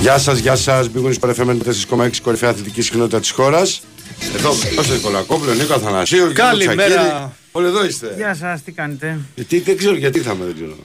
[0.00, 0.88] Γεια σας, γεια σας.
[0.88, 1.56] Μπήκουν στο FM
[1.96, 3.82] 4,6 κορυφαία αθλητική συχνότητα της χώρας.
[4.36, 6.32] Εδώ, Κώστας Νικολακόπουλο, Νίκο Αθανασίου.
[6.32, 7.36] Καλημέρα.
[7.52, 8.14] Όλοι εδώ είστε.
[8.16, 10.76] Γεια σας, τι κάνετε; Γιατί, δεν ξέρω γιατί ήρθαμε, δεν ξέρω.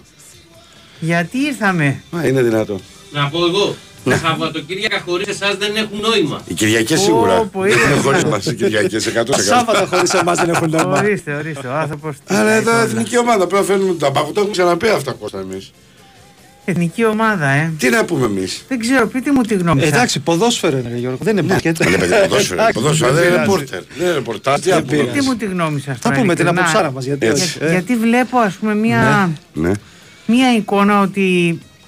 [0.99, 2.79] Γιατί ήρθαμε; Μα είναι δυνατό.
[3.12, 3.76] Να πω εγώ.
[4.04, 6.41] Τα Σαββατοκύριακα χωρίς εσάς δεν έχουν νόημα.
[6.48, 7.38] Οι Κυριακές σίγουρα.
[7.38, 7.86] Πω, πω, Δεν είδες.
[7.86, 9.41] είναι χωρί μα οι Κυριακές 100%.
[9.41, 11.00] Σάββατα χωρίς εμάς δεν έχουν νόημα.
[11.00, 11.68] Ορίστε, ορίστε.
[11.68, 12.16] Ο άνθρωπος.
[12.27, 14.32] Αλλά εδώ εθνική ομάδα πρέπει να φέρνουμε τα πάγου.
[14.32, 15.71] Το έχουμε ξαναπεί αυτά Κώστα εμείς.
[16.66, 17.71] Εθνική ομάδα, ε.
[17.77, 19.89] Τι να πούμε εμείς; Δεν ξέρω, πείτε μου τη γνώμη σας.
[19.89, 21.18] Εντάξει, ποδόσφαιρο είναι, Γιώργο.
[21.21, 21.78] Δεν είναι μπασκετ.
[21.78, 22.54] Δεν είναι ποδόσφαιρο.
[22.61, 23.60] Εντάξει, Ποδόσφαιρο δεν δεν είναι πειράζει.
[23.64, 23.82] ρεπόρτερ.
[23.97, 24.60] Δεν είναι ρεπορτάζ.
[24.60, 24.97] Τι να Δεν πούμε.
[24.97, 25.18] πειράζει.
[25.18, 25.97] Πείτε μου τη γνώμη σας.
[26.00, 27.05] Θα πούμε την αποψάρα μας.
[27.05, 27.43] Γιατί Έτσι.
[27.43, 27.69] όχι, ε.
[27.71, 29.71] Γιατί βλέπω, ας πούμε, μία, Ναι.
[30.25, 31.21] μία εικόνα ότι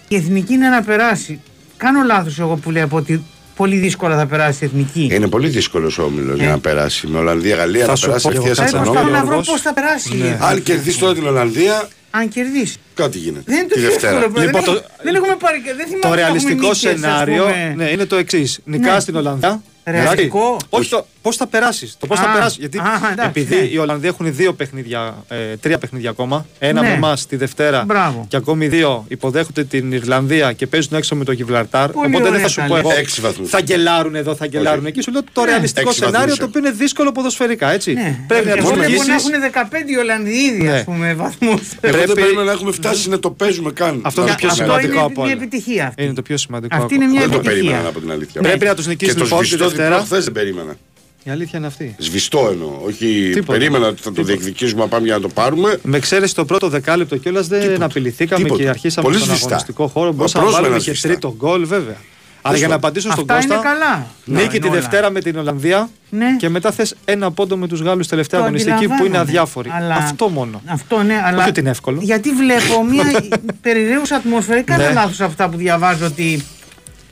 [0.07, 1.39] η εθνική είναι να περάσει.
[1.77, 3.23] Κάνω λάθος εγώ που λέω ότι
[3.55, 5.09] πολύ δύσκολα θα περάσει η εθνική.
[5.11, 7.07] Είναι πολύ δύσκολος ο όμιλος για να περάσει.
[7.07, 8.69] Με Ολλανδία, Γαλλία Θα να σου περάσει πω εγώ ευθεία κάτι.
[8.71, 9.17] σε Θα Σαν προσπαθώ όμιλο.
[9.17, 9.47] να βρω Γιώργος.
[9.51, 10.15] πώς θα περάσει.
[10.17, 10.37] Ναι.
[10.41, 11.87] Αν κερδίσει τώρα την Ολλανδία,
[12.19, 12.77] Αν κερδίσει.
[12.93, 13.43] κάτι γίνεται.
[13.45, 14.19] Δεν είναι Τη το Δευτέρα.
[14.19, 14.45] δύσκολο.
[14.45, 15.57] Λοιπόν, δεν, το- δεν έχουμε πάρει.
[15.65, 17.73] Δεν θυμάμαι Το να έχουμε ρεαλιστικό νίκες, ας σενάριο πούμε.
[17.77, 18.59] ναι, είναι το εξής.
[18.65, 18.99] Νικάς Ναι.
[18.99, 19.61] στην Ολλανδία.
[19.85, 20.39] Ρεαλιστικό.
[20.39, 20.65] Εντάξει.
[20.69, 21.95] Όχι το πώς θα περάσεις.
[21.99, 22.57] Το πώς θα Α, περάσεις.
[22.57, 23.61] Γιατί α, εντάξει, επειδή ναι.
[23.61, 26.45] οι Ολλανδοί έχουν δύο παιχνίδια, ε, τρία παιχνίδια ακόμα.
[26.59, 26.87] Ένα Ναι.
[26.87, 28.25] με εμάς τη Δευτέρα Μπράβο.
[28.27, 31.91] και ακόμη δύο υποδέχονται την Ιρλανδία και παίζουν έξω με το Γιβραλτάρ.
[31.91, 32.83] Πολύ Οπότε δεν ωραία θα σου τα πω λες.
[32.83, 32.93] εγώ.
[32.99, 33.49] Έξι βαθμούς.
[33.49, 34.87] Θα γελάρουν εδώ, θα γελάρουν Όχι.
[34.87, 35.01] εκεί.
[35.01, 35.49] Σου λέω το Ναι.
[35.49, 37.71] ρεαλιστικό Έξι σενάριο βαθμούς, το οποίο είναι δύσκολο ποδοσφαιρικά.
[37.71, 37.93] Έτσι.
[37.93, 38.19] Ναι.
[38.27, 39.07] Πρέπει να Εγώ το βλέπω νικήσεις.
[39.07, 40.71] να έχουν 15 οι Ολλανδοί ήδη, Ναι.
[40.71, 41.49] ας πούμε, βαθμούς.
[41.51, 44.01] Εγώ δεν Πρέπει- περίμενα να έχουμε φτάσει να το παίζουμε καν.
[44.03, 45.41] Αυτό είναι Να- το πιο να- Αυτό σημαντικό είναι από μια όλα.
[45.43, 46.03] επιτυχία αυτή.
[46.03, 46.75] Είναι το πιο σημαντικό.
[46.75, 47.03] Αυτή ακόμα.
[47.03, 47.61] είναι μια Δεν το επιτυχία.
[47.61, 48.41] περίμενα να πω την αλήθεια.
[48.41, 50.01] Πρέπει να τους νικήσεις Και το λοιπόν τη σβηστό την Δευτέρα.
[50.01, 50.75] χθες δεν περίμενα.
[51.23, 51.95] Η αλήθεια είναι αυτή.
[51.99, 52.79] Σβηστό εννοώ.
[52.85, 53.51] Όχι, Τίποτα.
[53.57, 55.77] περίμενα ότι θα το διεκδικήσουμε να πάμε για να το πάρουμε.
[55.83, 57.85] Με εξαίρεση το πρώτο δεκάλεπτο κιόλας δεν Τίποτα.
[57.85, 58.63] απειληθήκαμε Τίποτα.
[58.63, 59.45] και αρχίσαμε Πολύ στον σβηστά.
[59.47, 60.11] αγωνιστικό χώρο.
[60.11, 61.07] Μπορούσαμε να Απρόσμενα βάλουμε και σβηστά.
[61.07, 61.95] τρίτο γκολ, βέβαια.
[62.41, 64.07] Αλλά για να απαντήσω στον Αυτά είναι Κώστα, καλά.
[64.25, 64.75] νίκη Να, τη είναι όλα.
[64.75, 66.35] Δευτέρα με την Ολλανδία Ναι.
[66.39, 69.69] και μετά θες ένα πόντο με τους Γάλλους τελευταία Το αγωνιστική που είναι αντιλαμβάνομαι, αδιάφοροι.
[69.73, 70.61] αλλά- Αυτό μόνο.
[70.65, 71.37] Αυτό ναι, αλλά.
[71.39, 71.99] Όχι ότι είναι εύκολο.
[72.01, 73.23] Γιατί βλέπω μια
[73.61, 74.61] περιραίουσα ατμόσφαιρα.
[74.61, 74.93] Κάνα Ναι.
[74.93, 76.43] λάθο από αυτά που διαβάζω ότι.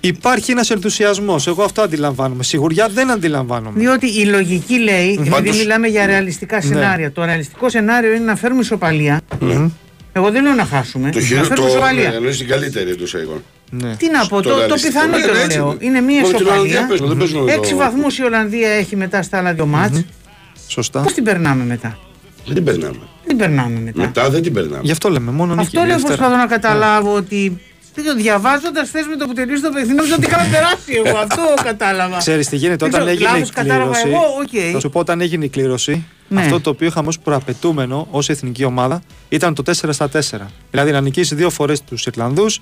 [0.06, 1.48] Υπάρχει ένας ενθουσιασμός.
[1.48, 2.44] Εγώ αυτό αντιλαμβάνομαι.
[2.44, 3.80] Σιγουριά δεν αντιλαμβάνομαι.
[3.80, 8.36] Διότι η λογική λέει, επειδή Πάντως- μιλάμε για ρεαλιστικά σενάρια, το ρεαλιστικό σενάριο είναι να
[8.36, 9.22] φέρουμε ισοπαλία.
[10.14, 11.10] Εγώ δεν λέω να χάσουμε.
[11.12, 11.48] Το να χειρότερο.
[11.56, 12.14] φέρουμε ισοπαλία.
[12.14, 13.42] Εννοεί την καλύτερη εντό εγώ.
[13.70, 13.96] Ναι.
[13.96, 14.94] Τι να πω, Στο το, το ρεαλιστικό.
[15.00, 15.68] πιθανότερο Ναι, έτσι λέω.
[15.80, 15.86] είναι.
[15.86, 16.88] Είναι μια Μόνο την Ολλανδία ισοπαλία.
[16.88, 20.02] παίζουμε, δεν παίζουμε Έξι το- βαθμούς η Ολλανδία έχει μετά στα άλλα δύο ματς.
[20.68, 21.02] Σωστά.
[21.02, 21.98] Πώς την περνάμε μετά;
[22.46, 22.98] Δεν την περνάμε.
[22.98, 24.02] Δεν την περνάμε μετά.
[24.02, 24.80] Μετά δεν την περνάμε.
[24.84, 25.66] Γι' αυτό λέμε μόνο νίκη.
[25.66, 26.16] Αυτό λέω Δευτέρα.
[26.16, 27.60] προσπαθώ να καταλάβω ότι.
[28.18, 31.18] Διαβάζοντας θες με το που τελείωσε το παιχνίδι, νόμιζα ότι είχαμε περάσει εγώ.
[31.26, 32.18] Αυτό κατάλαβα.
[32.18, 34.08] Ξέρεις τι γίνεται Δεν όταν ξέρω, έγινε η λάθος κατάλαβα κλήρωση.
[34.08, 34.74] εγώ, οκ.
[34.74, 36.42] Θα σου πω όταν έγινε η κλήρωση, Ναι.
[36.42, 40.20] αυτό το οποίο είχαμε ως προαπαιτούμενο ως εθνική ομάδα ήταν το 4 στα 4.
[40.72, 42.62] Δηλαδή να νικήσεις δύο φορές τους Ιρλανδούς,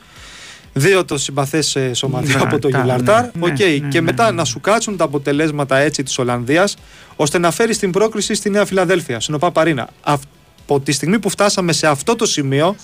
[0.73, 3.23] δύο το συμπαθές σωματείο Ναι, από το τα, Γιβραλτάρ.
[3.23, 3.59] ναι, Οκ.
[3.59, 4.31] ναι, ναι, και ναι, μετά ναι.
[4.31, 6.75] να σου κάτσουν τα αποτελέσματα έτσι της Ολλανδίας,
[7.15, 9.89] ώστε να φέρεις την πρόκριση στη Νέα Φιλαδέλφια, στην OPAP Arena.
[10.01, 12.75] Από τη στιγμή που φτάσαμε σε αυτό το σημείο,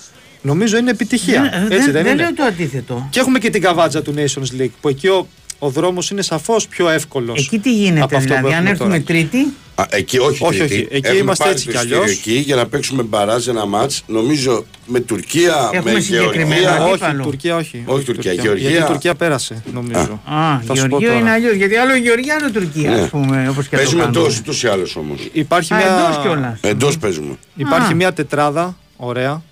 [0.42, 1.42] νομίζω είναι επιτυχία.
[1.68, 2.22] Δεν, έτσι δεν, δεν, δεν είναι.
[2.22, 3.06] λέω το αντίθετο.
[3.10, 5.26] Και έχουμε και την καβάτζα του Nations League, που εκεί ο,
[5.58, 7.38] ο δρόμος είναι σαφώς πιο εύκολος.
[7.38, 10.74] Εκεί τι γίνεται, δηλαδή, αν έρθουμε τρίτη, Α, εκεί όχι, Όχι, τρίτη.
[10.74, 12.16] όχι, εκεί Έχουμε είμαστε πάρει έτσι το κι εισιτήριο αλλιώς.
[12.18, 16.82] Εκεί για να παίξουμε μπαράζ ένα μάτς, νομίζω με Τουρκία, Έχουμε με συγκεκριμένα Γεωργία.
[16.84, 16.92] όχι.
[16.92, 17.22] όχι, αντίπαλο.
[17.22, 17.82] Τουρκία όχι.
[17.86, 18.68] Όχι Τουρκία, Γεωργία.
[18.70, 20.20] Γιατί η Τουρκία πέρασε, νομίζω.
[20.24, 21.20] Α, Θα σου πω Γεωργία τώρα.
[21.20, 21.54] είναι αλλιώς.
[21.54, 23.00] Γιατί άλλο η Γεωργία, άλλο η Τουρκία, Ναι.
[23.00, 23.46] ας πούμε.
[23.50, 24.20] Όπως και Παίζουμε το κάνουμε.
[24.26, 25.28] εντός ούτως ή άλλως όμως.
[25.32, 26.58] Υπάρχει Α, μια, εντός κιόλας.
[26.62, 27.36] Εντός παίζουμε.
[27.56, 27.96] υπάρχει Α.
[27.96, 29.42] μια τετράδα, ωραία,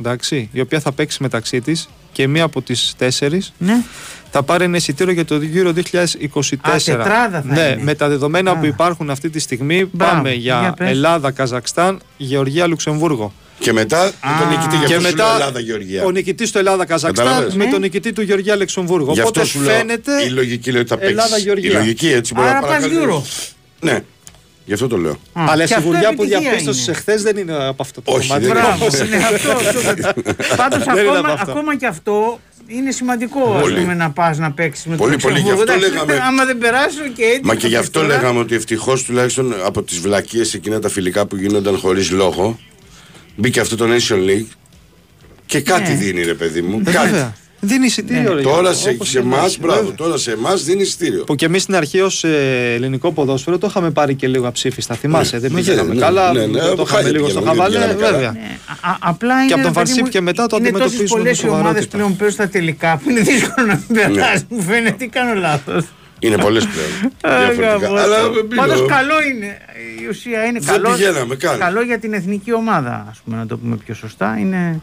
[0.00, 3.82] εντάξει, η οποία θα παίξει μεταξύ της και μία από τις τέσσερις Ναι.
[4.30, 6.74] θα πάρει ένα εισιτήριο για το Euro 2024.
[6.74, 7.82] Α, τετράδα θα ναι, είναι.
[7.82, 8.56] με τα δεδομένα Α.
[8.58, 10.88] που υπάρχουν αυτή τη στιγμή, Μπράβο, πάμε για για πες.
[10.90, 13.32] Ελλάδα, Καζακστάν, Γεωργία, Λουξεμβούργο.
[13.58, 16.04] Και μετά τον νικητή για και αυτό σου λέω μετά Ελλάδα-Γεωργία.
[16.04, 17.70] ο νικητής του Ελλάδα-Καζακστάν Κατάλαβες; με Ναι.
[17.70, 19.12] τον νικητή του Γεωργία-Λουξεμβούργο.
[19.12, 20.22] Γι' Οπότε αυτό σου λέω φαίνεται.
[20.24, 21.16] η λογική λέει ότι θα παίξεις.
[21.16, 21.70] Ελλάδα-Γεωργία.
[21.70, 22.98] Η λογική έτσι μπορεί Άρα να πας παρακαλείς.
[23.04, 23.22] Euro.
[23.80, 24.00] Ναι,
[24.64, 25.12] γι' αυτό το λέω.
[25.12, 25.16] Α,
[25.48, 26.98] Αλλά η και αυτό σιγουριά που επιτυχία διαπίστωσε είναι.
[27.00, 28.46] χθε δεν είναι από αυτό το Όχι, κομμάτι.
[28.46, 28.64] δεν είναι.
[28.66, 30.56] Μπράβο, είναι αυτό.
[30.56, 31.50] Πάντω Δεν είναι από ακόμα, αυτό.
[31.50, 33.80] ακόμα και αυτό είναι σημαντικό ας Πολύ.
[33.80, 35.72] πούμε, να πας να παίξεις με Πολύ, το πολύ, γι' Λουξεμβούργο.
[35.72, 37.40] αυτό Εντάξει, λέγαμε- Άμα δεν περάσω και έτσι.
[37.44, 40.78] Μα θα και γι' πεις αυτό τώρα; λέγαμε ότι ευτυχώς τουλάχιστον από τις βλακίες εκείνα
[40.80, 42.58] τα φιλικά που γίνονταν χωρίς λόγο
[43.36, 44.46] μπήκε αυτό το Nation League
[45.46, 45.96] και κάτι Ναι.
[45.96, 46.82] δίνει ρε παιδί μου.
[46.86, 47.32] Ε, κάτι.
[47.64, 47.76] Βέβαια.
[47.76, 48.34] Δίνει εισιτήριο.
[48.34, 49.94] ρε Τώρα Γιώργο, σε, όπως σε και εμάς, εμάς, μπράβο, βέβαια.
[49.94, 51.24] τώρα σε εμάς δίνει εισιτήριο.
[51.24, 54.94] Που και εμείς στην αρχή ως ελληνικό ποδόσφαιρο το είχαμε πάρει και λίγο αψήφιστα.
[54.94, 56.32] Θυμάσαι, δεν Ναι, πήγαμε ναι, καλά.
[56.32, 58.12] ναι, ναι, το από είχαμε χάλια λίγο στο πήγαμε, δεν χαβαλέ, πήγαμε καλά.
[58.16, 58.32] βέβαια.
[58.32, 59.52] Ναι, α- α- απλά είναι.
[59.52, 61.50] από τον ρε παιδί Φαρσίπ μου, και μετά το Είναι τόσες αντιμετωπίζουμε πολλές με οι
[61.50, 61.96] ομάδες σοβαρότητα.
[61.96, 64.44] πλέον παίζουν στα τελικά που είναι δύσκολο να μην περάσει.
[64.48, 65.84] Μου φαίνεται, ή κάνω λάθος.
[66.18, 67.12] Είναι πολλές πλέον.
[67.54, 68.02] διαφορετικά.
[68.02, 69.58] Αλλά μην Πάντως λέω, καλό είναι.
[70.04, 70.90] Η ουσία είναι Δεν καλό.
[70.96, 71.58] πηγαίναμε καν.
[71.58, 74.36] Καλό για την εθνική ομάδα, ας πούμε, να το πούμε πιο σωστά.
[74.40, 74.80] Είναι,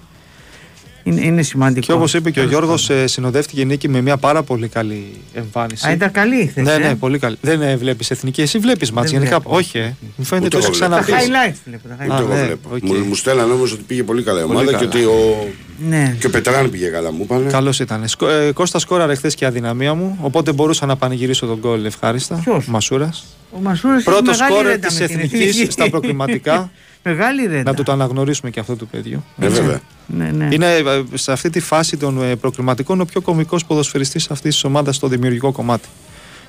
[1.04, 1.86] είναι, είναι σημαντικό.
[1.86, 5.88] Και όπως είπε και ο Γιώργος, συνοδεύτηκε η νίκη με μια πάρα πολύ καλή εμφάνιση.
[5.88, 6.62] Α, ήταν καλή χθες.
[6.62, 7.36] Ναι, ναι, πολύ καλή.
[7.42, 8.42] Δεν ε, βλέπεις εθνική.
[8.42, 9.40] Εσύ βλέπεις ματς Δεν γενικά.
[9.40, 9.56] βλέπω.
[9.58, 9.94] Όχι, ε.
[10.16, 11.06] Μου φαίνεται Ούτε το έχεις εγώ βλέπω.
[11.06, 11.32] Τα ξαναπεί.
[11.32, 11.88] highlights βλέπω.
[11.88, 12.20] τα Ούτε highlights.
[12.24, 12.70] εγώ ναι, βλέπω.
[12.76, 12.84] οκ.
[12.84, 14.86] Μου, μου στέλναν όμως ότι πήγε πολύ καλά η ομάδα και καλά.
[14.88, 15.48] ότι ο
[15.90, 16.16] Ναι.
[16.20, 17.50] Και ο Πετράν πήγε καλά, μου είπανε.
[17.52, 18.08] Καλός ήταν.
[18.08, 22.36] Σκο, ε, Κώστα σκόραρε χθες και αδυναμία μου, οπότε μπορούσα να πανηγυρίσω τον γκολ ευχάριστα.
[22.44, 23.26] Ποιος; Μασούρας.
[23.52, 25.72] Ο Μασούρας έχει Πρώτος μεγάλη σκόρερ ρέντα της με την εθνικής εθνική.
[25.72, 26.72] στα προκριματικά.
[27.04, 27.70] Μεγάλη ρέντα.
[27.70, 29.24] να του το αναγνωρίσουμε και αυτό του παιδιού.
[29.40, 29.80] Ε, βέβαια.
[30.06, 30.48] Ναι, ναι.
[30.52, 34.64] Είναι ε, σε αυτή τη φάση των ε, προκριματικών ο πιο κομικός ποδοσφαιριστής αυτής της
[34.64, 35.88] ομάδας στο δημιουργικό κομμάτι.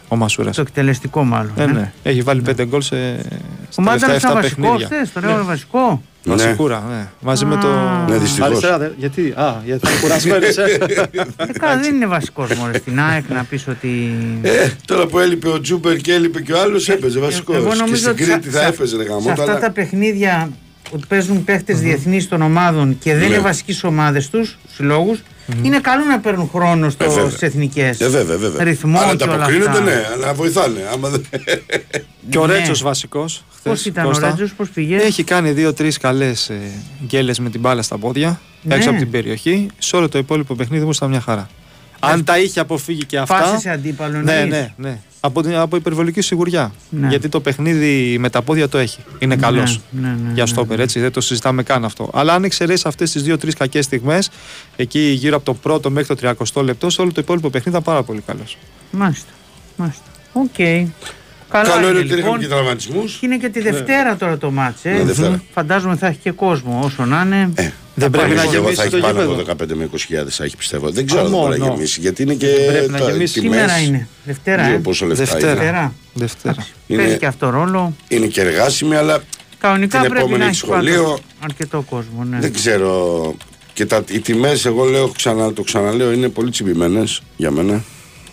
[0.08, 0.56] Ο Μασούρας.
[0.56, 1.52] Το εκτελεστικό μάλλον.
[1.56, 1.66] Ναι, ε.
[1.66, 1.92] ναι.
[2.02, 2.96] Έχει βάλει πέντε γκολ σε
[3.76, 4.86] Ο Μάνταλος τελευταία ήταν 7 βασικός παιχνίδια.
[4.86, 6.02] χθες, το λέω βασικό.
[6.24, 6.34] Ναι.
[6.34, 7.08] Βασικούρα, ναι.
[7.20, 7.68] Μαζί με το.
[7.68, 8.04] Α.
[8.08, 8.48] Ναι, δυστυχώς.
[8.48, 10.78] Αριστερά, δε- γιατί, α, γιατί ήταν κουρασμένος, ε.
[11.36, 14.14] Ε, καλά, δεν είναι βασικός μόνο στην ΑΕΚ να πεις ότι.
[14.42, 17.54] Ε, τώρα που έλειπε ο Τζούμπερ και έλειπε και ο άλλος, έπαιζε βασικός.
[17.54, 19.42] Ε, Εγώ Και νομίζω στην ότι Κρήτη σε- θα σε- έπαιζε ρε σε γαμώτα, αυτά
[19.50, 20.50] αλλά τα παιχνίδια
[20.90, 23.26] που παίζουν παίχτες διεθνείς των ομάδων και δεν Ναι.
[23.34, 25.22] είναι βασικοί στι ομάδες τους, συλλόγους,
[25.62, 27.28] είναι καλό να παίρνουν χρόνο Ε, βέβαια.
[27.28, 28.00] στις εθνικές.
[28.00, 28.64] Ε, βέβαια, βέβαια.
[28.64, 29.80] Ρυθμό Αν και όλα ανταποκρίνονται, αυτά.
[29.82, 30.80] ναι, αλλά βοηθάνε.
[30.92, 31.24] Άμα δεν...
[32.30, 32.52] Και ο Ναι.
[32.54, 33.44] Ρέτσος βασικός.
[33.62, 36.60] Πώς ήταν ο Ρέτζος, πώς πήγε; Έχει κάνει δύο-τρεις καλές ε,
[37.06, 38.40] γκέλες με την μπάλα στα πόδια.
[38.62, 38.74] Ναι.
[38.74, 39.66] Έξω από την περιοχή.
[39.78, 41.48] Σε όλο το υπόλοιπο παιχνίδι μου ήταν μια χαρά.
[42.00, 43.38] Αν τα είχε αποφύγει και αυτά.
[43.40, 44.98] Πάση σε αντίπαλο Ναι, εννοείς; ναι, ναι.
[45.20, 46.72] Από, την- από υπερβολική σιγουριά.
[46.90, 47.08] Ναι.
[47.08, 48.98] Γιατί το παιχνίδι με τα πόδια το έχει.
[49.18, 49.80] Είναι καλός.
[49.90, 50.48] Ναι, ναι, ναι, για ναι.
[50.48, 51.00] στόπερ, έτσι.
[51.00, 52.10] Δεν το συζητάμε καν αυτό.
[52.12, 54.30] Αλλά αν εξαιρέσει αυτές τις δύο-τρεις κακές στιγμές,
[54.76, 57.82] εκεί γύρω από το πρώτο μέχρι το 30 λεπτό, σε όλο το υπόλοιπο παιχνίδι ήταν
[57.82, 58.56] πάρα πολύ καλός.
[58.90, 59.30] Μάλιστα.
[59.76, 60.02] Μάλιστα.
[60.32, 60.54] Οκ.
[60.54, 60.86] Καλά
[61.52, 62.38] Καλό είναι είναι, ότι δεν είχαμε λοιπόν.
[62.40, 63.16] και τραυματισμούς.
[63.20, 64.90] Και είναι και τη Δευτέρα τώρα το ματς, ε.
[64.90, 65.42] Ναι, Δευτέρα.
[65.54, 67.50] Φαντάζομαι θα έχει και κόσμο όσο να είναι.
[67.54, 69.52] Ε, Δεν πρέπει να εγώ θα γεμίσει έχει το πάνω γήπεδο.
[69.52, 70.90] από 15 με 20 θα έχει πιστεύω.
[70.90, 71.46] Δεν ξέρω αν μόνο.
[71.46, 72.00] μπορεί να γεμίσει.
[72.00, 73.40] Γιατί είναι και Πρέπει να τα γεμίσει.
[73.40, 74.08] τιμές, Σήμερα είναι.
[74.24, 74.78] Δευτέρα, δύο ε.
[74.78, 75.52] πόσο λεφτά Δευτέρα.
[75.52, 75.62] είναι.
[75.62, 75.92] Δευτέρα.
[76.14, 76.56] Δευτέρα.
[76.86, 77.96] Είναι- Παίζει και αυτό ρόλο.
[78.08, 79.22] Είναι και εργάσιμη, αλλά
[79.58, 81.18] Κανονικά την πρέπει επόμενη να έχει έχει πάντως σχολείο.
[81.40, 82.38] αρκετό κόσμο, ναι.
[82.40, 83.34] δεν ξέρω.
[83.72, 87.82] Και τα, οι τιμές, εγώ λέω, ξανα, το ξαναλέω, είναι πολύ τσιμπημένες για μένα.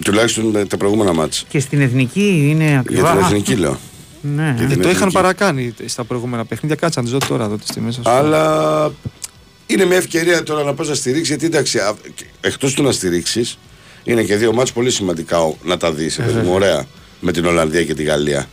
[0.04, 1.42] Τουλάχιστον τα, τα προηγούμενα μάτια.
[1.50, 3.12] Και στην εθνική είναι Για ακριβά.
[3.12, 3.80] την εθνική λέω.
[4.22, 4.54] Ναι.
[4.58, 5.14] Για Ε, την το είχαν εθνική.
[5.14, 6.76] παρακάνει στα προηγούμενα παιχνίδια.
[6.76, 8.18] Κάτσε να τι δω τώρα εδώ τι τιμέ σα.
[8.18, 8.94] Αλλά
[9.66, 11.28] είναι μια ευκαιρία τώρα να πας να στηρίξεις.
[11.28, 11.80] Γιατί εντάξει,
[12.42, 13.58] εκτός του να στηρίξεις,
[14.04, 16.18] είναι και δύο μάτς πολύ σημαντικά ο- να τα δεις.
[16.18, 16.86] Ε, μου ωραία
[17.20, 18.50] με την Ολλανδία και τη Γαλλία.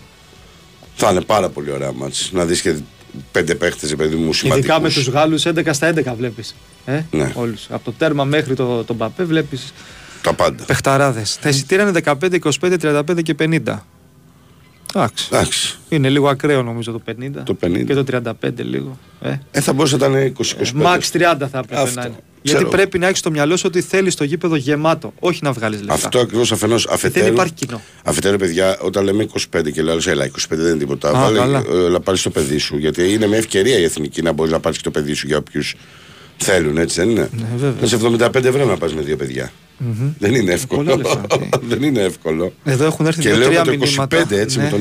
[0.96, 2.30] Θα είναι πάρα πολύ ωραία μάτς.
[2.32, 2.74] Να δεις και
[3.32, 4.66] πέντε παίχτες, παιδί μου, σημαντικού.
[4.66, 6.54] Ειδικά με τους Γάλλους 11 στα 11 βλέπεις.
[6.84, 7.32] Ε; Ναι.
[7.34, 7.66] Όλους.
[7.70, 9.72] Από το τέρμα μέχρι το, τον Παπέ βλέπεις
[10.26, 10.64] Τα πάντα.
[10.64, 11.22] παιχταράδε.
[11.40, 13.78] Τα εισιτήρια είναι 15, 25, 35 και 50.
[14.94, 15.28] Εντάξει.
[15.32, 15.78] Εντάξει.
[15.88, 17.12] Είναι λίγο ακραίο νομίζω το 50.
[17.44, 17.84] Το 50.
[17.86, 18.98] Και το 35 λίγο.
[19.20, 19.34] Ε.
[19.50, 20.34] Ε, θα μπορούσε να ήταν
[20.74, 20.82] 20-25.
[20.82, 21.00] Max 30
[21.50, 22.00] θα έπρεπε Αυτό.
[22.00, 22.16] να είναι.
[22.42, 22.60] Ξέρω.
[22.60, 25.78] Γιατί πρέπει να έχεις στο μυαλό σου ότι θέλεις το γήπεδο γεμάτο, όχι να βγάλεις
[25.78, 25.94] λεφτά.
[25.94, 27.24] Αυτό ακριβώς αφενό αφετέρου.
[27.24, 27.80] Δεν υπάρχει κοινό.
[28.04, 29.26] Αφετέρου, παιδιά, όταν λέμε
[29.56, 31.08] 25 και λέω άλλος, έλα, 25 δεν είναι τίποτα.
[31.08, 31.58] Α, Βάλε, καλά.
[31.58, 32.76] ε, να πάρεις το παιδί σου.
[32.76, 35.36] Γιατί είναι μια ευκαιρία η εθνική να μπορείς να πάρεις και το παιδί σου για
[35.36, 35.74] όποιους
[36.36, 37.74] θέλουν, έτσι δεν είναι; Ναι, βέβαια.
[37.78, 37.96] Είναι σε
[38.26, 39.52] 75 ευρώ να πας με δύο παιδιά.
[40.18, 40.82] Δεν είναι εύκολο.
[40.82, 41.66] Πολλά λεφτά, τι.
[41.66, 42.52] δεν είναι εύκολο.
[42.64, 44.18] Εδώ έχουν έρθει Και δύο λέω τρία με το 25 μηνύματα.
[44.40, 44.64] έτσι, Ναι.
[44.64, 44.80] με τον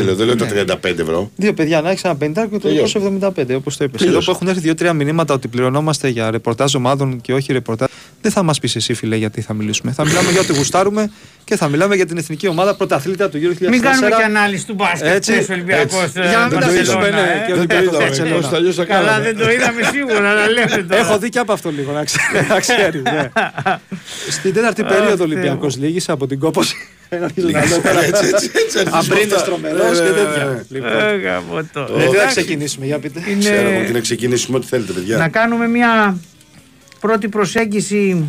[0.00, 0.46] 25 λέω, δεν λέω τα
[0.82, 1.30] 35 ευρώ.
[1.36, 2.98] Δύο παιδιά να έχει ένα 50 και το Τελείωσε.
[2.98, 3.98] 75, όπως το είπες.
[4.00, 4.06] Τελείωσε.
[4.06, 7.88] Εδώ που έχουν έρθει δύο-τρία μηνύματα ότι πληρωνόμαστε για ρεπορτάζ ομάδων και όχι ρεπορτάζ.
[8.22, 9.92] Δεν θα μας πεις εσύ, φίλε, γιατί θα μιλήσουμε.
[9.92, 11.10] Θα μιλάμε για ό,τι γουστάρουμε
[11.44, 13.68] και θα μιλάμε για την εθνική ομάδα πρωταθλήτρια του γύρου 2004.
[13.70, 15.06] Μην κάνουμε και ανάλυση του μπάσκετ.
[15.14, 16.20] Έτσι, Έτσι, Ολυμπιακός, έτσι.
[16.20, 17.46] ε, Για να μην τα Μπαρσελόνα, αφήσουμε, ναι, ε.
[17.46, 18.04] και Δεν το Ολυμπιακός είδαμε.
[18.06, 18.40] Μπαρσελόνα.
[18.48, 19.24] Πώς αλλιώς θα Καλά, κάναμε.
[19.24, 21.00] δεν το είδαμε σίγουρα, να λέμε τώρα.
[21.00, 22.04] Έχω δει και από αυτό λίγο, να
[22.60, 23.02] ξέρεις.
[24.36, 24.50] να ξέρεις, ναι.
[24.50, 26.76] Στην τέταρτη περίοδο Αχ, Ολυμπιακός λύγησε από την κόπωση.
[27.22, 28.04] Αρχίζω να λέω τώρα.
[28.04, 28.78] Έτσι, έτσι, έτσι.
[28.78, 29.46] αρχίζουμε Αμπρίντε αυτά.
[29.46, 30.24] τρομερό Ναι, και ναι, ναι, ναι.
[30.24, 30.64] τέτοια.
[30.68, 31.80] Λοιπόν, Ε, γαμώ το.
[31.80, 33.22] ε, Τι θα Εντάξει, ξεκινήσουμε, για πείτε.
[33.30, 35.28] είναι- Ξέρω εγώ τι να ξεκινήσουμε ό,τι θέλετε, Να παιδιά.
[35.28, 36.16] κάνουμε μια
[37.00, 38.24] πρώτη προσέγγιση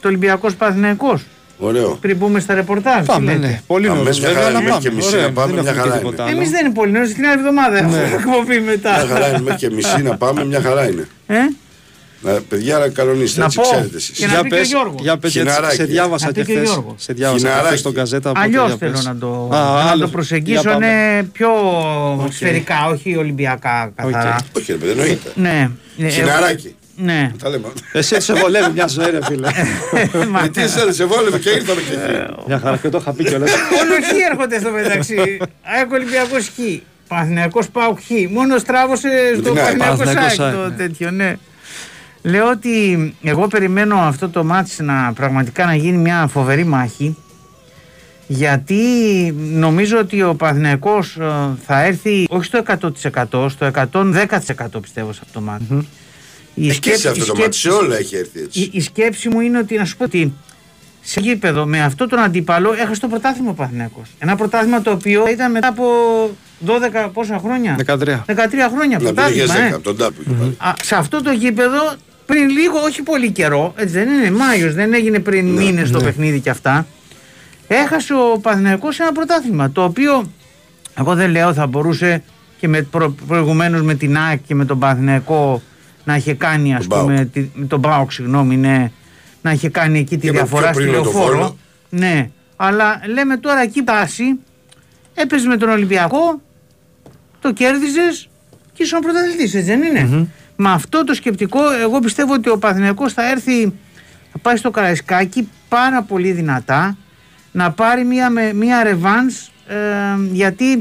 [0.00, 1.22] το Ολυμπιακό Παθηναϊκός
[1.58, 1.98] Ωραίο.
[2.00, 2.98] πριν πούμε στα ρεπορτάζ.
[3.00, 3.60] τι Πάμε, λέτε; ναι.
[3.66, 4.82] Πολύ Αμέσως νωρίς μια βέβαια, χαρά αλλά είναι, πάμε.
[4.82, 6.30] και μισή Ωραία, να πάμε, δεν μια έχουμε χαρά και τίποτα είναι.
[6.30, 6.40] άλλο.
[6.40, 8.90] Εμείς δεν είναι πολύ νωρίς, την άλλη εβδομάδα έχουμε εκπομπή Μια μετά.
[9.08, 11.08] χαρά είναι μέχρι και μισή να πάμε, μια χαρά είναι.
[12.26, 13.62] Ε; Να, παιδιά, να κανονίστε, Να έτσι πω.
[13.62, 14.18] ξέρετε εσείς.
[14.18, 15.00] Και να Για πει και ο πες, Γιώργος.
[15.02, 15.76] για πες, γιατί Χιναράκι.
[15.76, 16.68] σε διάβασα Να και πει και ο χθες.
[16.70, 16.94] Γιώργος.
[17.02, 17.66] Σε διάβασα και Χιναράκι.
[17.66, 18.30] χθες στον καζέτα.
[18.30, 19.04] οπότε Αλλιώς για θέλω πες.
[19.04, 20.00] να το, Α, να άλλο.
[20.04, 20.60] το προσεγγίσω.
[20.60, 20.86] Για πάμε.
[20.86, 21.48] Είναι πιο
[22.30, 24.36] σφαιρικά, όχι ολυμπιακά καθαρά.
[24.56, 25.30] Όχι, ρε παιδί, εννοείται.
[25.34, 25.70] Ναι.
[25.98, 26.74] Ε, Χιναράκι.
[26.96, 27.30] Ναι.
[27.42, 27.66] Τα λέμε.
[27.92, 29.48] Εσύ σε βολεύει μια ζωή, ρε φίλε.
[30.30, 32.32] Μα- Ε, Τι εσένα, σε βόλευε και ήρθαμε και εκεί.
[32.46, 33.50] Μια χαρά και το είχα πει κιόλας.
[33.50, 35.38] Μόνο χ έρχονται στο μεταξύ.
[35.62, 36.58] ΑΕΚ Ολυμπιακός χ.
[37.08, 38.10] Παναθυνιακό Πάουκ χ.
[38.30, 39.76] Μόνος στράβωσε Με στο την ΑΕΚ.
[39.76, 40.70] Παναθυνιακό Παναθηναϊκός ΣΑΚ ΑΕΚ, το ναι.
[40.76, 41.36] τέτοιο, ναι.
[42.26, 47.16] Λέω ότι εγώ περιμένω αυτό το μάτς να πραγματικά να γίνει μια φοβερή μάχη
[48.26, 48.76] γιατί
[49.36, 51.24] νομίζω ότι ο Παναθηναϊκός ε,
[51.66, 52.62] θα έρθει όχι στο
[53.32, 55.88] 100% στο 110% πιστεύω σε αυτό το μάτι.
[56.54, 58.68] Η Ε, Και σε αυτό το μάτι, σε όλα έχει έρθει η, έτσι.
[58.72, 60.32] η σκέψη μου είναι ότι να σου πω ότι
[61.00, 64.08] σε γήπεδο με αυτόν τον αντίπαλο έχασε το πρωτάθλημα ο Παναθηναϊκός.
[64.18, 65.84] Ένα πρωτάθλημα το οποίο ήταν μετά από
[66.66, 67.96] 12 πόσα χρόνια; 13.
[67.96, 68.24] 13
[68.74, 69.54] χρόνια Να πήγε πρωτάθλημα.
[69.54, 69.68] 10 Ε.
[69.74, 70.56] από τον τάπου και πάλι.
[70.58, 71.94] Α, σε αυτό το γήπεδο
[72.26, 76.00] πριν λίγο, όχι πολύ καιρό, έτσι δεν είναι Μάιος, δεν έγινε πριν Ναι, μήνες το
[76.00, 76.86] παιχνίδι και αυτά.
[77.68, 80.32] Έχασε ο Παναθηναϊκός ένα πρωτάθλημα το οποίο
[80.98, 82.22] εγώ δεν λέω θα μπορούσε
[82.58, 85.62] και με προ, προηγουμένως με την ΑΕΚ και με τον Παναθηναϊκό
[86.04, 87.04] να είχε κάνει, ας Τον Μπάουκ.
[87.10, 88.90] πούμε, τη- τον Μπάουκ, συγγνώμη, ναι,
[89.42, 91.36] να είχε κάνει εκεί τη Και με διαφορά πιο στη πριν με το λεωφόρο.
[91.36, 91.56] Βόλο.
[91.90, 94.24] Ναι, αλλά λέμε τώρα εκεί πάση,
[95.14, 96.40] έπαιζε με τον Ολυμπιακό,
[97.40, 98.28] το κέρδιζες
[98.72, 103.12] και ήσουν πρωταθλητής, έτσι δεν είναι; Με αυτό το σκεπτικό, εγώ πιστεύω ότι ο Παθηναϊκός
[103.12, 103.62] θα έρθει,
[104.32, 106.96] θα πάει στο Καραϊσκάκι πάρα πολύ δυνατά
[107.52, 109.34] να πάρει μια, με- μια ρεβάνς
[109.66, 109.74] ε,
[110.32, 110.72] γιατί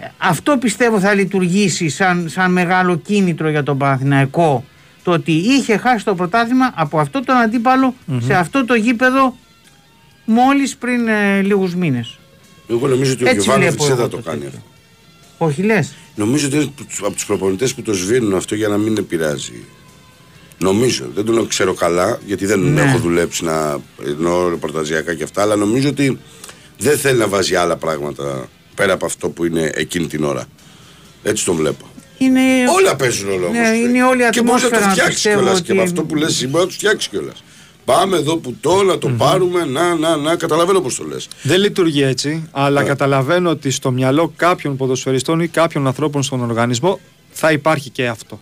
[0.00, 4.64] ε, αυτό πιστεύω θα λειτουργήσει σαν, σαν μεγάλο κίνητρο για τον Παναθηναϊκό
[5.02, 9.36] το ότι είχε χάσει το πρωτάθλημα από αυτό τον αντίπαλο σε αυτό το γήπεδο
[10.24, 12.18] μόλις πριν ε, λίγους μήνες.
[12.70, 14.58] Εγώ νομίζω ότι ο Έτσι Γιωβάνοβιτς βλέπω δεν εγώ θα το το κάνει τέτοιο.
[14.58, 14.70] αυτό.
[15.38, 15.92] Όχι λες.
[16.14, 19.64] Νομίζω ότι είναι από του προπονητές που το σβήνουν αυτό για να μην επηρεάζει.
[20.58, 22.80] Νομίζω, δεν τον ξέρω καλά, γιατί δεν Ναι.
[22.82, 26.18] έχω δουλέψει να εννοώ ρεπορταζιακά και αυτά, αλλά νομίζω ότι
[26.78, 30.44] δεν θέλει να βάζει άλλα πράγματα πέρα από αυτό που είναι εκείνη την ώρα.
[31.22, 31.86] Έτσι τον βλέπω.
[32.18, 32.40] Είναι...
[32.76, 33.78] Όλα παίζουν ρόλο Ναι, όμως.
[33.78, 35.58] είναι όλη η Και μπορείς να το ατμόσφαιρα, φτιάξεις πιστεύω κιόλας.
[35.58, 37.44] ότι- Και με αυτό που λες σήμερα να το φτιάξεις κιόλας.
[37.84, 40.36] Πάμε εδώ που το να το πάρουμε, να, να, να.
[40.36, 41.28] Καταλαβαίνω πώς το λες.
[41.42, 42.86] Δεν λειτουργεί έτσι, αλλά Ναι.
[42.88, 47.00] καταλαβαίνω ότι στο μυαλό κάποιων ποδοσφαιριστών ή κάποιων ανθρώπων στον οργανισμό
[47.30, 48.40] θα υπάρχει και αυτό.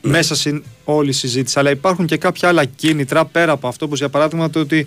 [0.00, 0.10] Ναι.
[0.10, 1.58] Μέσα στην όλη η συζήτηση.
[1.58, 4.86] Αλλά υπάρχουν και κάποια άλλα κίνητρα πέρα από αυτό, όπως για παράδειγμα το ότι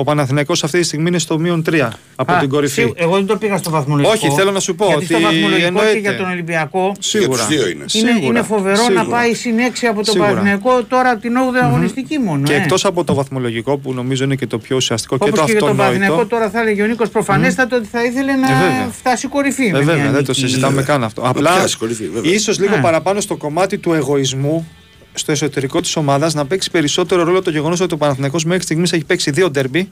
[0.00, 2.72] ο Παναθηναϊκός αυτή τη στιγμή είναι στο μείον 3 από Α, την κορυφή.
[2.80, 4.12] σίγου- Εγώ δεν το πήγα στο βαθμολογικό.
[4.14, 5.98] Όχι, θέλω να σου πω γιατί ότι στο βαθμολογικό και εννοείται.
[5.98, 7.28] για τον Ολυμπιακό Σίγουρα.
[7.28, 7.70] Για τους δύο είναι.
[7.72, 9.02] είναι, Σίγουρα, είναι φοβερό σίγουρα.
[9.02, 10.28] να πάει συν 6 από τον Σίγουρα.
[10.28, 12.42] Παναθηναϊκό τώρα από την 8η αγωνιστική μόνο.
[12.42, 12.56] Και ε.
[12.56, 15.50] εκτός από το βαθμολογικό που νομίζω είναι και το πιο ουσιαστικό Όπως και το και
[15.52, 16.36] για τον Παναθηναϊκό αυτονόητο.
[16.36, 18.88] τώρα θα έλεγε ο Νίκος προφανέστατο ότι θα ήθελε να Ε, βέβαια.
[18.98, 19.66] φτάσει κορυφή.
[19.66, 20.40] Ε, με βέβαια, μια δεν το νίκη.
[20.40, 20.94] συζητάμε Βέβαια.
[20.94, 21.22] καν αυτό.
[21.22, 22.32] Να Απλά πιάσει κορυφή, βέβαια.
[22.32, 22.82] ίσως λίγο Ναι.
[22.82, 24.68] παραπάνω στο κομμάτι του εγωισμού
[25.18, 28.92] στο εσωτερικό της ομάδας να παίξει περισσότερο ρόλο το γεγονός ότι ο Παναθηναϊκός μέχρι στιγμής
[28.92, 29.90] έχει παίξει δύο ντερμπι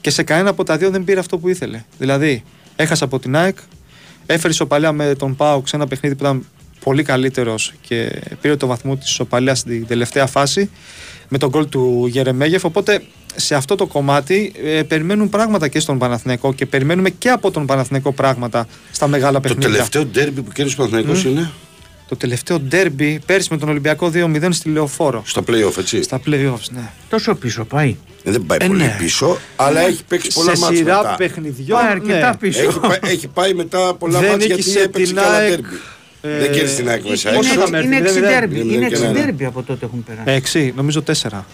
[0.00, 1.84] και σε κανένα από τα δύο δεν πήρε αυτό που ήθελε.
[1.98, 2.42] Δηλαδή,
[2.76, 3.56] έχασε από την ΑΕΚ,
[4.26, 6.46] έφερε ισοπαλία με τον Πάουκ σε ένα παιχνίδι που ήταν
[6.84, 10.70] πολύ καλύτερος και πήρε το βαθμό της ισοπαλίας στην τελευταία φάση
[11.28, 12.64] με τον γκολ του Γερεμέγεφ.
[12.64, 13.02] Οπότε
[13.36, 17.66] σε αυτό το κομμάτι ε, περιμένουν πράγματα και στον Παναθηναϊκό και περιμένουμε και από τον
[17.66, 19.68] Παναθηναϊκό πράγματα στα μεγάλα Το παιχνίδια.
[19.70, 21.50] τελευταίο ντέρμπι που κέρδισε ο Παναθηναϊκός είναι;
[22.12, 25.22] Το τελευταίο ντέρμπι πέρσι με τον Ολυμπιακό 2-0 στη Λεωφόρο.
[25.26, 26.02] στα playoff, έτσι.
[26.02, 26.90] Στα playoffs, ναι.
[27.08, 27.96] Τόσο πίσω πάει.
[28.24, 28.96] Ε, δεν πάει Ε, πολύ ναι.
[28.98, 31.14] πίσω, αλλά έχει παίξει πολλά σε μάτια σειρά μετά.
[31.14, 31.78] παιχνιδιών.
[31.80, 32.36] Πάει αρκετά ναι.
[32.36, 32.62] πίσω.
[32.62, 35.76] Έχει, πάει, έχει πάει μετά πολλά Δεν μάτια γιατί νίκησε έπαιξε την καλά ΑΕΚ, ντέρμπι.
[36.22, 37.28] ε, δεν κέρδισε την ΑΕΚ μέσα.
[37.28, 37.60] Είναι, Πόσο έξω.
[37.62, 38.30] είχαμε έρθει, είναι μηδέν, 6 μηδέν.
[38.38, 38.54] ντέρμπι.
[38.64, 39.12] Μηδέν Είναι και 6 ένα.
[39.12, 40.24] ντέρμπι από τότε έχουν περάσει.
[40.30, 41.46] Έξι, νομίζω τέσσερα.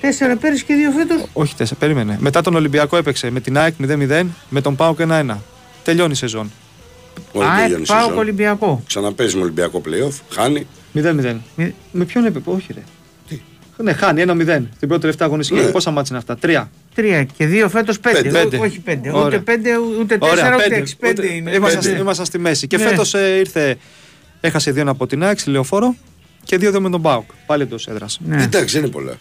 [0.00, 1.26] Τέσσερα πέρυσι και δύο φέτος.
[1.32, 2.16] Όχι τέσσερα, περίμενε.
[2.20, 5.36] Μετά τον Ολυμπιακό έπαιξε με την ΑΕΚ 0-0, με τον Πάοκ 1-1.
[5.84, 6.52] Τελειώνει η σεζόν.
[7.32, 8.18] Όλη ΑΕΚ τελειώνει η πάω σεζόν.
[8.18, 8.82] Ολυμπιακό.
[8.86, 10.66] Ξαναπέζει με Ολυμπιακό playoff, χάνει.
[10.94, 11.36] 0-0.
[11.56, 12.82] Μη- Με ποιον έπαιξε, όχι ρε.
[13.82, 14.68] Ναι, χάνει 1-0.
[14.78, 15.60] Την πρώτη τελευταία αγωνιστική.
[15.60, 15.66] Ναι.
[15.70, 16.70] Πόσα μάτια είναι αυτά, τρία.
[16.94, 18.22] Τρία και δύο φέτος πέντε.
[18.22, 18.38] Πέντε.
[18.38, 18.58] Ό- Πέντε.
[18.58, 19.10] Όχι πέντε.
[19.10, 19.26] Ωραία.
[19.26, 19.70] Ούτε πέντε,
[20.00, 20.76] ούτε Ωραία, τέσσερα, ούτε πέντε.
[20.76, 20.96] έξι.
[20.96, 21.50] Πέντε Ούτε- είναι.
[21.50, 21.92] Ήμασταν, Πέντε.
[21.92, 22.66] στη- ήμασταν στη μέση.
[22.66, 22.82] Και Ναι.
[22.88, 23.76] φέτος ήρθε.
[24.40, 25.94] Έχασε δύο από την ΑΕΚ στη Λεωφόρο
[26.44, 27.30] και δύο με τον Πάοκ.
[27.46, 28.18] Πάλι εντός έδρας.
[28.26, 28.42] Ναι.
[28.42, 29.12] Εντάξει, δεν είναι πολλά.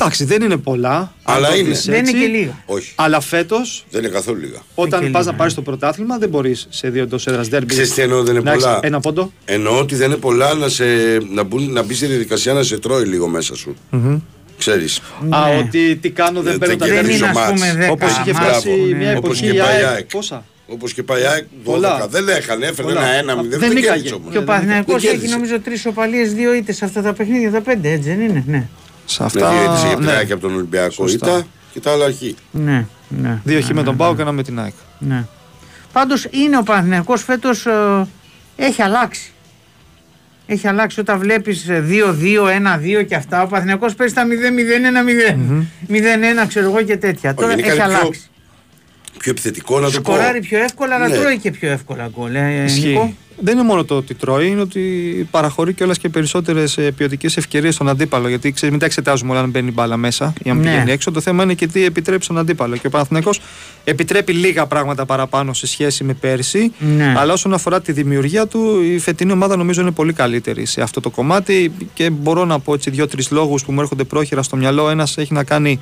[0.00, 1.12] Εντάξει, δεν είναι πολλά.
[1.22, 1.68] Αλλά αν το είναι.
[1.68, 2.20] δεις Δεν είναι έτσι.
[2.20, 2.62] και λίγα.
[2.66, 2.92] Όχι.
[2.94, 4.52] Αλλά φέτος, Δεν είναι καθόλου λίγα.
[4.58, 7.66] και όταν πας λίγα, να πάρεις το πρωτάθλημα, δεν μπορείς σε δύο εντός έδρας δέρμπι.
[7.66, 8.78] Ξέρεις τι εννοώ, δεν είναι να έχεις πολλά.
[8.82, 9.32] Ένα πόντο.
[9.44, 10.84] Εννοώ ότι δεν είναι πολλά να, σε,
[11.32, 13.76] να, μπουν, να μπεις στη διαδικασία να σε τρώει λίγο μέσα σου.
[14.58, 15.00] Ξέρεις.
[15.28, 15.56] Α, Ναι.
[15.58, 17.38] ότι τι κάνω, δεν Δεν παίρνω τα κερδίζω Δεν είναι δέρμπι.
[17.38, 17.60] ας μάτς.
[17.60, 17.92] πούμε δέκα.
[17.92, 18.46] Όπως είχε μάτς.
[18.46, 18.96] φτάσει μπράβο.
[18.96, 19.86] μια Όπως εποχή και η πάει η ΑΕΚ.
[19.94, 20.04] ΑΕΚ.
[20.10, 21.46] Πόσα; Όπως και πάει η ΑΕΚ 12.
[21.64, 22.06] Πολλά.
[22.10, 23.00] Δεν έκανε, έφερε Πολλά.
[23.06, 23.50] ένα ένα μηδέν.
[23.50, 23.86] Δεν Δεν νίκαγε.
[23.94, 24.30] κέρδισε όμως.
[24.32, 25.34] Και ο Ναι, Παναθηναϊκός δεν έχει κέρδισε.
[25.34, 27.50] νομίζω τρεις οπαλίε, δύο ήττες σε αυτά τα παιχνίδια.
[27.50, 28.68] Τα πέντε, έτσι δεν είναι; Ναι.
[29.10, 29.50] Σε Ναι, αυτά.
[29.50, 30.04] δύο έτσι είχε ναι.
[30.06, 30.90] πειράκι από τον Ολυμπιακό.
[30.92, 31.26] Σωστά.
[31.28, 32.34] Ήταν και τα άλλα αρχή.
[32.50, 33.40] Ναι, ναι.
[33.44, 34.72] Δύο χ με τον Πάοκ, ένα με την ΑΕΚ.
[34.98, 35.24] Ναι.
[35.92, 37.66] Πάντως είναι ο Παναθηναϊκός φέτος
[38.56, 39.32] έχει αλλάξει.
[40.46, 43.42] Έχει αλλάξει όταν βλέπεις 2-2, 1-2 και αυτά.
[43.42, 45.66] Ο Παναθηναϊκός παίζει τα 0-0-1-0.
[45.88, 47.34] 0-1 ξέρω εγώ και τέτοια.
[47.34, 48.20] Τώρα είναι έχει κάτι πιο- αλλάξει.
[49.18, 50.12] Πιο επιθετικό να το πω.
[50.12, 51.16] Σκοράρει πιο εύκολα, αλλά Ναι.
[51.16, 52.34] τρώει και πιο εύκολα γκολ.
[52.34, 52.86] Ε, Ισχύει.
[52.88, 53.14] Νικό.
[53.40, 54.80] Δεν είναι μόνο το ότι τρώει, είναι ότι
[55.30, 58.28] παραχωρεί κιόλας και περισσότερες ποιοτικές ευκαιρίες στον αντίπαλο.
[58.28, 60.62] Γιατί ξέρεις, μην τα εξετάζουμε όλα αν μπαίνει μπάλα μέσα ή αν Ναι.
[60.62, 61.10] πηγαίνει έξω.
[61.10, 62.76] Το θέμα είναι και τι επιτρέπει στον αντίπαλο.
[62.76, 63.40] Και ο Παναθηναϊκός
[63.84, 66.72] επιτρέπει λίγα πράγματα παραπάνω σε σχέση με πέρσι.
[66.96, 67.14] Ναι.
[67.16, 71.00] Αλλά όσον αφορά τη δημιουργία του, η φετινή ομάδα νομίζω είναι πολύ καλύτερη σε αυτό
[71.00, 71.72] το κομμάτι.
[71.94, 74.90] Και μπορώ να πω έτσι δύο-τρεις λόγους που μου έρχονται πρόχειρα στο μυαλό.
[74.90, 75.80] Ένας έχει να κάνει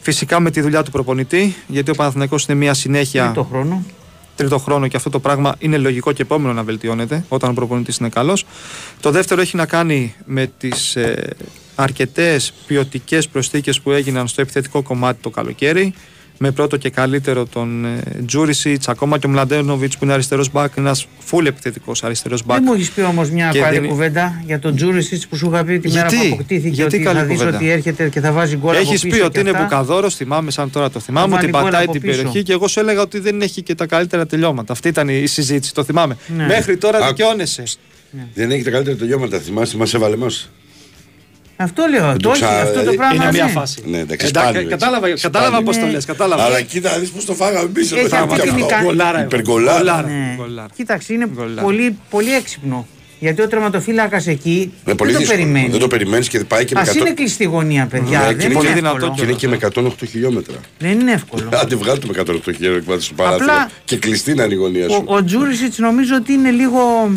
[0.00, 3.84] φυσικά με τη δουλειά του προπονητή, γιατί ο Παναθηναϊκός είναι μια συνέχεια Το χρόνο.
[4.36, 7.96] Τρίτο χρόνο και αυτό το πράγμα είναι λογικό και επόμενο να βελτιώνεται όταν ο προπονητής
[7.96, 8.44] είναι καλός.
[9.00, 11.30] Το δεύτερο έχει να κάνει με τις ε,
[11.74, 15.94] αρκετές ποιοτικές προσθήκες που έγιναν στο επιθετικό κομμάτι το καλοκαίρι.
[16.38, 20.72] Με πρώτο και καλύτερο τον ε, Τζούρισιτς, ακόμα και ο Μλαντένοβιτς που είναι αριστερός μπακ,
[20.76, 22.56] ένας full επιθετικός αριστερός μπακ.
[22.56, 25.46] Δεν μου έχεις πει όμως μια Και καλή δίνει- κουβέντα για τον Τζούρισιτς που σου
[25.52, 28.08] είχα πει τη μέρα Γιατί; που αποκτήθηκε Γιατί ότι καλή θα δεις κουβέντα; ότι έρχεται
[28.08, 30.70] και θα βάζει γκολ από Έχεις πίσω πει και ότι είναι αυτά; μπουκαδόρος, θυμάμαι σαν
[30.70, 32.16] τώρα το θυμάμαι, Θα ότι βάλει γκολ πατάει από την πίσω.
[32.16, 34.72] περιοχή και εγώ σου έλεγα ότι δεν έχει και τα καλύτερα τελειώματα.
[34.72, 36.16] Αυτή ήταν η συζήτηση, το θυμάμαι.
[36.36, 36.46] Ναι.
[36.46, 37.06] Μέχρι τώρα Άκου.
[37.06, 37.62] δικαιώνεσαι.
[38.34, 39.38] Δεν έχει τα καλύτερα τελειώματα.
[39.38, 40.50] Θυμάσαι, μα έβαλε μας.
[41.56, 42.12] Αυτό λέω.
[42.12, 43.14] το Το όχι, ξα- αυτό το είναι πράγμα.
[43.14, 43.50] Είναι μια ναι.
[43.50, 43.82] φάση.
[43.86, 44.70] Ναι, εντάξει, Εντάξει, σπάνιο έτσι.
[44.70, 45.66] κατάλαβα, κατάλαβα Σπάνιο.
[45.70, 45.90] πώς το Ναι.
[45.92, 46.04] λες.
[46.04, 46.42] Κατάλαβα.
[46.44, 47.96] Αλλά κοίτα, δεις πώς το φάγαμε πίσω.
[47.96, 48.64] Έχει ρε, αυτή και την αυτό.
[48.64, 48.82] ικανότητα.
[48.82, 49.22] Γκολάρα.
[49.22, 49.78] Υπεργολάρα.
[49.78, 50.08] Γκολάρα.
[50.08, 50.34] Ναι.
[50.36, 50.68] Γκολάρα.
[50.76, 51.62] Κοίταξε, είναι Γκολάρα.
[51.62, 52.86] πολύ, πολύ έξυπνο.
[53.20, 55.38] Γιατί ο τερματοφύλακας εκεί Είναι δεν πολύ το δύσκολο.
[55.40, 55.68] περιμένει.
[55.68, 56.96] Δεν το περιμένεις και πάει και με Α 100.
[56.96, 58.18] είναι κλειστή γωνία, παιδιά.
[58.18, 58.92] Ναι, δεν και είναι πολύ εύκολο.
[58.94, 60.54] δυνατό Και είναι και με 108 χιλιόμετρα.
[60.78, 61.48] Δεν είναι εύκολο.
[61.52, 63.44] Άντε βγάλτε με 108 χιλιόμετρα στο παράθυρο.
[63.52, 65.02] Απλά- Και κλειστή να είναι η γωνία ο, σου.
[65.06, 67.10] ο Τζούρισιτς νομίζω ότι είναι λίγο.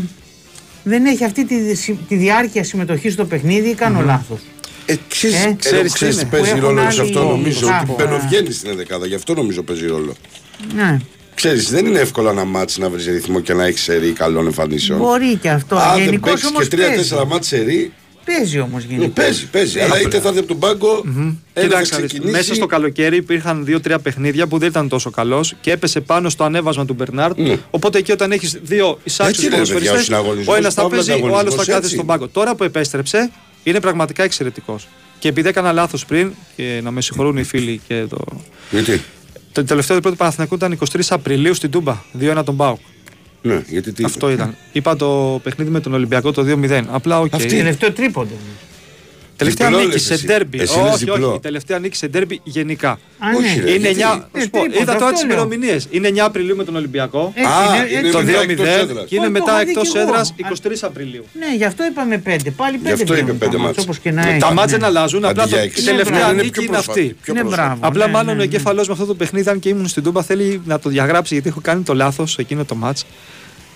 [0.83, 4.39] Δεν έχει αυτή τη, συ- τη διάρκεια συμμετοχής στο παιχνίδι ή κάνω λάθος.
[4.85, 6.37] Ε, ξέρεις, Ε, ξέρω, ξέρεις ξέρεις τι τι είναι.
[6.37, 7.67] παίζει Που έχουν ρόλο σε άλλοι αυτό νομίζω.
[7.67, 8.05] κάπου, Ότι α.
[8.05, 9.05] μπαινοβγαίνει στην δεκάδα.
[9.05, 10.13] Γι' αυτό νομίζω παίζει ρόλο.
[10.75, 10.97] Ναι.
[11.35, 14.99] Ξέρεις, δεν είναι εύκολο ένα μάτς να βρεις ρυθμό και να έχεις σερή καλών εμφανίσεων.
[14.99, 15.75] Μπορεί και αυτό.
[15.75, 16.85] Αν δεν Γενικώς παίξεις όμως και παίζει.
[16.91, 17.93] τρία-τέσσερα μάτς σερή,
[18.37, 19.11] Παίζει όμως ναι, γενικώ.
[19.13, 19.79] παίζει, παίζει.
[19.79, 22.31] Αλλά είτε θα έρθει από τον πάγκο, ένα θα Κοίταξε, να δεις, ξεκινήσει.
[22.31, 26.43] μέσα στο καλοκαίρι υπήρχαν δύο-τρία παιχνίδια που δεν ήταν τόσο καλός και έπεσε πάνω στο
[26.43, 27.37] ανέβασμα του Μπερνάρτ.
[27.39, 27.57] Ναι.
[27.69, 30.81] Οπότε εκεί όταν έχεις δύο εισάξιου Έτσι είναι, παιδιά, ο ποδοσφαιριστέ, συναγωνισμός, ο ένας θα
[30.81, 32.27] Παύλο, παίζει, ο άλλος θα ανταγωνισμός, κάθεται έτσι στον πάγκο.
[32.27, 33.31] Τώρα που επέστρεψε
[33.63, 34.87] είναι πραγματικά εξαιρετικός.
[35.19, 38.17] Και επειδή έκανα λάθος πριν, και να με συγχωρούν οι φίλοι και το.
[38.71, 39.01] Γιατί,
[39.51, 42.79] Το τελευταίο διπλό του Παναθηναϊκού ήταν 23 Απριλίου στην Τούμπα, 2-1 τον Μπάουκ.
[43.41, 44.03] Ναι, γιατί τι.
[44.03, 44.55] Αυτό ήταν.
[44.71, 46.83] Είπα το παιχνίδι με τον Ολυμπιακό το 2-0.
[46.87, 47.33] Απλά οκ.
[47.33, 47.47] Αυτή.
[47.47, 48.33] Τελευταίο τρίποντο.
[49.39, 50.25] Τελευταία Διπλό νίκη λες σε εσύ.
[50.25, 50.59] ντέρμπι.
[50.61, 51.27] Εσύ λες Όχι, διπλό.
[51.27, 51.35] όχι.
[51.35, 52.89] Η τελευταία νίκη σε ντέρμπι γενικά.
[52.89, 52.97] Α,
[53.37, 53.63] Όχι, ναι.
[53.63, 53.71] ρε.
[53.71, 54.27] Είναι γιατί; 9.
[54.33, 55.31] Ε, σου πω, τρίποτα, Είδα τώρα αυτό τις λέω.
[55.31, 55.87] ημερομηνίες.
[55.91, 57.31] Είναι 9 Απριλίου με τον Ολυμπιακό.
[57.35, 58.51] Έτσι Α, είναι, είναι έτσι Το μετά είναι.
[58.53, 59.05] εκτός 2-0 έδρας.
[59.07, 60.07] και είναι Όχι, το μετά είχα δει εκτός κι εγώ.
[60.07, 61.25] έδρας Α, 23 Απριλίου.
[61.39, 62.49] Ναι, γι' αυτό είπαμε πέντε.
[62.51, 62.91] Πάλι πέντε.
[62.93, 63.75] αυτό είπε βγαίνουν πέντε τα μάτς.
[63.77, 64.39] μάτς, Όπως και να Ναι, έχει.
[64.39, 64.81] Τα τα μάτια ναι.
[64.81, 65.25] να αλλάζουν.
[65.25, 65.83] Απλά Αντί το- για η έξι.
[65.85, 66.31] τελευταία μπράβο.
[66.33, 66.99] Είναι νίκη πιο είναι πρόσφατη.
[66.99, 67.15] αυτή.
[67.23, 67.65] Πιο Ναι, πρόσφατη.
[67.67, 67.79] μπράβο.
[67.87, 68.43] Απλά ναι, μάλλον ναι, ο ναι.
[68.43, 71.49] εγκέφαλός με αυτό το παιχνίδι, αν και ήμουν στην Τούμπα, θέλει να το διαγράψει γιατί
[71.49, 73.05] έχω κάνει το λάθος εκείνο το μάτς.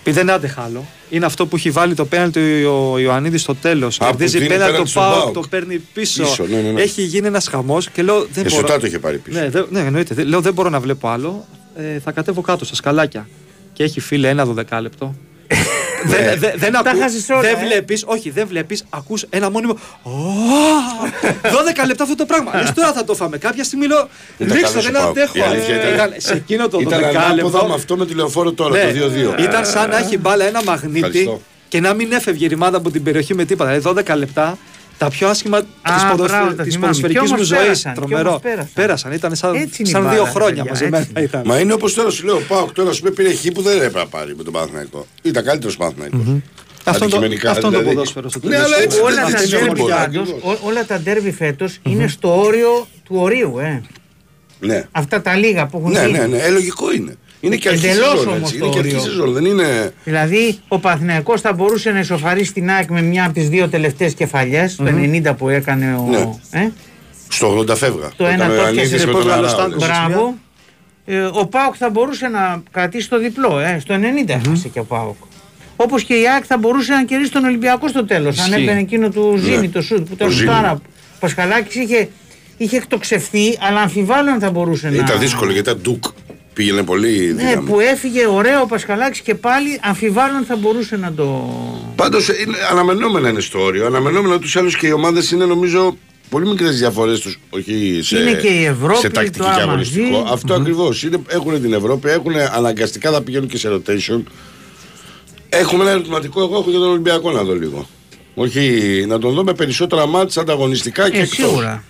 [0.06, 0.84] Επειδή δεν άντεχα άλλο.
[1.10, 3.96] Είναι αυτό που έχει βάλει το πέναλτι ο Ιωαννίδης στο τέλος.
[3.98, 5.34] που Κερδίζει δίνει πέναλτι το πέναλτι στον Πάοκ, ΠΑΟΚ.
[5.34, 6.22] το παίρνει πίσω.
[6.22, 6.80] Πίσω, ναι, ναι, ναι.
[6.82, 8.60] Έχει γίνει ένας χαμός και λέω δεν Ε, μπορώ.
[8.66, 9.38] σωτά το είχε πάρει πίσω.
[9.40, 10.14] Ναι, δε, ναι, εννοείται.
[10.14, 11.46] Δε- Λέω δεν μπορώ να βλέπω άλλο.
[11.76, 13.28] Ε, θα κατέβω κάτω στα σκαλάκια.
[13.72, 15.14] Και έχει φίλε ένα δωδεκάλεπτο.
[16.06, 17.64] δεν δε, δεν ακού, χάσεις όλα, δεν ε.
[17.66, 20.10] βλέπεις, όχι δεν βλέπεις, ακούς ένα μόνιμο «Ω,
[21.42, 22.52] 12 λεπτά αυτό το πράγμα.
[22.54, 23.38] Λες τώρα θα το φάμε.
[23.38, 24.08] Κάποια στιγμή λέω
[24.38, 25.08] Ήταν ρίξτε καλός δεν ο Πάοκ.
[25.18, 25.38] αντέχω.
[25.38, 27.74] Η αλήθεια ήταν- Ήταν σε εκείνο το Ήταν 12 ανάποδα με λεπτό.
[27.74, 29.42] αυτό με τηλεοφόρο τώρα, Ναι, το 2-2.
[29.42, 31.40] Ήταν σαν να έχει μπάλα ένα μαγνήτη Ευχαριστώ.
[31.68, 33.70] και να μην έφευγε η ρημάδα από την περιοχή με τίποτα.
[33.70, 34.58] Δηλαδή 12 λεπτά
[34.98, 35.68] τα πιο άσχημα της
[36.16, 36.78] μπράβο, τα θυμάμαι.
[36.80, 37.60] ποδοσφαιρικής Κι μου όμως ζωής.
[37.62, 38.28] πέρασαν, κι Τρομερό.
[38.28, 38.70] όμως πέρασαν.
[38.74, 39.12] Πέρασαν.
[39.12, 41.24] Ήταν σαν, Έτσι είναι η σαν μπάλα, δύο ρε χρόνια παιδιά, μαζεμένα έτσι είναι.
[41.24, 41.42] ήταν.
[41.44, 43.98] Μα είναι όπως τώρα σου λέω: Πάω τώρα σου πει πήρε χ που δεν έπρεπε
[43.98, 45.06] να πάρει με τον Παναθηναϊκό.
[45.22, 46.20] Ήταν καλύτερος Παναθηναϊκός.
[46.86, 47.96] Αυτό είναι το- Αντικειμενικά, αυτό είναι το δηλαδή.
[47.96, 48.66] ποδόσφαιρο στο Ναι, τέλος.
[48.66, 50.58] αλλά έτσι Όλα δεν τα είναι ντέρμπι φούτμπολ, πάντως, ακριβώς.
[50.62, 53.58] ό- όλα τα ντέρμπι φέτος είναι στο όριο του ορίου.
[53.58, 53.82] Ε.
[54.60, 54.84] Ναι.
[54.92, 56.18] Αυτά τα λίγα που έχουν Ναι, γίνει.
[56.18, 57.16] ναι, ναι, ε, λογικό είναι.
[57.46, 58.58] Είναι και αρχή Εντελώς σεζόν, όμως έτσι.
[58.58, 59.04] το Είναι και αρχή όριο.
[59.08, 59.92] σεζόν, δεν είναι.
[60.04, 64.14] Δηλαδή, ο Παθηναϊκός θα μπορούσε να ισοφαρίσει την ΑΕΚ με μια από τις δύο τελευταίες
[64.14, 66.08] κεφαλιές, το 90 που έκανε ο.
[66.10, 66.60] Ναι.
[66.60, 66.68] Ε;
[67.28, 68.10] Στο 80 φεύγα.
[68.16, 69.88] Το ένα Ήταν ο το Ιωαννίδης έπιασε με πώς τον βγάλε ο Αράο, Στάνκος.
[69.88, 69.94] ναι.
[70.08, 70.34] Μπράβο.
[71.06, 73.58] Ε, ο Πάοκ θα μπορούσε να κρατήσει το διπλό.
[73.58, 75.16] Ε; Στο 90 έχασε και ο Πάοκ.
[75.76, 78.38] Όπως και η ΑΕΚ θα μπορούσε να κερδίσει τον Ολυμπιακό στο τέλος.
[78.38, 78.62] Αν Ισχύει.
[78.62, 80.34] έμπαινε εκείνο του Ζήνη, το σουτ που ήταν Ναι.
[80.34, 80.48] Ο Ζήνη.
[80.50, 80.72] σουτάρα.
[80.72, 80.80] Ο
[81.20, 82.08] Πασχαλάκης είχε,
[82.56, 84.94] είχε εκτοξευθεί, αλλά αμφιβάλλω αν θα μπορούσε να.
[84.96, 86.04] Ήταν δύσκολο γιατί ήταν ντουκ.
[86.54, 87.70] Πήγαινε πολύ Ναι, δύναμη.
[87.70, 91.48] που έφυγε ωραίο ο Πασχαλάκης και πάλι αμφιβάλλω αν θα μπορούσε να το.
[91.96, 92.28] Πάντως
[92.70, 93.86] αναμενόμενα είναι στο όριο.
[93.86, 95.96] Αναμενόμενα τους άλλους και οι ομάδες είναι νομίζω
[96.30, 97.38] πολύ μικρές διαφορές τους.
[97.50, 100.06] Όχι σε, Είναι και η Ευρώπη, σε τακτική το και άμα αγωνιστικό.
[100.26, 100.32] ζει.
[100.32, 101.08] Αυτό ακριβώς.
[101.26, 104.22] Έχουν την Ευρώπη, έχουν αναγκαστικά θα πηγαίνουν και σε rotation.
[105.48, 106.40] Έχουμε ένα ερωτηματικό.
[106.42, 107.88] Εγώ έχω για τον Ολυμπιακό να δω λίγο.
[108.34, 111.36] Όχι να τον δω με περισσότερα μάτια ανταγωνιστικά και Ε, εκτός.
[111.36, 111.84] σίγουρα.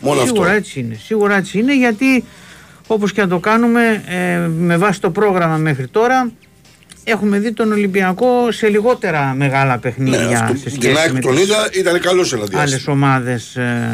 [0.00, 0.54] Μόνο Σίγουρα αυτό.
[0.56, 1.00] έτσι είναι.
[1.04, 2.24] Σίγουρα έτσι είναι γιατί
[2.92, 6.30] όπως και να το κάνουμε ε, με βάση το πρόγραμμα μέχρι τώρα
[7.04, 11.20] έχουμε δει τον Ολυμπιακό σε λιγότερα μεγάλα Ναι, παιχνίδια αυτό, σε την σχέση ΑΕΚ με
[11.20, 12.94] τον τις είδα, ήταν καλός ένα άλλες διάστημα.
[12.94, 13.56] ομάδες.
[13.56, 13.88] Ε,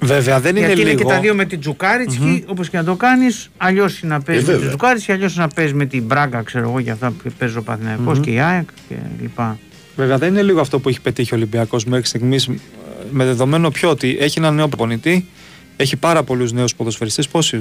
[0.00, 1.02] Βέβαια δεν είναι γιατί είναι λίγο.
[1.02, 4.44] και τα δύο με την Τσουκαρίτσκι, όπως και να το κάνεις, αλλιώς είναι να παίζεις
[4.44, 4.76] με την βέβαια.
[4.76, 7.62] Τσουκαρίτσκι, αλλιώς είναι να παίζεις με την Μπράγκα, ξέρω εγώ, για αυτά που παίζει ο
[7.62, 9.58] Παναθηναϊκός και η ΑΕΚ και λοιπά.
[9.96, 12.48] Βέβαια δεν είναι λίγο αυτό που έχει πετύχει ο Ολυμπιακός μέχρι στιγμής.
[13.10, 15.26] Με δεδομένο πιο ότι έχει ένα νέο προπονητή,
[15.76, 17.60] έχει πάρα πολλούς νέους ποδοσφαιριστές Πόσοι,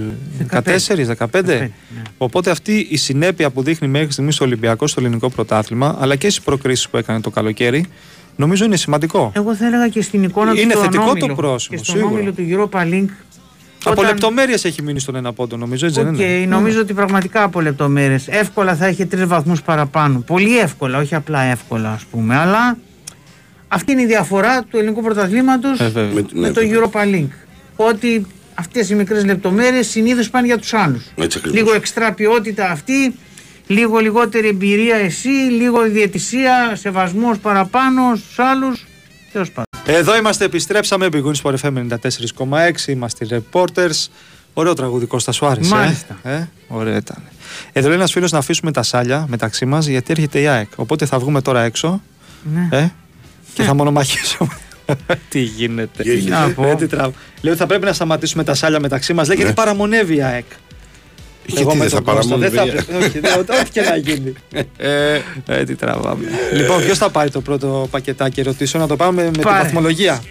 [0.52, 1.44] 14, 15.
[1.46, 1.70] ναι.
[2.18, 6.30] Οπότε αυτή η συνέπεια που δείχνει μέχρι στιγμής ο Ολυμπιακός στο ελληνικό πρωτάθλημα, αλλά και
[6.30, 7.86] στις προκρίσεις που έκανε το καλοκαίρι,
[8.36, 9.32] νομίζω είναι σημαντικό.
[9.36, 11.96] Εγώ θα έλεγα και στην εικόνα Είναι του στον θετικό το όμιλο, πρόσημο, και στον
[11.98, 12.16] σίγουρα.
[12.16, 13.06] όμιλο του Europa League.
[13.84, 16.94] Από όταν- λεπτομέρειες έχει μείνει στον ένα πόντο, νομίζω έτσι Οκ, δεν είναι; νομίζω ότι
[16.94, 18.28] πραγματικά από λεπτομέρειες.
[18.28, 20.20] Εύκολα θα είχε τρεις βαθμούς παραπάνω.
[20.20, 22.36] Πολύ εύκολα, όχι απλά εύκολα ας πούμε.
[22.38, 22.78] Αλλά
[23.68, 26.14] αυτή είναι η διαφορά του ελληνικού πρωταθλήματος Ε, βέβαια.
[26.14, 26.80] Με- με ναι, το βέβαια.
[26.92, 27.30] Europa League.
[27.88, 31.04] Ότι αυτές οι μικρές λεπτομέρειες συνήθως πάνε για τους άλλους.
[31.16, 31.60] Έτσι ακριβώς.
[31.62, 33.16] Λίγο εξτρά ποιότητα αυτή,
[33.68, 38.86] λίγο λιγότερη εμπειρία εσύ, λίγο διαιτησία, σεβασμός παραπάνω στους άλλους.
[39.32, 39.66] Τέλος πάντων.
[39.86, 41.08] Εδώ είμαστε, επιστρέψαμε.
[41.12, 42.88] Big Wins for FM 94,6.
[42.88, 44.08] Είμαστε οι reporters.
[44.54, 45.76] Ωραίο τραγούδι Κώστα, σου άρεσε.
[45.76, 46.20] Μάλιστα.
[46.24, 47.18] Ε; Ε; Ωραίο ήταν.
[47.74, 50.68] Εδώ λέει ένας φίλος να αφήσουμε τα σάλια μεταξύ μας γιατί έρχεται η ΑΕΚ.
[50.76, 52.02] Οπότε θα βγούμε τώρα έξω
[52.54, 52.78] Ναι.
[52.78, 52.88] ε;
[53.54, 54.58] και θα μονομαχήσουμε.
[55.30, 56.68] Τι γίνεται; Τι έγινε; Να πω.
[56.68, 59.28] Ε, τι τραβ- Λέω ότι θα πρέπει να σταματήσουμε τα σάλια μεταξύ μας.
[59.28, 59.56] Λέει γιατί Ναι.
[59.58, 60.46] παραμονεύει η ΑΕΚ.
[61.46, 62.86] Γιατί με δεν θα τον Κώστα, δεν θα παραμονεύει.
[62.86, 64.34] πρέπει- όχι, δεν- Ό,τι και να γίνει.
[64.78, 66.26] Ε, Ε, τι τραβάμε.
[66.54, 69.64] λοιπόν, ποιος θα πάρει το πρώτο πακετάκι ερωτήσεων, να το πάμε με την Πάρε.
[69.64, 70.22] βαθμολογία.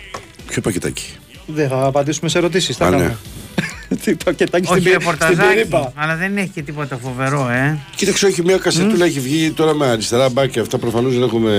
[0.46, 1.04] Ποιο πακετάκι;
[1.46, 2.76] Δεν θα απαντήσουμε σε ερωτήσεις.
[2.76, 2.96] Θα Α, ναι.
[2.96, 3.16] κάνουμε.
[4.04, 5.92] Τι πακετάκι στην, Όχι πυρ- στην ρεπορταζάκι, πυρήπα.
[5.96, 7.78] αλλά δεν έχει και τίποτα φοβερό, ε.
[7.96, 10.62] Κοίταξε, όχι μια κασετούλα έχει βγει τώρα με αριστερά μπάκια.
[10.62, 11.52] Αυτά προφανώς δεν έχουμε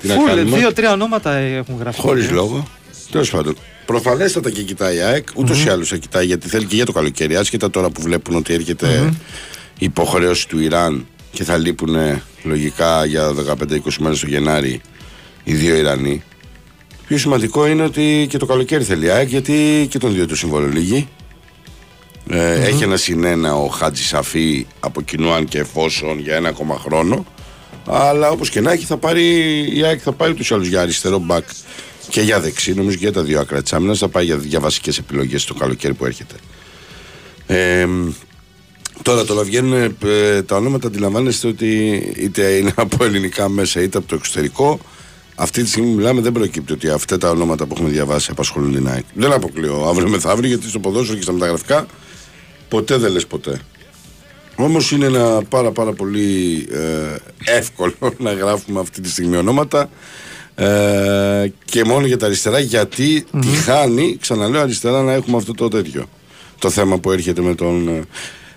[0.00, 0.56] τι να Φουλ, κάνουμε.
[0.56, 2.00] δύο-τρία ονόματα έχουν γραφεί.
[2.00, 2.66] Χωρίς λόγο.
[3.10, 3.56] Τέλος πάντων.
[3.86, 5.28] Προφανέστατα και κοιτάει η ΑΕΚ.
[5.34, 7.36] Ούτως ή άλλως θα κοιτάει γιατί θέλει και για το καλοκαίρι.
[7.36, 9.12] Άσχετα τώρα που βλέπουν ότι έρχεται
[9.78, 11.96] η υποχρέωση του Ιράν και θα λείπουν
[12.42, 14.80] λογικά για 15-20 μέρες το Γενάρη
[15.44, 16.22] οι δύο Ιρανοί.
[17.06, 20.36] Πιο σημαντικό είναι ότι και το καλοκαίρι θέλει η ΑΕΚ γιατί και τον δύο του
[20.36, 21.08] συμβόλαιο λύγει.
[22.28, 26.78] Ε, Έχει ένα συνένα ο Χάτζη Σαφή από κοινού αν και εφόσον για ένα ακόμα
[26.78, 27.26] χρόνο.
[27.86, 29.24] Αλλά όπως και να έχει, θα πάρει,
[29.76, 31.44] η ΑΕΚ θα πάρει τους άλλους για αριστερό μπακ
[32.08, 32.74] και για δεξί.
[32.74, 35.54] Νομίζω και για τα δύο άκρα της άμυνας θα πάει για, για βασικές επιλογές το
[35.54, 36.34] καλοκαίρι που έρχεται.
[37.46, 37.86] Ε,
[39.02, 44.06] τώρα, τώρα βγαίνουν ε, τα ονόματα, αντιλαμβάνεστε ότι είτε είναι από ελληνικά μέσα είτε από
[44.06, 44.80] το εξωτερικό.
[45.36, 48.88] Αυτή τη στιγμή μιλάμε, δεν προκύπτει ότι αυτά τα ονόματα που έχουμε διαβάσει απασχολούν την
[48.88, 49.04] ΑΕΚ.
[49.14, 51.86] Δεν αποκλείω αύριο μεθαύριο γιατί στο ποδόσφαιρο και στα μεταγραφικά
[52.74, 53.60] ποτέ δεν λες ποτέ.
[54.56, 57.16] Όμως είναι ένα πάρα πάρα πολύ ε,
[57.56, 57.94] εύκολο
[58.26, 59.90] να γράφουμε αυτή τη στιγμή ονόματα
[60.54, 65.68] ε, και μόνο για τα αριστερά γιατί τη χάνει, ξαναλέω αριστερά να έχουμε αυτό το
[65.68, 66.04] τέτοιο.
[66.58, 67.88] Το θέμα που έρχεται με τον...
[67.88, 68.02] ε,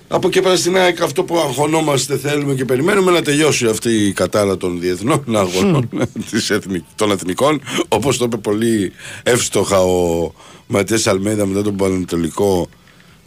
[0.08, 4.12] από εκεί πέρα στην ΑΕΚ αυτό που αγχωνόμαστε θέλουμε και περιμένουμε να τελειώσει αυτή η
[4.12, 5.89] κατάρα των διεθνών αγώνων
[6.32, 8.91] της εθνικ- των εθνικών όπως το είπε πολύ
[9.23, 10.32] εύστοχα ο
[10.67, 12.69] Ματές Αλμέδα μετά τον Πανετολικό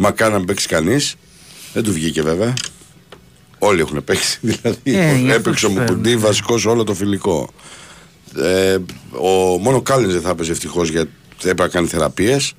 [0.01, 1.15] μακά να παίξει κανείς
[1.73, 2.53] δεν του βγήκε βέβαια
[3.59, 6.27] όλοι έχουν παίξει δηλαδή Ε, γι' αυτό έπαιξε ο τους Μουκουντή φέρνουν.
[6.27, 7.51] βασικός σε όλο το φιλικό
[8.37, 8.77] ε,
[9.21, 9.29] ο,
[9.61, 12.53] μόνο Κάλινς δεν θα έπαιζε ευτυχώς γιατί έπρεπε να κάνει θεραπείες.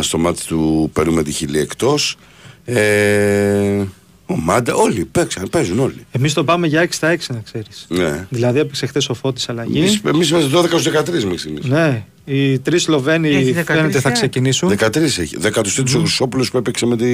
[0.00, 2.16] στο μάτι του Περού με τη Χιλή εκτός.
[2.64, 3.84] Ε,
[4.30, 6.06] ο Μάντα, όλοι παίξαν, παίζουν όλοι.
[6.12, 7.86] Εμείς το πάμε για 6 στα 6, να ξέρεις.
[7.88, 8.26] Ναι.
[8.30, 10.00] Δηλαδή έπαιξε χθες ο Φώτης αλλαγή.
[10.04, 11.60] Εμείς είμαστε 12 13 μέχρι στιγμή.
[11.62, 14.12] Ναι, οι τρεις Σλοβαίνοι Έχει 13 φαίνεται θα ε.
[14.12, 14.68] ξεκινήσουν.
[14.78, 15.36] 13 έχει.
[15.42, 15.62] 13
[15.94, 17.04] ο Χρυσόπουλο που έπαιξε με, τη,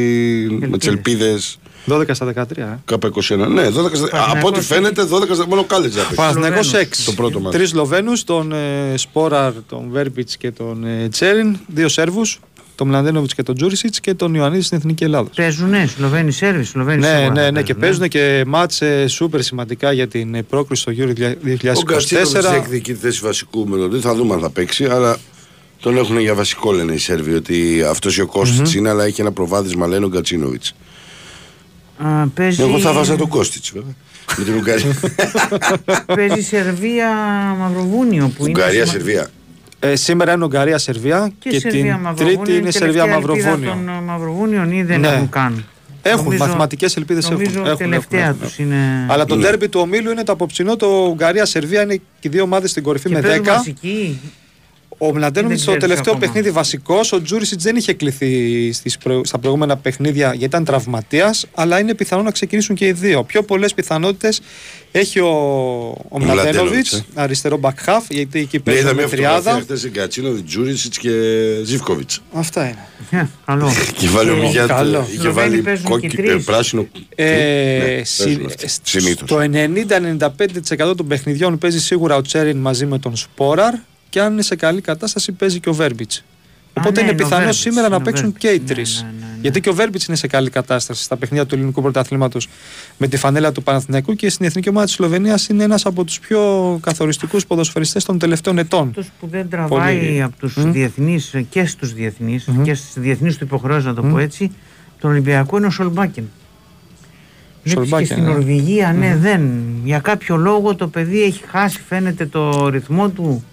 [0.68, 2.57] με τις ελπίδες 12 στα 13.
[2.57, 2.64] Ε.
[2.90, 3.48] K21.
[3.48, 6.16] Ναι, 12, στα- από ό,τι φαίνεται 12 στα- μόνο Κάλινς δεν παίξει.
[6.16, 6.98] Παναθυνακό Σλοβαίνους.
[7.00, 7.05] 6.
[7.05, 7.57] Το πρώτο μάτι.
[7.57, 11.57] Τρεις Σλοβαίνους, τον ε, Σπόραρ, τον Βέρμπιτς και τον ε, Τσέριν.
[11.66, 12.40] Δύο Σέρβους,
[12.74, 15.28] τον Μλαντένοβιτς και τον Τζούρισιτς και τον Ιωαννίδης στην Εθνική Ελλάδα.
[15.37, 19.42] Παίζουνε, Σλοβαίνοι Σέρβοι, Σλοβαίνοι Ναι, σίγουρα ναι, θα ναι, και παίζουν, παίζουν και μάτσε σούπερ
[19.42, 21.12] σημαντικά για την ε, πρόκριση στο Euro
[21.74, 22.54] Ο Γκατσίνοβιτ 2024.
[22.54, 23.98] εκδικεί τη θέση βασικού με τον Δη.
[23.98, 24.84] Θα δούμε αν θα παίξει.
[24.84, 25.16] Αλλά
[25.80, 27.34] τον έχουν για βασικό, λένε οι Σέρβοι.
[27.34, 30.74] Ότι αυτός ο κωστιτ είναι, αλλά έχει ένα προβάδισμα, λένε ο Γκατσίνοβιτς.
[31.98, 33.94] Α, παίζει, Εγώ θα βάζα τον Κώστιτς, βέβαια.
[34.38, 34.94] με την Ουγγαρία.
[36.16, 37.08] παίζει Σερβία
[37.58, 38.32] Μαυροβούνιο
[39.85, 39.92] που είναι.
[39.92, 39.92] Ουγγαρία, σημα- Σερβία.
[39.92, 42.42] Ε, σήμερα είναι Ουγγαρία-Σερβία Και, και, Σερβία την Μαυροβούνιο.
[42.44, 43.68] Τρίτη είναι Σερβία-Μαυροβούνιο.
[43.70, 45.09] Των ε, Μαυροβούνιων ή δεν Ναι.
[45.09, 45.64] έχουν καν.
[46.07, 47.37] Έχουν, μαθηματικές ελπίδες έχουν.
[47.42, 49.07] Νομίζω Έχουν, τελευταία έχουν, τους είναι.
[49.09, 49.42] Αλλά το Ναι.
[49.42, 50.77] τέρμπι του ομίλου είναι το απόψινό.
[50.77, 53.25] Το Ουγγαρία-Σερβία είναι και οι δύο ομάδες στην κορυφή και με 10.
[53.27, 54.20] παίζουν βασικοί.
[54.98, 56.18] Ο Μλαντένοβιτ Δεν στο ξέρεις τελευταίο ακόμα.
[56.33, 57.12] παιχνίδι βασικός.
[57.12, 59.20] Ο Τζούρισιτς δεν είχε κληθεί στις προ...
[59.24, 61.46] στα προηγούμενα παιχνίδια γιατί ήταν τραυματίας.
[61.54, 63.24] Αλλά είναι πιθανό να ξεκινήσουν και οι δύο.
[63.24, 64.40] Πιο πολλές πιθανότητες
[64.92, 65.28] έχει ο,
[66.09, 67.04] ο Μλαντένοβιτ, Μλαντένοβιτς, ε.
[67.14, 69.64] αριστερό back half, γιατί εκεί Ναι, παίζει είδα με μια φωτογραφία τριάδα.
[69.74, 71.11] χθε Γκατσίνοβιτ, Τζούρισιτς και
[71.64, 72.20] Ζήφκοβιτς.
[72.33, 72.88] Αυτά είναι.
[73.22, 73.72] Ε, Καλό.
[73.96, 75.07] Και βάλει ο Ε, Μιγιάτ, καλό.
[75.11, 76.30] είχε Σλοβαίνοι βάλει παίζουν κόκκι, και τρεις.
[76.30, 76.87] ε, πράσινο.
[77.14, 78.68] Ε, Ναι, συ- παίζουν αυτοί.
[78.68, 79.28] σ- Συνήθως.
[79.28, 79.38] στο
[80.90, 83.74] 90-95% των παιχνιδιών παίζει σίγουρα ο Τσέριν μαζί με τον Σπόραρ
[84.14, 86.24] και αν είναι σε καλή κατάσταση παίζει και ο Βέρμπιτς.
[86.74, 88.44] Οπότε ναι, είναι είναι ο πιθανό Βέρμπιτς, σήμερα να είναι ο παίξουν Βέρμπιτς.
[88.44, 89.03] και οι Ναι, τρεις.
[89.03, 89.38] ναι, ναι, ναι.
[89.40, 92.48] Γιατί και ο Βέρμπιτς είναι σε καλή κατάσταση στα παιχνίδια του ελληνικού πρωταθλήματος
[92.98, 96.20] με τη φανέλα του Παναθηναϊκού και στην εθνική ομάδα της Σλοβενίας είναι ένας από τους
[96.20, 96.40] πιο
[96.83, 98.88] καθοριστικούς ποδοσφαιριστές των τελευταίων ετών.
[98.88, 100.22] Αυτός που δεν τραβάει Πολύ.
[100.22, 100.70] από τους Μμ.
[100.72, 104.50] διεθνείς και στους διεθνείς και στις διεθνείς του υποχρεώσεις, να το πω έτσι,
[105.00, 106.24] τον Ολυμπιακό είναι ο Σολμπάκεν.
[107.62, 108.29] Βλέπεις και Σολμπάκεν, στην ναι.
[108.31, 109.50] Νορβηγία, ναι, δεν.
[109.85, 113.44] Για κάποιο λόγο το παιδί έχει χάσει, φαίνεται το ρυθμό του.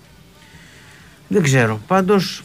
[1.31, 1.81] Δεν ξέρω.
[1.87, 2.43] Πάντως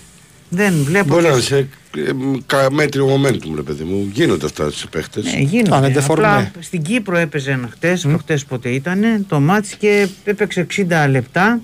[0.49, 1.07] δεν βλέπω.
[1.09, 1.57] Μπορεί και- να είναι σε
[1.97, 4.11] ε, μ, κα- μέτριο momentum, ρε παιδί μου.
[4.13, 5.25] Γίνονται αυτά στι παίχτες.
[5.25, 5.71] Ναι, γίνονται.
[5.71, 6.51] Κάνετε Απλά φορμέ.
[6.61, 11.61] στην Κύπρο έπαιζε ένα χτε, προχτές πότε ήταν, το μάτς και έπαιξε 60 λεπτά.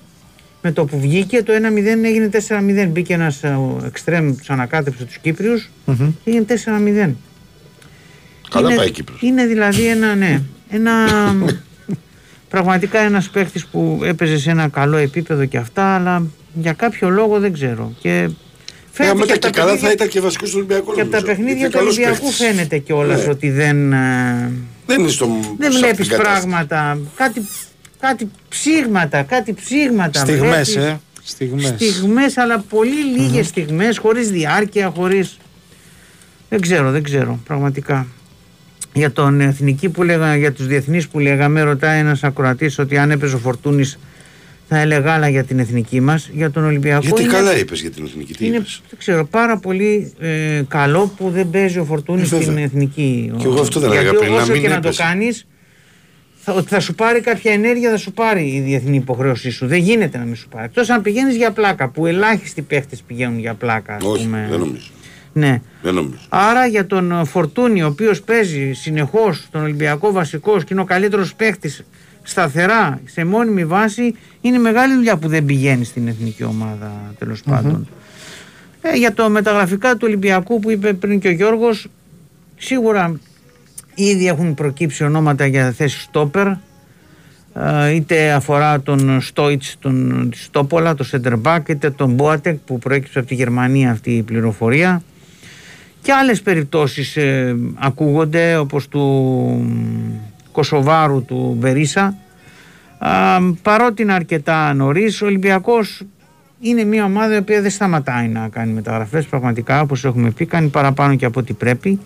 [0.64, 2.88] Με το που βγήκε το 1-0 έγινε 4-0.
[2.88, 3.40] Μπήκε ένας
[3.86, 5.96] εξτρέμ, του ανακάτεψε τους Κύπριους Μμμ.
[6.24, 7.14] και έγινε 4-0.
[8.50, 9.22] Καλά είναι, πάει η Κύπρος.
[9.22, 10.92] Είναι δηλαδή ένα, ναι, ένα,
[12.48, 17.38] πραγματικά ένας παίχτης που έπαιζε σε ένα καλό επίπεδο και αυτά, αλλά για κάποιο λόγο
[17.38, 17.92] δεν ξέρω.
[18.00, 18.28] Και
[18.92, 20.92] Φαίνεται μετά από και τα καλά παιχνίδια- θα ήταν και βασικός του Ολυμπιακού.
[20.94, 21.26] Και από τα νομίζω.
[21.36, 22.36] παιχνίδια Είναι του καλός Ολυμπιακού παίκτης.
[22.46, 23.30] φαίνεται κιόλας Ναι.
[23.30, 23.92] ότι δεν.
[23.92, 24.52] ε,
[24.86, 25.26] Δεν είναι στο.
[25.58, 26.46] Δεν σε βλέπεις αυτήν την κατάσταση.
[26.46, 26.98] πράγματα.
[27.16, 27.46] Κάτι,
[28.00, 30.18] κάτι ψήγματα, κάτι ψήγματα.
[30.20, 30.76] Στιγμές, βλέπεις.
[30.76, 31.00] ε.
[31.24, 31.66] Στιγμές.
[31.66, 35.36] Στιγμές, αλλά πολύ λίγες στιγμές, χωρίς διάρκεια, χωρίς...
[36.48, 38.06] Δεν ξέρω, δεν ξέρω, πραγματικά.
[38.92, 43.10] Για τον εθνική που λέγα, για τους διεθνείς που λέγαμε, ρωτάει ένας ακροατής ότι αν
[43.10, 43.98] έπαιζε ο Φορτούνης
[44.74, 46.30] θα έλεγα άλλα για την εθνική μας.
[46.32, 48.34] Για τον Ολυμπιακό Γιατί είναι, καλά είπες για την εθνική.
[48.34, 52.36] Τι είναι είπες; δεν ξέρω, πάρα πολύ ε, καλό που δεν παίζει ο Φορτούνης Ε,
[52.36, 52.52] βέβαια.
[52.52, 53.32] στην εθνική.
[53.38, 55.02] Κι εγώ αυτό δεν Γιατί έλεγα πριν, να όσο μην και να το έπαιζε.
[55.02, 55.46] κάνεις,
[56.34, 59.66] θα, ότι θα σου πάρει κάποια ενέργεια, θα σου πάρει η διεθνή υποχρέωσή σου.
[59.66, 60.64] Δεν γίνεται να μην σου πάρει.
[60.64, 63.94] Εκτός αν πηγαίνεις για πλάκα, που ελάχιστοι παίχτες πηγαίνουν για πλάκα.
[63.94, 64.46] ας Όχι, πούμε.
[64.50, 64.86] δεν νομίζω.
[65.32, 65.60] Ναι.
[65.82, 66.20] Δεν νομίζω.
[66.28, 70.84] Άρα για τον ε, Φορτούνη, ο οποίος παίζει συνεχώς τον Ολυμπιακό βασικός και είναι ο
[70.84, 71.84] καλύτερος παίχτης
[72.22, 77.88] σταθερά, σε μόνιμη βάση, είναι μεγάλη δουλειά που δεν πηγαίνει στην εθνική ομάδα τέλος πάντων.
[78.80, 81.88] Ε, για το μεταγραφικά του Ολυμπιακού που είπε πριν και ο Γιώργος
[82.56, 83.20] σίγουρα
[83.94, 86.46] ήδη έχουν προκύψει ονόματα για θέση στόπερ.
[87.54, 93.18] Ε, είτε αφορά τον Στόιτς, τον Στόπολα, το center back είτε τον Μπόατεκ που προέκυψε
[93.18, 95.02] από τη Γερμανία αυτή η πληροφορία.
[96.02, 99.00] Και άλλες περιπτώσεις ε, ακούγονται όπως του
[99.66, 102.16] μ, Κοσοβάρου του Μπερίσα
[102.98, 106.02] Α, παρότι είναι αρκετά νωρίς, ο Ολυμπιακός
[106.60, 110.68] είναι μια ομάδα η οποία δεν σταματάει να κάνει μεταγραφές πραγματικά όπως έχουμε πει, κάνει
[110.68, 111.98] παραπάνω και από ό,τι πρέπει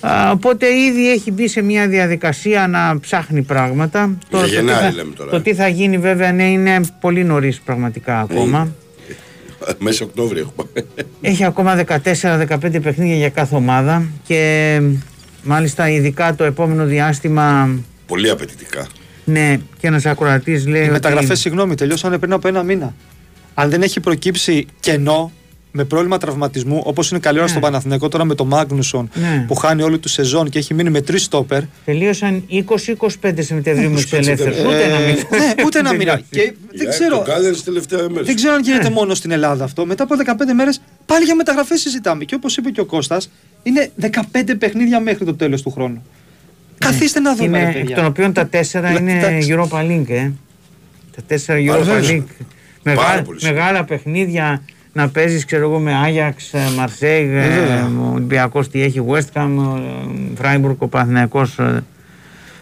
[0.00, 4.16] Α, οπότε ήδη έχει μπει σε μια διαδικασία να ψάχνει πράγματα.
[4.30, 5.40] Για το, Γενάρη τι θα, λέμε τώρα, το ε.
[5.40, 8.68] τι θα γίνει βέβαια ναι, είναι πολύ νωρίς πραγματικά ακόμα.
[9.78, 10.86] Μέσα Οκτώβριο έχουμε.
[11.20, 14.80] Έχει ακόμα 14-15 παιχνίδια για κάθε ομάδα και
[15.44, 17.70] μάλιστα ειδικά το επόμενο διάστημα
[18.06, 18.86] Πολύ απαιτητικά.
[19.24, 22.94] ναι και ένας ακροατής λέει Οι ότι μεταγραφές, συγγνώμη, τελειώσανε πριν από ένα μήνα.
[23.54, 25.32] Αν δεν έχει προκύψει κενό
[25.76, 27.50] με πρόβλημα τραυματισμού, όπως είναι καλή ώρα Ναι.
[27.50, 29.44] στον Παναθηναϊκό τώρα με τον Μάγνουσον Ναι.
[29.48, 31.60] που χάνει όλη του σεζόν και έχει μείνει με τρεις στόπερ.
[31.84, 34.56] τελείωσαν 20-25 Σεπτεμβρίου με τους 25 ελεύθερους.
[34.56, 35.14] ε, Ούτε ένα μήνα.
[35.30, 36.20] ναι, ούτε ένα μήνα.
[36.30, 38.22] και δεν ξέρω, Το κάλερ τελευταία μέρα.
[38.24, 38.94] δεν ξέρω αν γίνεται Ναι.
[38.98, 39.86] μόνο στην Ελλάδα αυτό.
[39.86, 42.24] Μετά από 15 μέρες πάλι για μεταγραφές συζητάμε.
[42.24, 43.30] Και όπως είπε και ο Κώστας
[43.64, 44.10] είναι 15
[44.58, 46.02] παιχνίδια μέχρι το τέλος του χρόνου.
[46.78, 47.58] Καθίστε να δούμε.
[47.58, 47.96] Είναι, ρε εκ παιδιά.
[47.96, 49.54] των οποίων τα τέσσερα Ναι, είναι εντάξει.
[49.58, 50.08] Europa League.
[50.08, 50.30] Ε.
[51.16, 52.08] Τα τέσσερα Europa Βεβαίως.
[52.10, 52.44] League.
[52.82, 53.62] Μεγάλα, πολύ σημαντικό.
[53.64, 57.90] μεγάλα παιχνίδια να παίζεις, ξέρω εγώ, με Άγιαξ, Μαρσέγ, βέβαια.
[58.00, 59.48] ο Ολυμπιακός τι έχει, West Ham,
[60.34, 61.46] Φράιμπουργκ, ο Παναθυνιακό,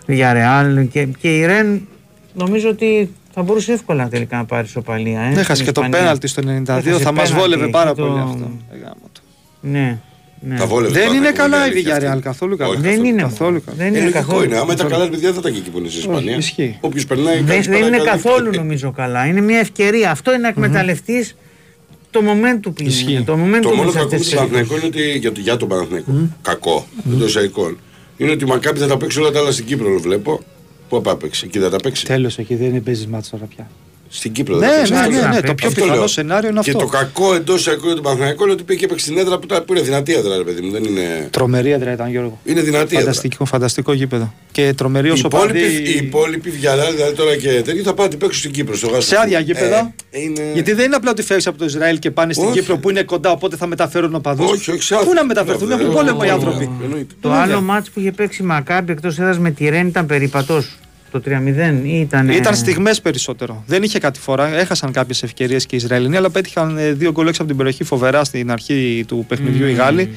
[0.07, 1.88] Villarreal και, και η Ρεν
[2.35, 5.21] νομίζω ότι θα μπορούσε εύκολα τελικά να πάρει σοπαλία.
[5.21, 5.99] Ε, Έχασε στην και το Ισπανία.
[5.99, 8.51] πέναλτι στο 92, Έχασε θα μας πέναλτι, βόλευε έχει πάρα το- πολύ αυτό.
[8.73, 9.21] Ε, γάμο το.
[9.61, 9.99] Ναι,
[10.48, 10.57] ναι.
[10.57, 12.07] Τα βόλευε Δεν τώρα, είναι πολύ καλά η αλήθεια αυτή.
[12.12, 12.70] Villarreal, καθόλου καλά.
[12.70, 13.09] Όχι, Δεν καθόλου.
[13.09, 13.62] είναι καθόλου μόνο.
[13.64, 13.76] καλά.
[13.76, 14.44] Δεν Ε, είναι λογικό καθόλου.
[14.44, 14.55] είναι.
[14.57, 14.92] Άμα ήταν καθόλου.
[14.94, 16.37] καλά παιδιά δεν θα ήταν εκεί που είναι στην Ισπανία.
[16.37, 16.76] ισχύει.
[16.81, 18.11] Όποιος περνάει Δεν, κάνει δεν είναι παρακάτω.
[18.28, 19.26] καθόλου νομίζω καλά.
[19.26, 20.11] Είναι μια ευκαιρία.
[20.11, 21.37] Αυτό είναι να εκμεταλλευτείς
[22.11, 23.11] το momentum που Ισχύει.
[23.12, 23.20] είναι.
[23.22, 25.57] Το Το momentum μόνο σε κακό αυτές του τις Παναθηναϊκού είναι ότι για, το- για
[25.57, 27.78] τον Παναθηναϊκό, κακό, εντό εισαγωγικών,
[28.16, 30.40] είναι ότι η Μακάπη θα τα παίξει όλα τα άλλα στην Κύπρο, βλέπω.
[30.88, 32.07] Πού θα παίξει, εκεί θα τα παίξει.
[32.07, 33.70] Τέλος εκεί, δεν παίζεις μάτσο τώρα πια.
[34.14, 34.92] Στην Κύπρο Ναι, θα παίξει.
[34.92, 35.29] ναι, Αυτό ναι, λέω.
[35.29, 35.85] ναι, Αυτό το πιο λέω.
[35.87, 36.83] πιθανό σενάριο είναι Και αυτό.
[36.83, 39.46] το κακό εντός εισαγωγικών για τον Παναθηναϊκό είναι ότι πήγε και έπαιξε στην έδρα που,
[39.46, 40.70] τα- που είναι δυνατή έδρα, ρε παιδί μου.
[40.70, 41.29] Δεν είναι.
[41.31, 42.40] Τρομερή έδρα ήταν Γιώργο.
[42.44, 42.98] Είναι δυνατή έδρα.
[43.01, 44.35] Φανταστικό, φανταστικό γήπεδο.
[44.53, 45.75] Και τρομερή Οι όσο υπόλοιποι, παντή...
[45.90, 48.77] οι υπόλοιποι Βιαράλ, δηλαδή τώρα και τέτοιοι θα πάνε να την παίξουν στην Κύπρο.
[48.77, 49.01] Στο γάσο.
[49.07, 49.94] Σε άδεια γήπεδα.
[50.11, 50.40] Ε, είναι...
[50.55, 52.59] Γιατί δεν είναι απλά ότι φεύγεις από το Ισραήλ και πάνε στην Όχι.
[52.61, 54.51] Κύπρο που είναι κοντά, οπότε θα μεταφέρουν οπαδούς.
[54.51, 55.07] Όχι, όχι, σε άδεια.
[55.09, 56.70] Πού να μεταφερθούν, Βέβαια, έχουν πόλεμο οι βέβαια, άνθρωποι.
[56.85, 57.14] εννοείται.
[57.20, 57.44] Το Βέβαια.
[57.44, 60.62] άλλο μάτς που είχε παίξει η Μακάμπη εκτός έδρας με τη Ρεν ήταν περίπατο.
[61.12, 61.31] Το 3-0
[61.85, 62.29] ή ήταν.
[62.29, 63.62] Ήταν στιγμές περισσότερο.
[63.66, 64.57] Δεν είχε κάτι φορά.
[64.59, 67.85] Έχασαν κάποιες ευκαιρίες και οι Ισραηλινοί, αλλά πέτυχαν ε, δύο γκολ έξω από την περιοχή
[67.85, 70.11] φοβερά στην αρχή του παιχνιδιού οι Γάλλοι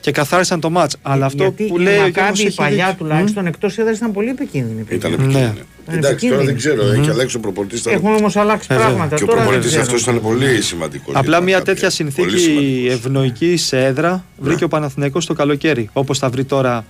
[0.00, 0.96] και καθάρισαν το μάτς.
[1.02, 3.06] Αλλά αυτό Γιατί που η λέει ο Μακάμπη Γιώργος η έχει παλιά δίκιο.
[3.06, 4.84] τουλάχιστον εκτός έδρας ήταν πολύ επικίνδυνη.
[4.88, 5.16] Ήταν Ναι.
[5.16, 5.52] επικίνδυνο.
[5.84, 6.82] Ήταν Εντάξει, τώρα δεν επικίνδυνο.
[6.82, 7.86] ξέρω, έχει αλλάξει ο προπονητής.
[7.86, 8.90] Έχουν όμως αλλάξει Ε, βέβαια.
[8.90, 9.16] πράγματα.
[9.16, 9.86] Και ο Τώρα δεν προπονητής ξέρω.
[9.86, 11.14] αυτός ήταν πολύ σημαντικός.
[11.14, 15.88] Απλά μια τέτοια συνθήκη ευνοϊκής σε έδρα βρήκε ο Παναθηναϊκός το καλοκαίρι.
[15.92, 16.84] Όπως θα βρει τώρα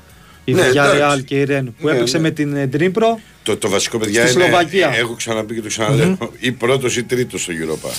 [0.44, 1.22] η Ναι, Villarreal εντάξει.
[1.22, 2.22] και η Ρεν που Ναι, έπαιξε ναι.
[2.22, 3.20] με την ε, Ντρίπρο.
[3.42, 4.44] Το, το βασικό, παιδιά, Στη είναι.
[4.44, 4.90] Σλοβακία.
[4.94, 6.18] ε, Έχω ξαναπεί και το ξαναλέω.
[6.38, 7.90] Ή πρώτος ή τρίτος στο Europa.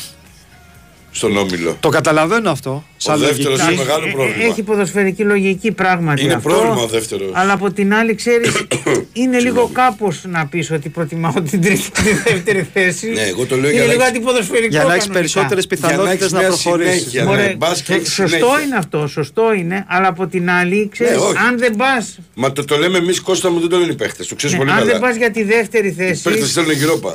[1.15, 1.77] Στον όμιλο.
[1.79, 2.83] Το καταλαβαίνω αυτό.
[2.97, 3.73] Σαν δεύτερος λογική.
[3.73, 4.43] είναι μεγάλο Ε, ε, πρόβλημα.
[4.43, 6.23] Έχει ποδοσφαιρική λογική πράγματι.
[6.23, 7.29] Είναι αυτό, πρόβλημα ο δεύτερος.
[7.33, 8.51] Αλλά από την άλλη, ξέρεις,
[9.21, 13.09] είναι λίγο κάπως να πεις ότι προτιμάω την τρίτη και τη δεύτερη θέση.
[13.09, 14.67] Ναι, εγώ το λέω για είναι να λίγο έχεις- αντιποδοσφαιρικό.
[14.69, 15.13] Για να έχεις κανονικά.
[15.13, 16.99] περισσότερες Για να πιθανότητες έχεις να μια προχωρήσεις.
[17.01, 17.25] συνέχεια.
[17.25, 18.61] Μωρέ, ναι, μπας και σω- έχεις σωστό συνέχεια.
[18.65, 21.37] είναι αυτό, σωστό είναι, αλλά από την άλλη, ξέρεις, Ναι, όχι.
[21.47, 22.05] αν δεν πα.
[22.33, 24.27] Μα το, το λέμε εμείς Κώστα μου, δεν το λένε οι παίχτες.
[24.27, 25.11] Το ξέρεις πολύ Ναι, αν δεν καλά.
[25.11, 26.21] πα για τη δεύτερη Οι θέση.
[26.21, 27.13] παίχτε θέλουν Europa.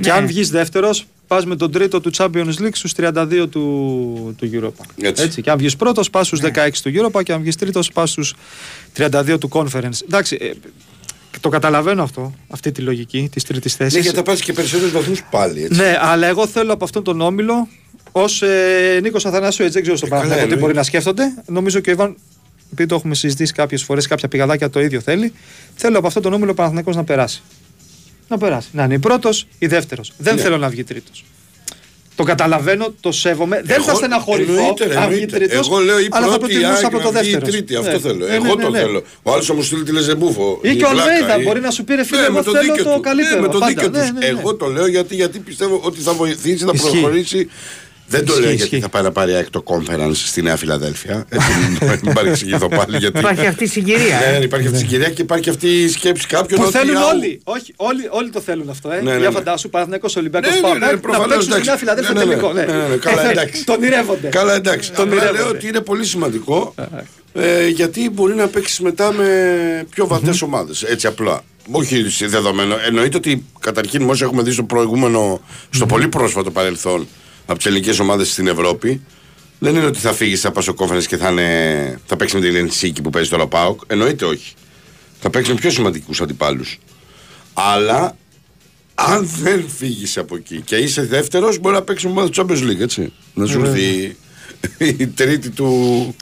[0.00, 4.50] Και αν βγεις δεύτερος, πας με τον τρίτο του Champions League στους 32 του, του
[4.52, 4.84] Europa.
[5.00, 5.42] Έτσι.
[5.42, 6.38] Και αν βγεις πρώτος, πας Ναι.
[6.38, 8.34] στου 16 του Europa και αν βγεις τρίτος, πας στους
[8.96, 10.02] 32 του Conference.
[10.04, 10.50] Εντάξει, ε,
[11.40, 14.02] το καταλαβαίνω αυτό, αυτή τη λογική της τρίτης Ναι, θέσης.
[14.02, 15.62] γιατί θα πάρει και περισσότερους βαθμούς πάλι.
[15.64, 15.80] Έτσι.
[15.80, 17.68] Ναι, αλλά εγώ θέλω από αυτόν τον όμιλο
[18.12, 20.60] ως ε, Νίκος Αθανάσιος, έτσι δεν ξέρω στον Ε, καλά, Παναθηναϊκό τι εννοείται.
[20.60, 21.42] μπορεί να σκέφτονται.
[21.46, 22.16] Νομίζω και ο Ιβάν,
[22.72, 25.32] επειδή το έχουμε συζητήσει κάποιες φορές, κάποια πηγαδάκια το ίδιο θέλει.
[25.74, 27.42] Θέλω από αυτό τον όμιλο ο Παναθηναϊκός να περάσει.
[28.32, 28.68] Να περάσει.
[28.72, 30.12] Να είναι πρώτος ή δεύτερος.
[30.18, 30.40] Δεν Ναι.
[30.40, 31.24] θέλω να βγει τρίτος.
[32.16, 33.60] Το καταλαβαίνω, το σέβομαι.
[33.64, 35.36] δεν Εγώ- θα στεναχωρηθώ εννοείται, ρε, αν βγει εννοείται.
[35.38, 35.66] τρίτος.
[35.68, 37.52] Εγώ λέω η αλλά θα πρώτη, η προτιμούσα από Άκη το να βγει η δεύτερο.
[37.52, 37.76] τρίτη.
[37.76, 37.98] Αυτό Ναι.
[37.98, 38.26] θέλω.
[38.26, 38.78] Ναι, Εγώ ναι, το ναι.
[38.78, 39.02] θέλω.
[39.22, 40.58] Ο άλλος θα μου στείλει τη Λεζεμπούφο.
[40.62, 42.34] Ή η και ο βλάκα, Αλβέιδα ή- μπορεί να σου πει, ρε φίλε, Ναι, εγώ
[42.34, 43.00] με το θέλω δίκιο το του.
[43.00, 43.34] καλύτερο.
[43.40, 43.66] Ναι, με το Πάντα.
[43.66, 44.12] δίκιο Ναι, του.
[44.14, 44.26] ναι, ναι.
[44.26, 46.90] Εγώ το λέω γιατί, γιατί πιστεύω ότι θα βοηθήσει να Ισχύει.
[46.90, 47.48] προχωρήσει.
[48.16, 48.68] Δεν το Ισχύει, λέω ισχύει.
[48.68, 51.26] γιατί θα πάει να πάρει έκτο conference στη Νέα Φιλαδέλφια.
[51.28, 51.46] Έτσι,
[51.80, 52.96] μην- μην παρεξηγηθώ πάλι.
[52.96, 54.18] γιατί- Υπάρχει αυτή η συγκυρία.
[54.18, 54.38] Ναι, ε.
[54.38, 56.60] ναι, υπάρχει αυτή η συγκυρία και υπάρχει αυτή η σκέψη κάποιων.
[56.60, 57.40] Που ότι, θέλουν άου, όλοι.
[57.44, 58.90] Όχι, όλοι, όλοι το θέλουν αυτό.
[58.90, 59.00] Ε.
[59.00, 59.34] Ναι, ναι, Για ναι.
[59.34, 61.68] φαντάσου, Παναθυνέκο Ολυμπιακός Ναι, ναι, Πάο ναι, ναι, να προφανώς, παίξουν στη εντάξει.
[61.68, 62.30] Νέα Φιλαδέλφια Ναι, ναι, ναι.
[62.40, 62.52] τελικό.
[62.52, 62.64] Ναι.
[62.64, 63.64] Ναι, ναι, ναι, καλά, Ε, εντάξει.
[63.64, 64.28] Τον ονειρεύονται.
[64.28, 64.92] Καλά, εντάξει.
[64.92, 65.56] Τον Απλά λέω ονειρεύονται.
[65.56, 66.74] ότι είναι πολύ σημαντικό
[67.34, 69.26] ε, γιατί μπορεί να παίξεις μετά με
[69.90, 70.82] πιο βαθές ομάδες.
[70.82, 71.40] Έτσι απλά.
[71.70, 72.76] Όχι σε δεδομένο.
[72.86, 77.06] Εννοείται ότι καταρχήν, όσο έχουμε δει στο προηγούμενο, στο πολύ πρόσφατο παρελθόν
[77.46, 79.00] από τις ελληνικές ομάδες στην Ευρώπη,
[79.58, 83.02] δεν είναι ότι θα φύγεις στα Πασοκόφερε και θα, είναι, θα παίξεις με την Ενσίκη
[83.02, 83.80] που παίζει τώρα ο Πάοκ.
[83.86, 84.54] Εννοείται όχι.
[85.20, 86.78] Θα παίξεις με πιο σημαντικούς αντιπάλους.
[87.52, 88.16] Αλλά
[88.94, 92.80] αν δεν φύγεις από εκεί και είσαι δεύτερος, μπορεί να παίξεις ομάδα του Champions League,
[92.80, 93.12] έτσι.
[93.34, 94.16] Να σου έρθει
[94.78, 96.14] η τρίτη του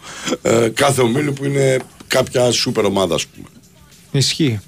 [0.43, 3.47] ε, κάθε ομίλου που είναι κάποια σούπερ ομάδα, ας πούμε.
[4.13, 4.61] Ισχύει.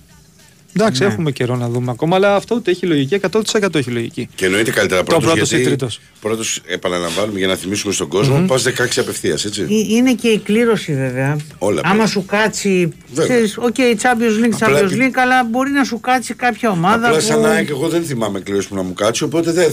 [0.76, 3.20] Εντάξει, έχουμε καιρό να δούμε ακόμα, αλλά αυτό ούτε έχει λογική.
[3.60, 4.28] 100% έχει λογική.
[4.34, 5.24] Και εννοείται καλύτερα πρώτος.
[5.24, 6.00] πρώτος ή γιατί τρίτος.
[6.20, 9.60] Πρώτος, επαναλαμβάνουμε για να θυμίσουμε στον κόσμο, πας 16 απευθείας, έτσι.
[9.62, 11.36] Ε, Είναι και η κλήρωση βέβαια.
[11.58, 12.10] Όλα Άμα πρέπει.
[12.10, 12.92] σου κάτσει.
[13.12, 13.24] Βέβαια.
[13.34, 17.06] Ξέρεις, OK, Champions League, Απλά Champions επει- League, αλλά μπορεί να σου κάτσει κάποια ομάδα.
[17.06, 17.24] Απλά που...
[17.24, 19.70] σαν ΑΕΚ, εγώ δεν θυμάμαι κλήρωση που να μου κάτσει, οπότε δεν,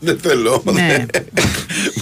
[0.00, 0.62] δεν, δεν θέλω.
[0.72, 1.06] Ναι.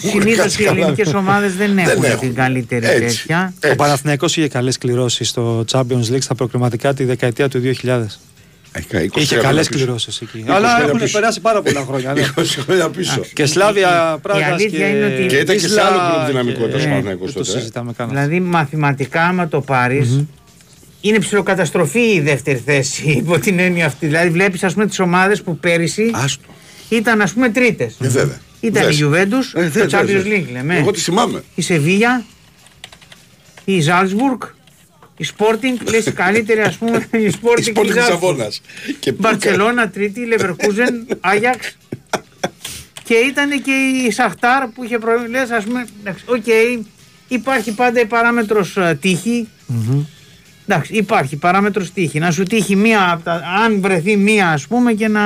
[0.03, 0.79] Μου Συνήθως κάτσει οι καλά.
[0.81, 2.19] ελληνικές ομάδες δεν έχουν έχουν.
[2.19, 3.17] την καλύτερη Έτσι.
[3.19, 3.53] τέτοια.
[3.55, 3.77] Ο Έτσι.
[3.77, 8.21] Παναθηναϊκός είχε καλές κληρώσεις στο Champions League στα προκριματικά τη δεκαετία του 2000.
[8.77, 9.85] Έχει 20 Είχε χρόνια καλές πίσω.
[9.85, 10.45] κληρώσεις εκεί.
[10.47, 11.19] 20 Αλλά χρόνια έχουν πίσω.
[11.19, 12.13] περάσει πάρα πολλά χρόνια.
[12.13, 12.23] ναι.
[12.37, 13.21] 20 χρόνια πίσω.
[13.33, 14.45] Και Σλάβια Πράγας.
[14.53, 17.45] αλήθεια είναι ότι- Και ήταν και σε άλλο γκρουπ δυναμικότητας και- ο Παναθηναϊκός Δεν το
[17.45, 17.61] τότε, ε.
[17.61, 18.09] συζητάμε καν.
[18.09, 20.25] Δηλαδή μαθηματικά άμα το πάρεις.
[21.01, 24.07] Είναι ψηλοκαταστροφή η δεύτερη θέση υπό την έννοια αυτή.
[24.07, 26.43] Δηλαδή βλέπεις ας πούμε τις ομάδες που πέρυσι Άστο.
[26.89, 27.97] Ήταν ας πούμε τρίτες.
[28.01, 28.41] Ε, βέβαια.
[28.61, 28.99] Ήταν Δες.
[29.01, 30.23] η Juventus, Ε, το δες, Champions δες.
[30.27, 30.77] League λέμε.
[30.79, 31.43] Εγώ τη θυμάμαι.
[31.55, 32.25] Η Σεβίγια,
[33.65, 34.41] η Ζάλσμπουργκ,
[35.17, 37.95] η Sporting, λες η καλύτερη ας πούμε, η Η Sporting Σπόρτη της Ζάλσμπουργκ.
[37.95, 38.49] Λισαβόνα.
[39.01, 41.77] Και πού Μπαρτσελώνα τρίτη, Λεβερκούζεν, Άγιαξ
[43.07, 43.73] και ήταν και
[44.07, 45.39] η Σαχτάρ που είχε προβλήματα.
[45.41, 46.47] Λες ας πούμε, εντάξει, οκ,
[47.29, 49.49] υπάρχει πάντα η παράμετρος ε, τύχη.
[50.67, 52.19] Εντάξει, υπάρχει παράμετρος τύχη.
[52.19, 55.21] Να σου τύχει μία, από τα- αν βρεθεί μία ας πούμε και να...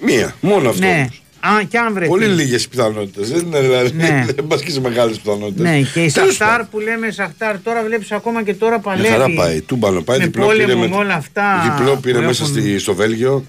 [0.00, 0.80] Μία, μόνο αυτό.
[0.86, 1.22] Ναι, όμως.
[1.40, 2.08] αν, και αν βρεθεί.
[2.08, 3.30] Πολύ λίγες πιθανότητες.
[3.30, 3.92] Δεν είναι δηλαδή.
[3.96, 4.24] Ναι.
[4.36, 5.62] Δεν πας και σε μεγάλες πιθανότητες.
[5.70, 9.36] Ναι, και η Σαχτάρ που λέμε Σαχτάρ τώρα βλέπεις ακόμα και τώρα Μια χαρά παλεύει.
[9.36, 9.60] πάει.
[9.60, 10.18] Τούμπανο πάει.
[10.18, 10.88] με Διπλό πήρε, πόλεμο, με...
[10.88, 12.60] με όλα αυτά διπλό πήρε που μέσα έχουν.
[12.60, 13.44] στη, στο Βέλγιο.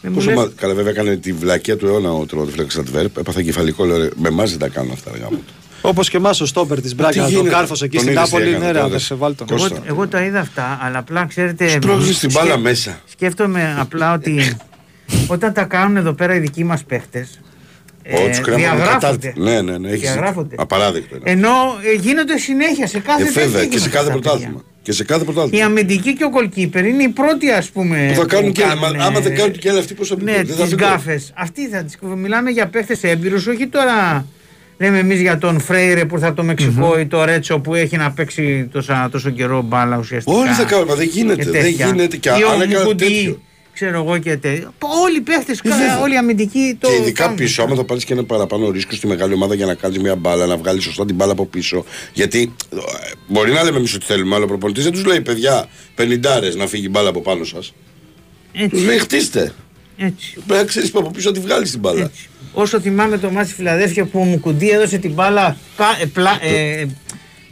[0.00, 0.50] Δεν μου Πόσο λες- μα...
[0.56, 3.16] Καλά, βέβαια έκανε τη βλακία του αιώνα ο τερματοφύλακα Αντβέρπ.
[3.18, 3.84] Έπαθα κεφαλικό.
[3.84, 5.10] Λέω, ρε, με εμάς δεν τα κάνουν αυτά.
[5.14, 5.42] Ρε, γάμο.
[5.82, 5.88] Του.
[5.88, 8.28] Όπως και εμάς ο Στόπερ της Μπράγκα, Τι τον γίνεται, Κάρφος εκεί τον στην είδες
[8.28, 8.48] τι Νάπολη.
[8.50, 9.46] έκανε Ναι, ρε, τώρα, αδερφέ, βάλτον.
[9.46, 9.66] Κώστα.
[9.74, 11.68] Εγώ, εγώ τα είδα αυτά, αλλά απλά ξέρετε.
[11.68, 13.00] Σπρώχνει την μπάλα μέσα.
[13.08, 14.56] Σκέφτομαι απλά ότι
[15.26, 17.40] όταν τα κάνουν εδώ πέρα οι δικοί μας παίχτες.
[18.12, 18.92] Ω, τους κρέμανε διαγράφονται.
[18.92, 19.32] κατάρτι.
[19.36, 19.88] Ναι, ναι, ναι.
[19.88, 20.48] Έχεις Διαγράφονται.
[20.48, 20.62] δίκιο.
[20.62, 21.30] Απαράδεκτο είναι.
[21.30, 21.50] Ενώ
[21.94, 24.52] ε, γίνονται συνέχεια σε κάθε Ε, τέτοια βέβαια, και σε γίνονται κάθε αυτά, πρωτάθλημα.
[24.52, 24.66] παιδιά.
[24.82, 25.64] Και σε κάθε Η πρωτάθλημα.
[25.64, 28.10] αμυντική και ο goalkeeper είναι οι πρώτοι, ας πούμε.
[28.14, 30.56] Που θα κάνουν και κάνουν, άμα δεν κάνουν και άλλοι αυτοί πώς θα Ναι, δεν
[30.56, 31.32] θα τις πει γκάφες.
[31.36, 34.26] Αυτοί θα τις Μιλάμε για παίχτες έμπειρους, όχι τώρα.
[34.82, 38.10] Λέμε εμείς για τον Φρέιρε που θα το μεξικο ή το Ρέτσο που έχει να
[38.12, 40.36] παίξει τόσα, τόσο καιρό μπάλα ουσιαστικά.
[40.36, 41.42] Όλοι θα κάνουν, μα δεν και γίνεται.
[41.44, 41.86] Δεν τέτοια.
[41.86, 42.16] γίνεται.
[42.16, 43.40] Και Ή ο αν έκανε Μουκουντή, τέτοιο.
[43.72, 44.74] Ξέρω εγώ και τέτοιο.
[45.04, 46.00] Όλοι οι παίχτες, βέβαια.
[46.00, 46.88] όλοι οι αμυντικοί το.
[46.88, 47.36] Και ειδικά κάνουν.
[47.36, 50.16] πίσω, άμα θα πάρεις και ένα παραπάνω ρίσκο στη μεγάλη ομάδα για να κάνεις μια
[50.16, 51.84] μπάλα, να βγάλεις σωστά την μπάλα από πίσω.
[52.12, 52.76] Γιατί ε,
[53.26, 55.68] μπορεί να λέμε εμείς ότι θέλουμε, αλλά ο προπονητής δεν τους λέει παιδιά
[55.98, 57.66] 50 να φύγει η μπάλα από πάνω σας.
[58.52, 59.52] Του Έτσι, λέει χτίστε.
[59.96, 62.04] έτσι, Πρέπει να ξέρεις από πίσω να τη βγάλεις την μπάλα.
[62.04, 62.28] έτσι.
[62.52, 66.86] Όσο θυμάμαι το μάτι Φιλαδέλφια που ο Μουκουντή έδωσε την μπάλα κα- ε, πλα- ε,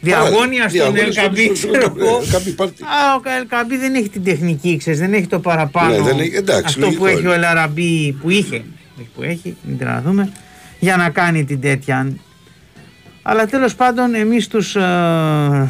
[0.01, 2.17] διαγώνια στον Διαγώνια στον- Ελκαμπή, στον- ξέρω στον- εγώ.
[2.17, 2.83] ε, Ελκαμπή, πάρτι.
[2.83, 2.87] Α,
[3.17, 5.91] ο Ελκαμπή δεν έχει την τεχνική, ξέρεις, δεν έχει το παραπάνω.
[5.97, 7.29] Ναι, δεν έχει- εντάξει, αυτό λογικό που έχει είναι.
[7.29, 8.55] ο Ελαραμπή, που είχε,
[8.99, 10.33] όχι που έχει, μην την αναδούμε,
[10.79, 12.13] για να κάνει την τέτοια.
[13.23, 14.81] Αλλά τέλος πάντων εμείς τους ε,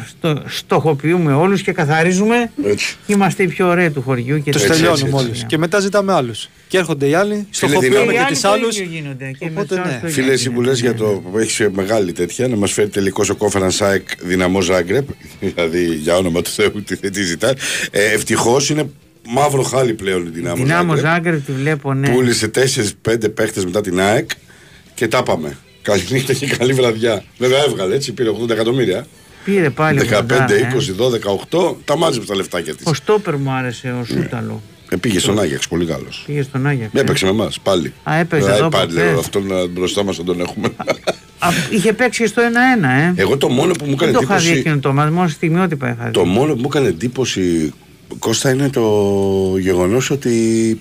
[0.07, 2.95] στο, στοχοποιούμε όλους και καθαρίζουμε Έτσι.
[3.05, 4.41] και είμαστε οι πιο ωραίοι του χωριού.
[4.43, 5.25] Και Τους τα- έτσι, τελειώνουμε έτσι.
[5.25, 5.43] όλους.
[5.45, 6.49] Και μετά ζητάμε άλλους.
[6.67, 8.07] Και έρχονται οι άλλοι, στοχοποιούμε δυνάμει.
[8.07, 8.77] οι και άλλοι του το άλλους.
[8.79, 9.31] ίδιο γίνονται.
[9.39, 9.99] Και με Οπότε, τους άλλους ναι.
[9.99, 10.69] το ίδιο Φίλε, εσύ που γίνεται.
[10.69, 14.61] λες για το που έχεις μεγάλη τέτοια, να μας φέρει τελικός ο κόφεραν ΣΑΕΚ δυναμό
[14.61, 15.07] Ζάγκρεπ.
[15.39, 17.53] Δηλαδή, για όνομα του Θεού, τι, τι ζητάει.
[17.91, 18.89] Ε, Ευτυχώς είναι
[19.27, 21.13] μαύρο χάλι πλέον η δυναμό Δυνάμω Ζάγκρεπ.
[21.13, 22.09] Ζάγκρεπ τη βλέπω, ναι.
[22.09, 22.51] Πούλησε
[23.07, 24.29] 4-5 παίχτες μετά την ΑΕΚ
[24.93, 25.57] και τα πάμε.
[25.81, 27.23] Καλή νύχτα και καλή βραδιά.
[27.37, 29.07] Βέβαια έβγαλε έτσι, πήρε 80 εκατομμύρια.
[29.43, 30.73] Πήρε πάλι 15, κοντά, ε.
[30.73, 32.85] 20, 12, 8, τα μάζεψε τα λεφτάκια της.
[32.85, 34.61] Ο Στόπερ μου άρεσε, ο Σούταλο.
[34.89, 36.23] Ε, πήγε στον Άγιαξ, πολύ καλός.
[36.25, 36.89] Πήγε στον Άγια.
[36.93, 37.93] Έπαιξε με εμάς πάλι.
[38.03, 39.09] Α, έπαιζε Δηλαδή, εδώ πάλι προχθές.
[39.11, 40.67] λέω, αυτόν ε, μπροστά μας δεν τον έχουμε.
[41.39, 43.21] Α, είχε παίξει στο 1-1, ε.
[43.21, 44.59] Εγώ το μόνο που μου έκανε Δεν το είχα δει εντύπωση.
[44.59, 46.11] εκείνο το μάτι, μόνο στιγμιότυπα είχα δει.
[46.11, 47.73] Το μόνο που μου έκανε εντύπωση,
[48.19, 48.83] Κώστα, είναι το
[49.59, 50.79] γεγονός ότι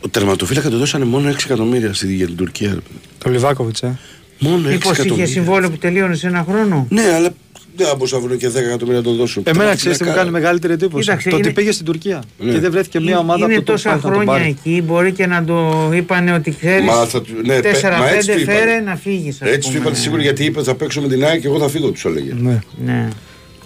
[0.00, 2.68] ο τερματοφύλακα του δώσανε μόνο 6 εκατομμύρια στη- για την Τουρκία.
[2.68, 2.98] ρε παιδί.
[3.18, 3.98] Το Λιβάκοβιτς, ε.
[4.38, 5.32] Μόνο 6 Μήπως είχε εκατομμύρια.
[5.32, 7.30] συμβόλαιο που τελείωνε σε ένα χρόνο; Ναι, αλλά
[7.76, 9.42] δεν θα μπορούσαν να βρουν και 10 εκατομμύρια να τον δώσουν.
[9.46, 12.22] Εμένα ξέρεις τι μου Τερματοφύλακα, κάνει μεγαλύτερη εντύπωση; Κοίταξε, το ότι είναι- πήγε στην Τουρκία
[12.38, 12.52] Ναι.
[12.52, 14.48] και δεν βρέθηκε μια ομάδα είναι που το τόσα πάει να τον χρόνια πάρει.
[14.48, 16.84] εκεί, μπορεί και να το είπανε ότι ξέρεις.
[16.86, 18.58] Μα θα του- ναι, πε- μα έτσι 4-5 του είπανε.
[18.58, 19.38] φέρε να φύγεις.
[19.40, 21.90] Έτσι του είπατε σίγουρα γιατί είπε θα παίξω με την ΑΕΚ και εγώ θα φύγω,
[21.90, 22.32] τους έλεγε.
[22.40, 22.58] Ναι.
[22.84, 23.08] Ναι.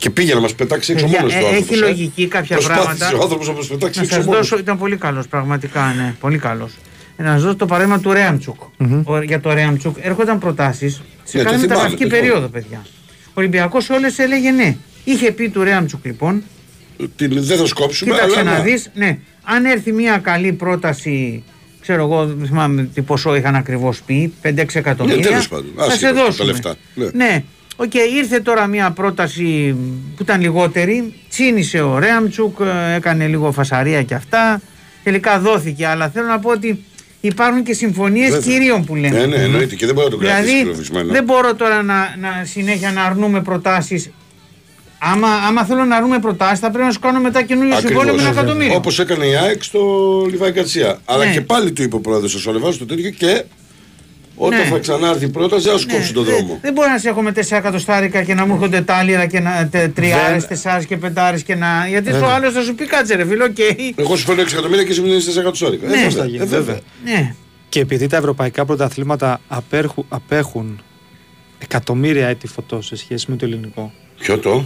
[0.03, 1.71] Και πήγε να μας πετάξει έξω Παιδιά, μόνος του ε, άνθρωπος.
[1.71, 3.13] έχει λογική κάποια πράγματα.
[3.19, 6.15] Ο άνθρωπος να μας πετάξει Να έξω σας μόνος δώσω, ήταν πολύ καλός, πραγματικά, ναι,
[6.21, 6.73] πολύ καλός.
[7.17, 8.61] Να σας δώσω το παράδειγμα του ρεαμτσουκ
[9.05, 12.27] Ο- Για το Ρέαμτσουκ έρχονταν προτάσεις σε Ναι, κάθε το θυμάμαι, μεταγραφική το θυμάμαι.
[12.29, 12.83] περίοδο, παιδιά.
[13.29, 14.77] Ο Ολυμπιακός όλες έλεγε ναι.
[15.05, 16.43] Είχε πει του Ρέαμτσουκ λοιπόν,
[17.17, 18.51] Την- Δεν θα σκόψουμε, κοίταξε αλλά.
[18.51, 18.63] να να.
[18.65, 21.43] δεις, ναι, αν έρθει μια καλή πρόταση,
[21.81, 25.17] ξέρω εγώ, δεν θυμάμαι τι ποσό είχαν ακριβώς πει, 5-6 εκατομμύρια.
[25.21, 26.51] Ναι, τέλος πάντων, θα σε άσχετο, τα δώσουμε.
[26.53, 27.07] λεφτά, ναι.
[27.13, 27.45] ναι.
[27.77, 29.77] Οκ, ήρθε τώρα μια πρόταση
[30.17, 31.15] που ήταν λιγότερη.
[31.29, 34.61] Τσίνησε ο Ρέαμπτσουκ, ε, έκανε λίγο φασαρία και αυτά.
[35.03, 36.85] Τελικά δόθηκε, αλλά θέλω να πω ότι
[37.21, 38.53] υπάρχουν και συμφωνίες Βέβαια.
[38.53, 39.19] κυρίων που λέμε.
[39.19, 41.13] Ναι, ναι, εννοείται και δεν μπορεί να το κρατήσει Δηλαδή, κλωβισμένο.
[41.13, 44.11] δεν μπορώ τώρα να, να συνέχεια να αρνούμαι προτάσεις.
[44.99, 48.21] Άμα, άμα θέλω να αρνούμαι προτάσεις, θα πρέπει να σου κάνω μετά καινούριο συμβόλαιο με
[48.21, 48.75] ένα εκατομμύριο.
[48.77, 49.81] Όπως έκανε η ΑΕΚ στο
[50.31, 50.99] Λιβάη Γκαρσία.
[51.05, 51.33] Αλλά Ναι.
[51.33, 53.45] και πάλι του είπε ο πρόεδρος ο Σολεβάζος το τέτοιο και
[54.35, 54.65] όταν Ναι.
[54.65, 56.59] θα ξανάρθει η πρόταση, θα Ναι, σ' κόψει τον δεν- δρόμο.
[56.63, 59.69] Δεν μπορεί να σε έχω με 4 εκατοστάρικα και να μου έρχονται τάλιρα και να,
[59.71, 61.87] τε, τριάρες, τεσσάρες και πεντάρες και να.
[61.89, 63.57] Γιατί το άλλος θα σου πει κάτσε ρε φίλο, οκ.
[63.97, 65.89] Εγώ σου φέρνω 6 εκατομμύρια και εσύ μου δίνεις 4 εκατομμύρια.
[65.89, 66.59] Ναι, Ε, θα βέβαια, γίνει, ε, βέβαια.
[66.61, 66.81] βέβαια.
[67.05, 67.35] Ναι.
[67.69, 70.81] Και επειδή τα ευρωπαϊκά πρωταθλήματα απέρχου- απέχουν
[71.59, 73.93] εκατομμύρια έτη φωτός σε σχέση με το ελληνικό.
[74.19, 74.65] Ποιο το;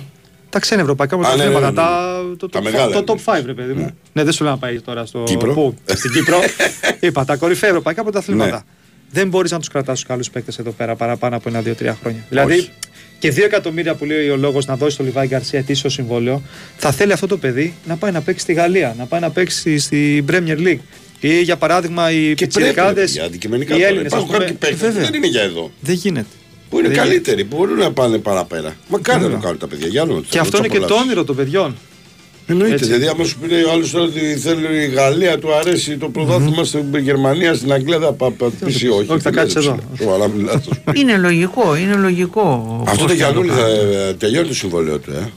[0.51, 1.75] Τα ξένα ευρωπαϊκά ναι, πρωταθλήματα, ναι, ναι.
[1.77, 3.25] τα, το, Τα top- μεγάλα το top εννοείς.
[3.25, 3.91] 5, ρε παιδί μου.
[4.13, 4.23] Ναι.
[4.23, 5.53] δεν σου λέω να πάει τώρα στο Κύπρο.
[5.53, 6.39] Πού; στην Κύπρο.
[7.01, 8.65] Είπα τα κορυφαία ευρωπαϊκά πρωταθλήματα.
[9.13, 9.21] Ναι.
[9.21, 12.25] Δεν μπορείς να τους κρατάς τους καλούς παίκτες εδώ πέρα παραπάνω από ένα-δύο-τρία χρόνια.
[12.29, 12.71] Δηλαδή Όχι.
[13.19, 16.43] και δύο εκατομμύρια που λέει ο λόγος να δώσει στο Λιβάη Γκαρσία ετήσιο συμβόλαιο,
[16.77, 19.79] θα θέλει αυτό το παιδί να πάει να παίξει στη Γαλλία, να πάει να παίξει
[19.79, 20.79] στη Premier League.
[21.21, 23.89] Ή για παράδειγμα οι Και πρέπει πιτσιρικάδες, για αντικειμενικά οι τώρα.
[23.91, 24.45] Έλληνες, ας Υπάρχουν πούμε.
[24.45, 25.11] κάποιοι παίκτες που Βέβαια.
[25.11, 25.71] δεν είναι για εδώ.
[25.81, 26.27] Δεν γίνεται.
[26.71, 28.77] Που είναι Δεν καλύτεροι, που μπορούν να πάνε παραπέρα.
[28.89, 29.37] Μα κάνε να Βέβαια.
[29.41, 29.87] το κάνουν τα παιδιά.
[29.87, 31.77] Για άλλο Και αυτό είναι και το όνειρο των παιδιών.
[32.49, 32.75] Εννοείται.
[32.75, 32.85] Έτσι.
[32.85, 36.65] Δηλαδή, άμα σου πει ο άλλος τώρα ότι θέλει η Γαλλία, του αρέσει το πρωτάθλημα
[36.65, 38.89] στην Γερμανία, στην Αγγλία, θα πά- θα πει όχι.
[38.89, 39.79] Όχι, θα Τι κάτσεις λέτε, εδώ.
[39.95, 40.11] ψηλά.
[40.11, 41.01] Σοβαρά μιλάς, θα σου πει.
[41.01, 42.41] Είναι λογικό, είναι λογικό.
[42.89, 44.05] Αυτό Πώς το και να Γιαννούλη θα κάνουμε.
[44.09, 45.31] ε, τελειώνει το συμβόλαιο του, ε.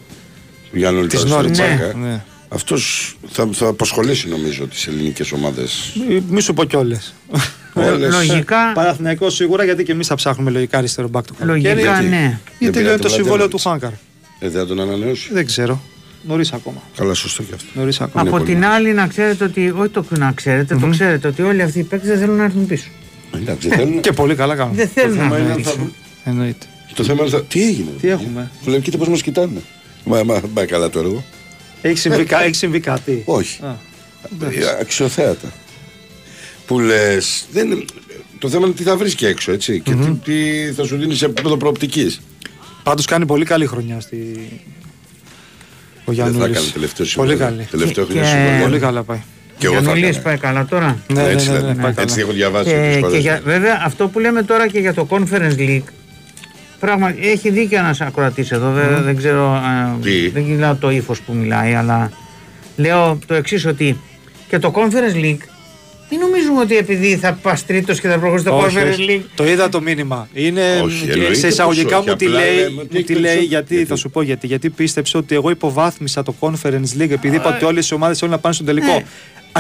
[0.74, 2.10] Ο Γιαννούλη Της τώρα στο Νόριτς, Τσάκα, ναι, ε.
[2.10, 2.24] ναι.
[2.50, 5.92] Αυτός θα, θα απασχολήσει νομίζω τις ελληνικές ομάδες.
[6.10, 6.98] Μη, μη σου πω κιόλε.
[7.74, 8.14] Όλες.
[8.14, 12.08] Λογικά, Παναθηναϊκός σίγουρα γιατί και εμείς θα ψάχνουμε λογικά αριστερό μπακ του λογικά καλοκαίρι.
[12.08, 12.18] ναι.
[12.18, 13.64] Γιατί Δεν τελειώνει πήρατε το συμβόλαιο του Βλαντέμοβιτς.
[13.64, 13.92] Χάνκαρ.
[14.40, 15.30] Ε, δεν θα τον ανανεώσει.
[15.34, 15.82] Δεν ξέρω.
[16.28, 16.82] Νωρίς ακόμα.
[16.98, 17.68] Καλά, σωστό και αυτό.
[17.74, 18.22] Νωρίς ακόμα.
[18.22, 18.54] Είναι Από πολύ.
[18.56, 21.84] την άλλη, να ξέρετε ότι, όχι το να ξέρετε, το ξέρετε ότι όλοι αυτοί οι
[21.84, 22.88] παίκτες δεν θέλουν να έρθουν πίσω.
[23.36, 24.00] Εντάξει, δεν θέλουν.
[24.06, 24.76] Και πολύ καλά κάνουν.
[24.76, 25.92] Δεν θέλουν να θέμα είναι έρθουν αν πίσω.
[26.24, 26.66] Εννοείται.
[26.96, 27.30] Το θέμα είναι.
[27.30, 27.90] θα- Τι έγινε.
[28.02, 29.62] Τι έχουμε; Λέει, κοίτα πώς μας κοιτάνε.
[30.04, 31.24] Μα, μα πάει καλά το έργο.
[31.82, 33.64] Έχει συμβεί, κα- έχει συμβεί κάτι; Όχι.
[33.64, 33.78] Α,
[34.42, 35.52] Ε, Αξιοθέατα.
[36.68, 37.46] Που λες.
[38.40, 39.80] Το θέμα είναι τι θα βρεις και έξω, έτσι.
[39.80, 42.22] Και τι, τι θα σου δίνει σε επίπεδο προοπτικής.
[42.84, 44.18] Πάντως κάνει πολύ καλή χρονιά στη.
[46.10, 46.52] Ο Δεν θα Γιάννη.
[46.52, 47.38] έκανε τελευταίο Πολύ συμβόλαιο.
[47.38, 47.68] καλή.
[47.72, 48.64] Τελευταίο Και- χρονιά και- συμβόλαιο.
[48.68, 49.22] Πολύ καλά πάει.
[49.58, 50.24] Και εγώ θα Γιαννουλής έκανα.
[50.24, 51.82] πάει καλά τώρα; Ναι, ναι, Έτσι ναι, δεν ναι, είναι.
[51.82, 52.02] πάει καλά.
[52.08, 52.70] Έτσι έχω διαβάσει.
[52.70, 53.20] Και, τις και φορές.
[53.22, 55.88] για, βέβαια αυτό που λέμε τώρα και για το Conference League
[56.80, 58.72] πράγμα, έχει δίκιο ένας ακροατής εδώ.
[58.72, 59.62] βέβαια, Δεν ξέρω.
[59.98, 62.12] ε, Τι; δεν μιλάω το ύφος που μιλάει, αλλά
[62.76, 63.98] λέω το εξής ότι
[64.50, 65.44] και το Conference League
[66.10, 69.22] μην νομίζουμε ότι επειδή θα πας τρίτος και θα προχωρήσει το Όχι, Conference όχι.
[69.26, 70.28] League; Το είδα το μήνυμα.
[70.34, 72.10] Είναι Όχι, και εννοείται σε πως εισαγωγικά όχι.
[72.10, 73.90] μου τι Απλά λέει, λέμε ότι μου έχει τι λέει περισσότερο- γιατί, γιατί.
[73.90, 74.48] θα σου πω γιατί.
[74.48, 78.34] Γιατί πίστεψε ότι εγώ υποβάθμισα το Conference League επειδή είπα ότι όλες οι ομάδες θέλουν
[78.34, 79.04] να πάνε στον τελικό.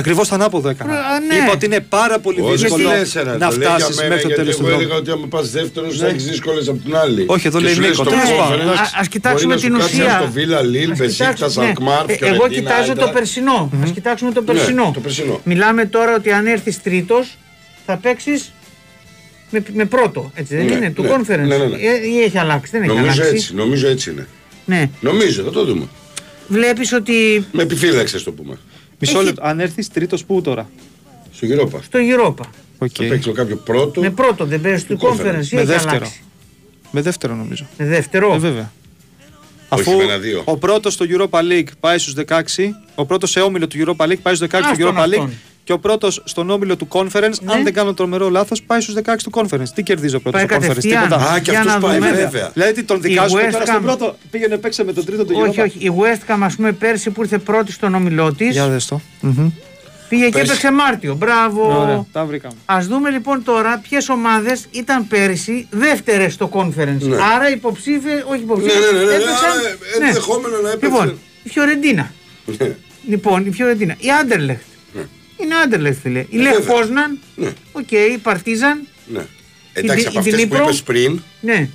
[0.02, 0.06] Ναι.
[0.08, 0.94] Ακριβώς το ανάποδο έκανα.
[0.94, 1.36] Α, ναι.
[1.36, 3.96] Είπα ότι είναι πάρα πολύ Όχι, δύσκολο γιατί λες, ρε, να το λέει για φτάσεις
[3.98, 4.82] μένα, μέχρι το γιατί τέλος του Εγώ δρόμου.
[4.84, 7.24] έλεγα ότι άμα πας δεύτερος θα έχεις δύσκολες από την άλλη.
[7.28, 8.70] Όχι, εδώ Και λέει σου Νίκο, στο τέλος conference πάντων.
[8.70, 10.16] Α- ας κοιτάξουμε μπορεί να την σου κάτσει ουσία.
[10.18, 11.72] από το Βίλα Λίλ, Ας Μπεσίκτα, κοιτάξουμε- ναι.
[11.72, 13.70] Αλκμάρ, Ε, Εγώ κοιτάζω το περσινό.
[13.86, 14.86] Α κοιτάξουμε το περσινό.
[14.86, 15.40] Ναι, το περσινό.
[15.44, 17.38] Μιλάμε τώρα ότι αν έρθεις τρίτος
[17.86, 18.52] θα παίξεις
[19.50, 20.32] με, με πρώτο.
[20.36, 21.10] Έτσι δεν Ναι, είναι, του ναι.
[21.10, 21.26] conference.
[21.48, 21.78] Ναι, ναι, ναι.
[21.78, 23.36] Ε, ή έχει αλλάξει, δεν έχει Νομίζω αλλάξει.
[23.36, 24.28] έτσι, νομίζω έτσι είναι.
[24.66, 24.90] Ναι.
[25.00, 25.88] Νομίζω, θα το δούμε.
[26.48, 28.58] Βλέπεις ότι Με επιφύλαξες το πούμε.
[29.00, 29.42] Μισό Έχει- λεπτό.
[29.46, 30.70] Αν έρθεις τρίτος, πού τώρα;
[31.34, 31.80] Στο Europa.
[31.84, 32.46] στο Europa.
[32.78, 32.90] Οκ.
[32.94, 34.02] Θα παίξει κάποιο πρώτο.
[34.02, 35.20] Με πρώτο δεν παίζεις του Του conference.
[35.22, 35.48] conference.
[35.52, 35.96] ή Με έχει δεύτερο.
[35.96, 36.22] αλλάξει;
[36.92, 37.68] Με δεύτερο νομίζω.
[37.78, 38.72] Με δεύτερο; Ε, βέβαια.
[39.70, 40.42] Όχι, Αφού με ένα-δύο.
[40.46, 44.22] ο πρώτος στο Europa League πάει στους 16, ο πρώτος σε όμιλο του Europa League
[44.22, 45.34] πάει στους 16 του Άστον Europa League αυτόν.
[45.70, 47.54] Και ο πρώτος στον όμιλο του Conference, Ναι.
[47.54, 49.70] αν δεν κάνω τρομερό λάθος, πάει στους 16 του Conference.
[49.76, 51.04] Τι κερδίζει ο πρώτο Πάει στο Conference, κατευθείαν.
[51.04, 51.32] τίποτα.
[51.32, 52.12] Α, και Για αυτός να πάει, δούμε.
[52.12, 52.50] βέβαια.
[52.54, 55.26] Δηλαδή τι, τον Η δικάζουμε West τώρα Ham- στον πρώτο, πήγαινε παίξε με τον τρίτο
[55.26, 55.50] του Europa.
[55.50, 55.78] Όχι, όχι.
[55.86, 59.02] Η West Ham, ας πούμε, πέρσι που ήρθε πρώτη στον όμιλό της, Για δες το.
[59.22, 59.50] Μμμ.
[60.10, 60.48] Πήγε και Πέρσι.
[60.52, 61.16] έπαιξε Μάρτιο.
[61.16, 61.82] Μπράβο.
[61.82, 62.54] Ωραία, τα βρήκαμε.
[62.66, 67.00] Α δούμε λοιπόν τώρα ποιες ομάδες ήταν πέρυσι δεύτερες στο conference.
[67.02, 67.16] Ναι.
[67.36, 68.80] Άρα υποψήφιε, όχι υποψήφιε.
[68.80, 70.86] Ναι, ναι, ναι, ναι, έπαιξαν- άρα, ε, ενδεχόμενο να έπαιξε.
[70.86, 72.12] Λοιπόν, η Φιωρεντίνα.
[72.46, 72.76] Ναι.
[73.08, 73.96] Λοιπόν, η Φιωρεντίνα.
[74.00, 74.62] Η Άντερλεχτ.
[75.44, 76.26] Είναι Άντερλεχτ, φίλε.
[76.30, 76.76] Η Λεχ Ε, βέβαια.
[76.76, 77.20] Πόσναν.
[77.36, 77.50] Ναι.
[77.72, 78.88] Οκ, η Παρτίζαν.
[79.08, 79.26] Ναι.
[79.74, 80.64] Εντάξει, η από αυτές που Δνήπρο.
[80.64, 81.22] είπες πριν.
[81.42, 81.70] Ναι.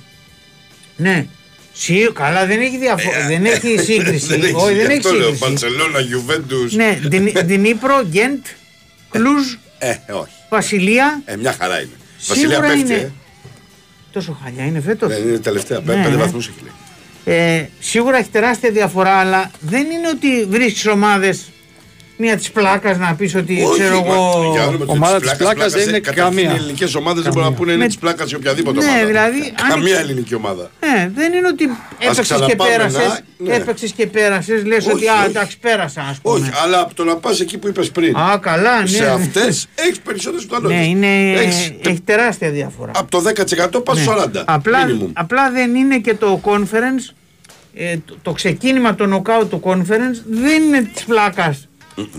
[0.97, 1.25] Ναι.
[1.73, 3.09] Σι, καλά, δεν έχει, διαφο...
[3.27, 4.25] δεν έχει σύγκριση.
[4.33, 5.45] Ε, Δεν έχει, Όχι, δεν γι' έχει αυτό λέω σύγκριση.
[5.49, 6.73] Μπαρσελόνα, Γιουβέντους.
[6.73, 8.45] ναι, Διν- Δνήπρο, Γκέντ,
[9.09, 10.31] Κλουζ, Ε, όχι.
[10.49, 11.21] Βασιλεία.
[11.25, 11.89] Ε, μια χαρά είναι.
[12.17, 12.93] Σίγουρα Βασιλεία πέφτει.
[12.93, 13.01] είναι.
[13.01, 13.11] ε.
[14.11, 15.09] Τόσο χάλια είναι φέτος.
[15.09, 15.79] Ναι, είναι τελευταία.
[15.79, 16.15] Ναι, Πέντε ναι.
[16.15, 17.37] βαθμούς έχει λέει.
[17.37, 21.51] Ε, σίγουρα έχει τεράστια διαφορά, αλλά δεν είναι ότι βρίσκεις ομάδες
[22.17, 24.49] μία της πλάκας να πεις ότι Όχι, ξέρω μα- εγώ.
[24.53, 26.51] για όνομα ομάδα της της πλάκας δεν είναι καμία.
[26.51, 29.05] Οι ελληνικές ομάδες δεν μπορούν να πούνε είναι Με- της πλάκας σε οποιαδήποτε Ναι, ομάδα.
[29.05, 30.69] δηλαδή, αν- Καμία ελληνική ομάδα.
[30.79, 31.63] Ε, δεν είναι ότι
[31.99, 32.97] έπαιξες και ξαναπάμε πέρασε.
[32.97, 33.55] να- ναι.
[33.55, 34.63] Έπαιξες και πέρασες.
[34.65, 35.25] Λες Όχι, ότι α, όχι.
[35.29, 36.35] εντάξει, πέρασα, ας πούμε.
[36.39, 38.15] Όχι, αλλά από το να πας εκεί που είπες πριν.
[38.15, 38.87] Α, καλά, ναι.
[38.87, 40.77] σε αυτές έχεις περισσότερες πιθανότητες.
[40.81, 42.91] Ναι, είναι, Έχεις τε- έχει τεράστια διαφορά.
[42.95, 44.01] από το 10% πας Ναι.
[44.03, 44.43] στο 40%.
[44.47, 45.09] Απλά, minimum.
[45.13, 47.13] απλά δεν είναι και το conference,
[47.73, 51.67] ε, το, το ξεκίνημα το knockout του conference δεν είναι της πλάκας.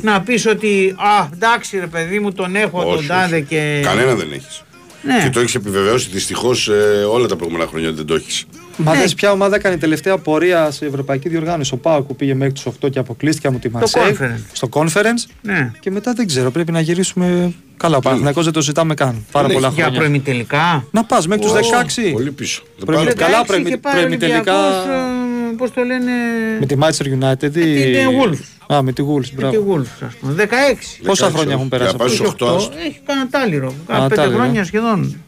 [0.03, 3.45] Να πεις ότι α, εντάξει ρε παιδί μου τον έχω Όχι, τον τάδε όχι.
[3.45, 3.81] και...
[3.85, 4.61] Κανένα δεν έχεις.
[5.03, 5.21] Ναι.
[5.23, 6.71] Και το έχεις επιβεβαιώσει δυστυχώς
[7.13, 8.45] όλα τα προηγούμενα χρόνια ότι δεν το έχεις.
[8.77, 9.01] Μα Ναι.
[9.01, 11.75] δες ποια ομάδα έκανε τελευταία πορεία σε ευρωπαϊκή διοργάνωση.
[11.75, 14.03] Ο Πάοκ που πήγε μέχρι του 8 και αποκλείστηκε από τη Μαρσέη.
[14.21, 14.41] conference.
[14.53, 15.31] Στο conference.
[15.43, 15.73] Ναι.
[15.81, 17.53] Και μετά δεν ξέρω, πρέπει να γυρίσουμε.
[17.77, 19.25] Καλά, ο Παναθηναϊκός δεν το ζητάμε καν.
[19.33, 19.99] Πάρα Ναι, πολλά Για χρόνια.
[20.01, 20.85] προημιτελικά.
[20.91, 22.11] Να πας μέχρι τους 16.
[22.13, 22.63] Πολύ πίσω.
[22.77, 25.16] Δεν Προημι- πάρω- Καλά, 16
[25.55, 26.13] προημι- είχε πάει ο προημιτελικά- Ολυμπιακός, ε, πώς το λένε...
[26.61, 27.49] Με τη Manchester United ή.
[27.49, 28.75] την, ε, Wolves.
[28.75, 29.75] Α, με τη Wolves, Με τη μπράβο.
[29.77, 30.33] Wolves, ας πούμε.
[30.33, 31.01] 16.
[31.05, 31.69] Πόσα 16, χρόνια έχουν όχι.
[31.71, 32.47] περάσει Για να από πάει αυτό.
[32.47, 33.75] στους 8, Όχι, ας- Έχει κανένα τάλιρο.
[33.87, 34.39] Κάνα Α, πέντε τάλιρο.
[34.39, 35.21] χρόνια σχεδόν.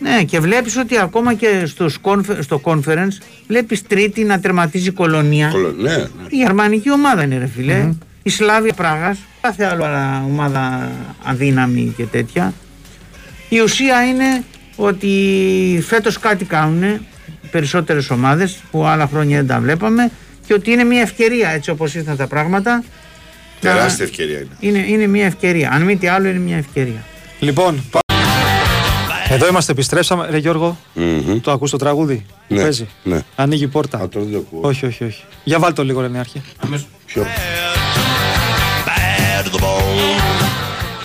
[0.00, 3.16] Ναι, και βλέπεις ότι ακόμα και στους confer- στο conference
[3.48, 5.48] βλέπεις τρίτη να τερματίζει η κολονία.
[5.48, 6.04] Κολο- Ναι, ναι.
[6.28, 7.88] Η γερμανική ομάδα είναι, ρε φιλε
[8.22, 10.90] Η Σλάβια Πράγας, κάθε άλλο άλλα ομάδα
[11.22, 12.52] αδύναμη και τέτοια.
[13.48, 14.44] Η ουσία είναι
[14.76, 15.08] ότι
[15.86, 17.06] φέτος κάτι κάνουν
[17.52, 20.10] περισσότερες ομάδες που άλλα χρόνια δεν τα βλέπαμε
[20.46, 22.84] και ότι είναι μια ευκαιρία έτσι όπως ήρθαν τα πράγματα.
[23.60, 24.48] Τεράστια ευκαιρία είναι.
[24.78, 25.70] Είναι, είναι μια ευκαιρία.
[25.72, 27.04] Αν μη τι άλλο, είναι μια ευκαιρία.
[27.40, 28.00] Λοιπόν, πα-
[29.28, 30.26] εδώ είμαστε, επιστρέψαμε.
[30.30, 31.40] Ρε Γιώργο, Μμμ.
[31.40, 32.88] το ακούς το τραγούδι; που Ναι, Παίζει.
[33.02, 33.20] ναι.
[33.36, 33.98] Ανοίγει η πόρτα.
[33.98, 34.60] Α, τώρα δεν το ακούω.
[34.68, 35.22] Όχι, όχι, όχι.
[35.44, 36.42] Για βάλ το λίγο, ρε Νεάρχη.
[36.64, 36.86] Αμέσως.
[37.06, 37.26] Ποιο;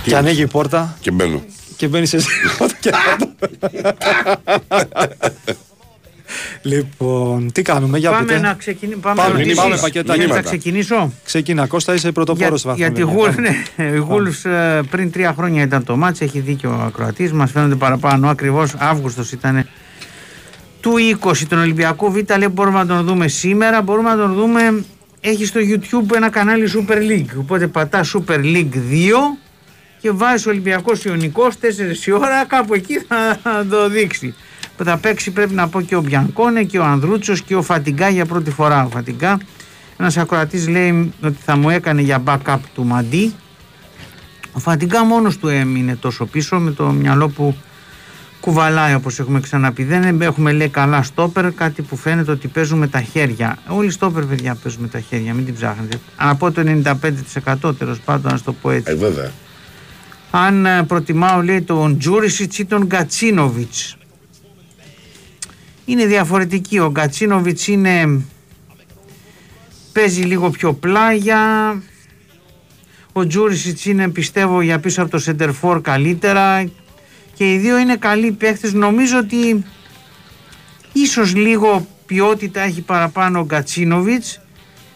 [0.03, 1.43] Και ανοίγει η πόρτα Και μπαίνω.
[1.77, 2.17] και μπαίνεις σε
[2.79, 2.91] και
[6.61, 8.39] Λοιπόν, τι κάνουμε, για πάμε πείτε.
[8.39, 9.01] να ξεκινήσουμε.
[9.01, 9.81] Πάμε, Πάμε, να πάμε, ρωτήσεις.
[9.81, 10.13] πακετάκια.
[10.13, 10.41] Θα Μηνύματα.
[10.41, 11.11] ξεκινήσω.
[11.25, 13.33] Ξεκινά, Κώστα, είσαι Για, πρωτοπόρος στη για τη βαθμολογία.
[13.33, 13.41] Wolves,
[13.77, 13.85] ναι.
[13.85, 17.75] Η Wolves ε, πριν τρία χρόνια ήταν το μάτς, έχει δίκιο ο ακροατής, μας φαίνονται
[17.75, 19.67] παραπάνω, ακριβώς Αύγουστος ήταν
[20.81, 24.83] του 20 τον Ολυμπιακό Β, λέει μπορούμε να τον δούμε σήμερα, μπορούμε να τον δούμε,
[25.21, 29.37] έχει στο YouTube ένα κανάλι Super League, οπότε πατά Super League 2
[30.01, 34.33] και βάζει Ολυμπιακός Ιωνικός 4 η ώρα, κάπου εκεί θα το δείξει.
[34.77, 38.09] Που θα παίξει πρέπει να πω και ο Μπιανκόνε και ο Ανδρούτσος και ο Φατιγκά
[38.09, 38.85] για πρώτη φορά.
[38.85, 39.39] Ο Φατιγκά,
[39.97, 43.33] ένας ακροατής λέει ότι θα μου έκανε για backup του Μαντί.
[44.51, 47.55] Ο Φατιγκά μόνος του έμεινε τόσο πίσω με το μυαλό που
[48.39, 49.83] κουβαλάει όπως έχουμε ξαναπεί.
[49.83, 53.57] Δεν έχουμε λέει καλά στόπερ, κάτι που φαίνεται ότι παίζουν με τα χέρια.
[53.67, 55.99] Όλοι οι στόπερ παιδιά παίζουν με τα χέρια, μην την ψάχνετε.
[56.15, 56.61] Αν πω το
[57.61, 58.91] 95% τέλος πάντων, να το πω έτσι.
[58.91, 59.31] Ε, βέβαια.
[60.31, 63.96] Αν ε, προτιμάω λέει τον Τζούρισιτς ή τον Γκατσίνοβιτς.
[65.89, 66.79] Είναι διαφορετική.
[66.79, 68.21] Ο Γκατσίνοβιτς είναι...
[69.93, 71.41] παίζει λίγο πιο πλάγια.
[73.13, 76.63] Ο Τζούρισιτς είναι πιστεύω για πίσω από το Σεντερφόρ καλύτερα.
[77.33, 78.73] Και οι δύο είναι καλοί παίχτες.
[78.73, 79.63] Νομίζω ότι
[80.93, 84.41] ίσως λίγο ποιότητα έχει παραπάνω ο Γκατσίνοβιτς.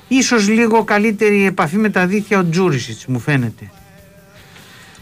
[0.08, 3.72] Ίσως λίγο καλύτερη επαφή με τα δίχτυα ο Τζούρισιτς μου φαίνεται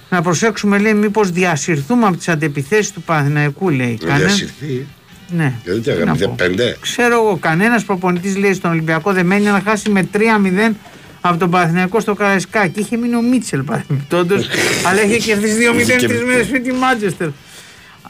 [0.10, 4.88] να προσέξουμε λέει μήπως διασυρθούμε από τις αντεπιθέσεις του Παναθηναϊκού λέει Να Κανένα- διασυρθεί.
[5.36, 5.54] Ναι.
[5.64, 6.34] Δηλαδή τι Τι να αγάπη, πω.
[6.38, 6.78] πέντε.
[6.80, 10.74] ξέρω εγώ κανένας προπονητής λέει στον Ολυμπιακό δεν μένει να χάσει με 3-0
[11.22, 14.48] από τον Παναθηναϊκό στο Καραϊσκάκι είχε μείνει ο Μίτσελ παρεμπιπτόντως
[14.90, 17.28] αλλά είχε κερδίσει 2-0 Είχε και- τρεις μέρες με τη Μάντζεστερ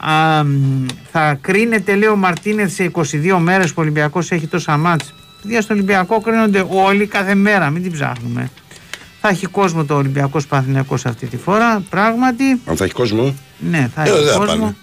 [0.02, 4.76] Α, μ, θα κρίνεται λέει ο Μαρτίνεθ σε 22 μέρες που ο Ολυμπιακός έχει τόσα
[4.76, 8.50] μάτς Δια στον Ολυμπιακό κρίνονται όλοι κάθε μέρα μην την ψάχνουμε
[9.20, 13.34] θα έχει κόσμο το Ολυμπιακός Παναθηναϊκός αυτή τη φορά πράγματι Αν θα έχει κόσμο.
[13.58, 14.74] ναι, θα Ε, έχει δεν θα κόσμο.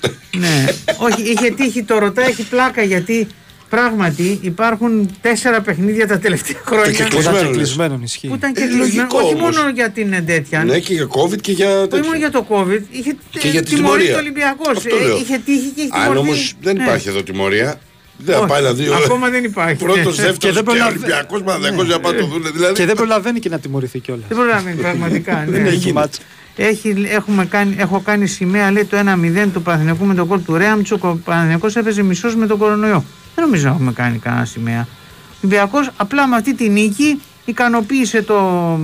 [0.00, 0.14] Πάνε.
[0.46, 0.66] ναι.
[0.98, 3.26] Όχι, είχε τύχει το ρωτά, έχει πλάκα γιατί
[3.68, 7.56] πράγματι υπάρχουν τέσσερα παιχνίδια τα τελευταία Και χρόνια Που ήταν Κλεισμένο, και λες.
[7.56, 8.28] κλεισμένον ισχύει.
[8.28, 8.84] που ήταν και Ε, κλεισμένο.
[8.84, 9.56] λογικό Όχι όμως.
[9.56, 10.64] μόνο για την τέτοια.
[10.64, 12.04] Ναι, και για COVID και για Όχι τέτοια.
[12.06, 12.80] μόνο για το COVID.
[12.90, 14.12] Είχε Και για τη τιμωρεί τιμωρία.
[14.12, 14.76] το Ολυμπιακός.
[14.76, 15.16] Αυτό λέω.
[15.18, 16.18] Είχε τύχει και έχει Αν τιμωρηθεί.
[16.26, 16.82] όμως δεν Ναι.
[16.82, 17.80] υπάρχει εδώ τιμωρία,
[18.20, 18.86] Δεν θα πάει να δει.
[19.04, 19.84] Ακόμα δεν υπάρχει.
[19.84, 22.52] Πρώτος, Και δεύτερος δεν και προλαβα- Ολυμπιακός Παναθυνακό για να πάνε να το δουν.
[22.52, 22.74] Δηλαδή.
[22.74, 24.24] Και δεν προλαβαίνει και να τιμωρηθεί κιόλας.
[24.28, 25.44] Δεν προλαβαίνει πραγματικά.
[25.48, 25.50] ναι.
[25.58, 26.18] Δεν έχει μάτς.
[26.60, 28.96] Έχει, έχουμε κάνει, έχω κάνει σημαία λέει το
[29.44, 30.98] 1-0 του Παναθηναϊκού με τον κόλ του Ρέαμτσου.
[31.00, 33.04] Ο Παναθηναϊκός έπαιζε μισός με τον κορονοϊό.
[33.34, 34.80] Δεν νομίζω να έχουμε κάνει κανένα σημαία.
[34.80, 38.78] Ο Ολυμπιακός απλά με αυτή τη νίκη ικανοποίησε το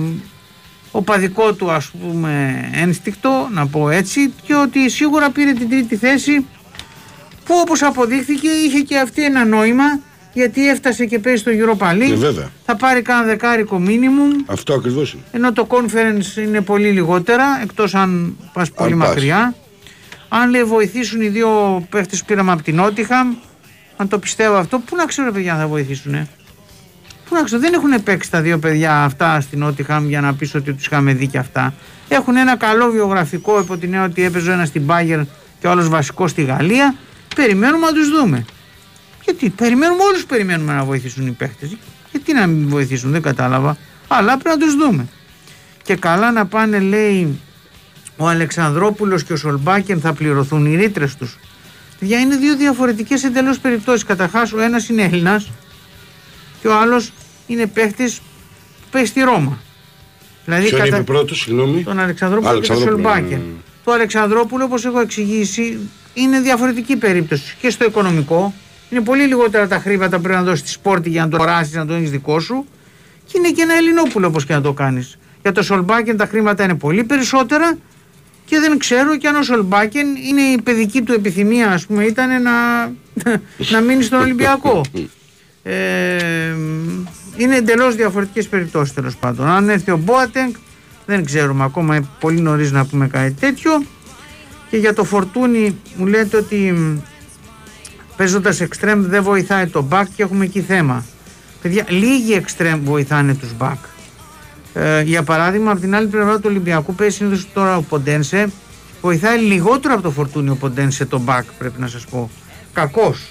[0.91, 6.45] οπαδικό του ας πούμε ένστικτο, να πω έτσι, και ότι σίγουρα πήρε την τρίτη θέση
[7.45, 9.99] που όπως αποδείχθηκε είχε και αυτή ένα νόημα
[10.35, 12.11] γιατί έφτασε και παίζει στο Europa League.
[12.11, 12.49] Ε, βέβαια.
[12.65, 15.21] Θα πάρει κάνα δεκάρικο minimum Αυτό ακριβώς είναι.
[15.31, 19.07] ενώ το conference είναι πολύ λιγότερα εκτός αν πας πολύ πας.
[19.07, 19.55] μακριά
[20.29, 23.33] αν λέει βοηθήσουν οι δύο παίχτες που πήραμε από την Νότιχαμ
[23.97, 26.27] αν το πιστεύω αυτό πού να ξέρω παιδιά αν θα βοηθήσουν
[27.29, 30.55] πού να ξέρω δεν έχουν παίξει τα δύο παιδιά αυτά στην Νότιχαμ για να πεις
[30.55, 31.73] ότι τους είχαμε δει και αυτά
[32.07, 35.19] έχουν ένα καλό βιογραφικό υπό την έννοια ότι έπαιζε ο ένας στην Μπάγκερ
[35.59, 36.95] και ο άλλος βασικός στη Γαλλία
[37.35, 38.45] περιμένουμε να τους δούμε
[39.25, 41.77] γιατί περιμένουμε, όλους περιμένουμε να βοηθήσουν οι παίχτες.
[42.11, 43.77] Γιατί να μην βοηθήσουν, δεν κατάλαβα.
[44.07, 45.07] Αλλά πρέπει να τους δούμε.
[45.83, 47.39] Και καλά να πάνε, λέει,
[48.17, 51.37] ο Αλεξανδρόπουλος και ο Σολμπάκεν θα πληρωθούν οι ρήτρες τους.
[51.99, 54.03] Για είναι δύο διαφορετικές εντελώς περιπτώσεις.
[54.03, 55.49] Καταρχάς ο ένας είναι Έλληνας
[56.61, 57.11] και ο άλλος
[57.47, 59.59] είναι παίχτης που παίζει στη Ρώμα.
[60.45, 63.39] Δηλαδή Ποιο είναι κατα- η πρώτος, συγγνώμη; τον Αλεξανδρόπουλο και τον Αλεξανδρόπουλο, Σολμπάκεν.
[63.39, 63.53] ναι.
[63.83, 65.79] Το Αλεξανδρόπουλο, όπως έχω εξηγήσει,
[66.13, 68.53] είναι διαφορετική περίπτωση και στο οικονομικό.
[68.95, 71.73] Είναι πολύ λιγότερα τα χρήματα που πρέπει να δώσεις στη σπόρτη για να το αγοράσεις,
[71.73, 72.65] να το έχεις δικό σου.
[73.25, 75.17] Και είναι και ένα Ελληνόπουλο όπως και να το κάνεις.
[75.41, 77.77] Για το Σολμπάκεν τα χρήματα είναι πολύ περισσότερα
[78.45, 82.41] και δεν ξέρω και αν ο Σολμπάκεν είναι η παιδική του επιθυμία, ας πούμε, ήταν
[82.41, 82.51] να,
[83.71, 84.81] να μείνει στον Ολυμπιακό.
[85.63, 86.55] Ε,
[87.37, 89.47] είναι εντελώς διαφορετικές περιπτώσεις τέλος πάντων.
[89.47, 90.53] Αν έρθει ο Μπόατεγκ,
[91.05, 93.83] δεν ξέρουμε ακόμα, είναι πολύ νωρίς να πούμε κάτι τέτοιο.
[94.69, 96.73] Και για το φορτούνι μου λέτε ότι
[98.17, 101.05] παίζοντας εξτρέμ δεν βοηθάει το back και έχουμε εκεί θέμα.
[101.61, 103.77] Παιδιά, λίγοι εξτρέμ βοηθάνε τους back.
[104.73, 108.51] Ε, για παράδειγμα, από την άλλη πλευρά του Ολυμπιακού παίζει συνήθως τώρα ο Ποντένσε.
[109.01, 112.29] Βοηθάει λιγότερο από το φορτούνι ο Ποντένσε το back, πρέπει να σας πω.
[112.73, 113.29] Κακός.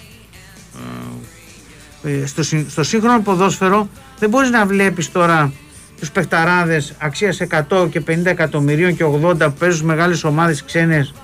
[2.02, 5.52] Ε, στο, συ- στο σύγχρονο ποδόσφαιρο δεν μπορείς να βλέπεις τώρα
[5.98, 11.14] τους παιχταράδες αξίας 100 και 50 εκατομμυρίων και 80 που παίζουν στις μεγάλες ομάδες ξένες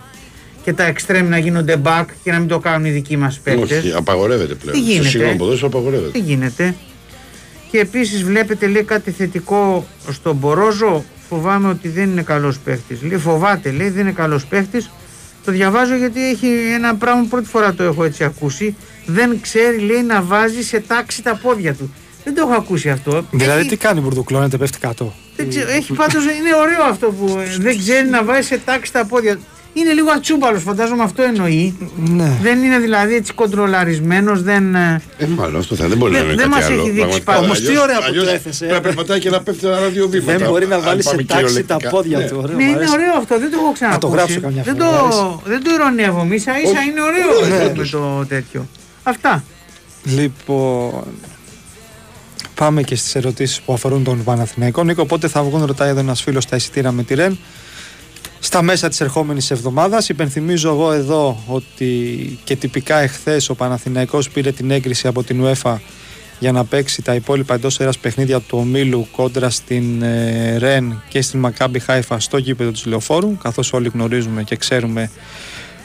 [0.64, 3.78] και τα εξτρέμ να γίνονται back και να μην το κάνουν οι δικοί μας παίκτες.
[3.78, 4.76] Όχι, απαγορεύεται πλέον.
[4.76, 6.10] Τι γίνεται; Στο σύγχρονο ποδόσφαιρο απαγορεύεται.
[6.10, 6.74] Τι γίνεται;
[7.70, 11.04] Και επίσης βλέπετε λέει κάτι θετικό στον Μπορόζο.
[11.28, 12.98] Φοβάμαι ότι δεν είναι καλός παίχτη.
[13.02, 14.84] Λέει φοβάται, λέει δεν είναι καλός παίχτη.
[15.44, 18.76] Το διαβάζω γιατί έχει ένα πράγμα πρώτη φορά το έχω έτσι ακούσει.
[19.06, 21.94] Δεν ξέρει, λέει, να βάζει σε τάξη τα πόδια του.
[22.24, 23.24] Δεν το έχω ακούσει αυτό.
[23.30, 27.38] Δηλαδή έχει, τι κάνει μπουρδουκλώνεται, πέφτει κάτω; δεν ξέρω, έχει πάντως, είναι ωραίο αυτό που
[27.38, 29.42] ε, δεν ξέρει να βάζει σε τάξη τα πόδια του.
[29.72, 31.76] Είναι λίγο ατσούμπαλος, φαντάζομαι αυτό εννοεί.
[31.96, 32.32] Ναι.
[32.42, 34.74] Δεν είναι δηλαδή έτσι κοντρολαρισμένος, δεν.
[34.74, 36.80] ε, Ε, μάλλον αυτό θα δεν μπορεί Δεν- να είναι δεν κάτι μας άλλο.
[36.80, 37.32] έχει δείξει Πραγματικά.
[37.32, 37.44] πάντα.
[37.44, 39.76] Όμως τι Αλλιώς- ωραία που το αλλιώς έθεσε, Πρέπει να περπατάει και να πέφτει ένα
[39.80, 40.38] δύο βήματα.
[40.38, 41.90] Δεν μπορεί να Αν βάλει σε πάμε τάξη τα κυριολεκτικά.
[41.90, 42.24] πόδια Ναι.
[42.28, 42.36] του.
[42.42, 42.92] Ωραίο, Ναι, μου είναι αρέσει.
[42.92, 44.00] ωραίο αυτό, δεν το έχω ξανακούσει.
[44.00, 45.40] το γράψω καμιά δεν, φορά, το, μου αρέσει.
[45.44, 46.88] δεν το ηρωνεύομαι, ίσα ίσα Όχι.
[46.90, 47.90] είναι ωραίο Ναι, με όντως.
[47.90, 48.66] το τέτοιο.
[49.02, 49.44] Αυτά.
[50.04, 51.04] Λοιπόν,
[52.54, 54.82] πάμε και στις ερωτήσεις που αφορούν τον Παναθηναϊκό.
[54.84, 57.38] Νίκο, πότε θα βγουν, ρωτάει εδώ ένας φίλος, τα εισιτήρα με τη ΡΕΝ.
[58.40, 60.08] Στα μέσα της ερχόμενης εβδομάδας.
[60.08, 65.76] Υπενθυμίζω εγώ εδώ ότι και τυπικά εχθές ο Παναθηναϊκός πήρε την έγκριση από την UEFA
[66.38, 71.22] για να παίξει τα υπόλοιπα εντός αέρας παιχνίδια του ομίλου κόντρα στην ε, ΡΕΝ και
[71.22, 75.10] στην Μακάμπι Χάιφα στο γήπεδο της Λεωφόρου καθώς όλοι γνωρίζουμε και ξέρουμε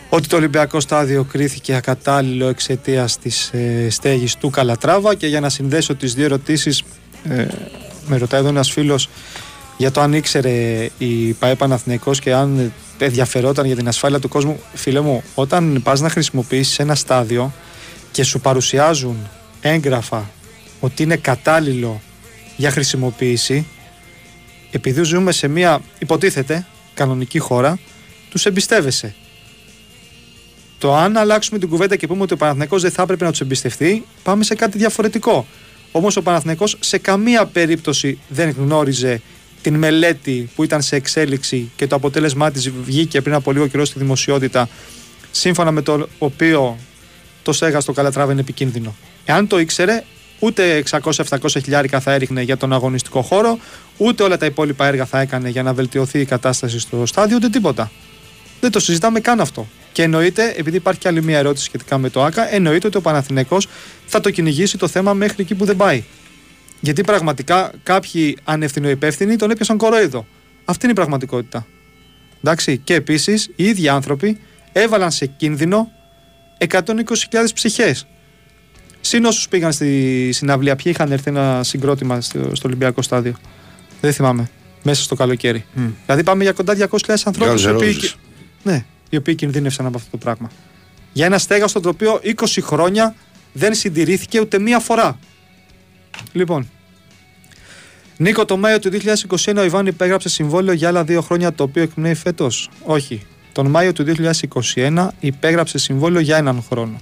[0.09, 5.15] ότι το Ολυμπιακό στάδιο κρίθηκε ακατάλληλο εξαιτίας της ε, στέγης του Καλατράβα.
[5.15, 6.83] Και για να συνδέσω τις δύο ερωτήσεις,
[7.29, 7.45] ε,
[8.07, 9.09] με ρωτάει εδώ ένας φίλος
[9.77, 14.59] για το αν ήξερε η ΠαΕ Παναθηναϊκός και αν ενδιαφερόταν για την ασφάλεια του κόσμου.
[14.73, 17.53] Φίλε μου, όταν πας να χρησιμοποιήσεις ένα στάδιο
[18.11, 19.29] και σου παρουσιάζουν
[19.61, 20.29] έγγραφα
[20.79, 22.01] ότι είναι κατάλληλο
[22.57, 23.65] για χρησιμοποίηση,
[24.71, 27.79] επειδή ζούμε σε μια υποτίθεται κανονική χώρα,
[28.29, 29.15] τους εμπιστεύεσαι.
[30.77, 33.41] Το αν αλλάξουμε την κουβέντα και πούμε ότι ο Παναθηναϊκός δεν θα έπρεπε να τους
[33.41, 35.47] εμπιστευτεί, πάμε σε κάτι διαφορετικό.
[35.91, 39.21] Όμως ο Παναθηναϊκός σε καμία περίπτωση δεν γνώριζε
[39.65, 43.85] την μελέτη που ήταν σε εξέλιξη και το αποτέλεσμά της βγήκε πριν από λίγο καιρό
[43.85, 44.69] στη δημοσιότητα,
[45.31, 46.77] σύμφωνα με το οποίο
[47.43, 48.95] το στέγα στο Καλατράβα είναι επικίνδυνο.
[49.25, 50.03] Εάν το ήξερε,
[50.39, 51.01] ούτε 600-700
[51.47, 53.59] χιλιάρικα θα έριχνε για τον αγωνιστικό χώρο,
[53.97, 57.49] ούτε όλα τα υπόλοιπα έργα θα έκανε για να βελτιωθεί η κατάσταση στο στάδιο, ούτε
[57.49, 57.91] τίποτα.
[58.61, 59.67] Δεν το συζητάμε καν αυτό.
[59.91, 63.01] Και εννοείται, επειδή υπάρχει και άλλη μια ερώτηση σχετικά με το ΑΚΑ, εννοείται ότι ο
[63.01, 63.67] Παναθηναϊκός
[64.05, 66.03] θα το κυνηγήσει το θέμα μέχρι εκεί που δεν πάει.
[66.85, 70.25] Γιατί πραγματικά κάποιοι ανευθυνοϊπεύθυνοι τον έπιασαν κορόιδο.
[70.65, 71.67] Αυτή είναι η πραγματικότητα.
[72.43, 72.77] Εντάξει.
[72.77, 74.39] Και επίσης οι ίδιοι άνθρωποι
[74.71, 75.91] έβαλαν σε κίνδυνο
[76.67, 76.83] 120.000
[77.53, 78.07] ψυχές.
[79.01, 83.35] Συν όσους πήγαν στη συναυλία, ποιοι είχαν έρθει ένα συγκρότημα στο, στο Ολυμπιακό στάδιο.
[84.01, 84.49] Δεν θυμάμαι.
[84.83, 85.65] Μέσα στο καλοκαίρι.
[85.73, 85.87] Μμ.
[86.05, 87.65] Δηλαδή πάμε για κοντά 200.000 ανθρώπους.
[87.65, 87.97] Guns Οι, N' οποίοι...
[88.01, 88.13] Roses.
[88.63, 90.51] Ναι, οι οποίοι κινδύνευσαν από αυτό το πράγμα.
[91.13, 93.15] Για ένα στέγαστο το οποίο 20 χρόνια
[93.53, 95.19] δεν συντηρήθηκε ούτε μία φορά.
[96.31, 96.69] Λοιπόν.
[98.17, 98.89] Νίκο, το Μάιο του
[99.45, 103.21] 2021 ο Ιβάν υπέγραψε συμβόλαιο για άλλα δύο χρόνια το οποίο εκπνέει φέτος; Όχι.
[103.51, 104.05] Τον Μάιο του
[104.75, 107.01] 2021 υπέγραψε συμβόλαιο για έναν χρόνο.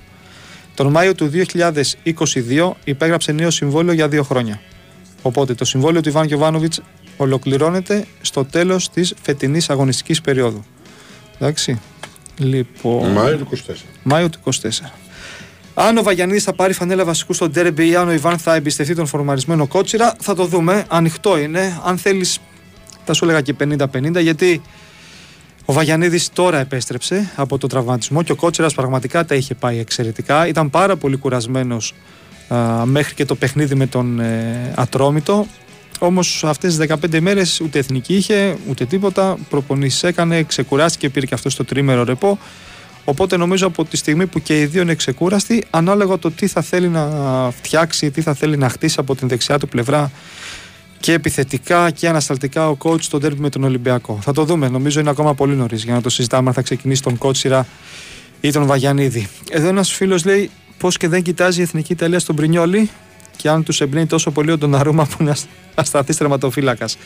[0.74, 1.32] Τον Μάιο του
[2.03, 4.61] 2022 υπέγραψε νέο συμβόλαιο για δύο χρόνια.
[5.22, 6.74] Οπότε το συμβόλαιο του Ιβάν Γιοβάνοβιτ
[7.18, 10.64] ολοκληρώνεται στο τέλος της φετινής αγωνιστικής περίοδου.
[11.36, 11.80] Εντάξει.
[12.38, 13.11] Λοιπόν.
[13.11, 13.74] Μάιο του 24.
[14.03, 14.51] Μάιο του 24.
[15.76, 18.95] Αν ο Βαγιανίδη θα πάρει φανέλα βασικού στον τέρμπι ή αν ο Ιβάν θα εμπιστευτεί
[18.95, 20.86] τον φορμαρισμένο κότσιρα, θα το δούμε.
[20.88, 21.80] Ανοιχτό είναι.
[21.84, 22.39] Αν θέλεις,
[23.05, 24.61] θα σου έλεγα και 50-50, γιατί
[25.65, 30.47] ο Βαγιανίδη τώρα επέστρεψε από το τραυματισμό και ο κότσιρας πραγματικά τα είχε πάει εξαιρετικά.
[30.47, 31.93] Ήταν πάρα πολύ κουρασμένος
[32.84, 35.45] μέχρι και το παιχνίδι με τον ε, Ατρόμητο.
[35.99, 39.38] Όμως αυτές τις 15 ημέρε ούτε εθνική είχε, ούτε τίποτα.
[39.49, 42.39] Προπονήσεις έκανε, ξεκουράστηκε, πήρε και αυτό στο τρίμερο ρεπό.
[43.05, 46.61] Οπότε νομίζω από τη στιγμή που και οι δύο είναι ξεκούραστοι, ανάλογα το τι θα
[46.61, 47.09] θέλει να
[47.51, 50.11] φτιάξει, τι θα θέλει να χτίσει από την δεξιά του πλευρά
[50.99, 54.19] και επιθετικά και ανασταλτικά ο coach στον τέρμι με τον Ολυμπιακό.
[54.21, 54.69] Θα το δούμε.
[54.69, 57.67] Νομίζω είναι ακόμα πολύ νωρίς για να το συζητάμε αν θα ξεκινήσει τον Κότσιρα
[58.41, 59.27] ή τον Βαγιανίδη.
[59.49, 62.89] Εδώ ένας φίλος λέει πώς και δεν κοιτάζει η Εθνική Ιταλία στον Πρινιόλι
[63.35, 65.33] και αν τους εμπνέει τόσο πολύ ο Ντοναρούμα που είναι
[65.75, 66.97] ασταθή τερματοφύλακας.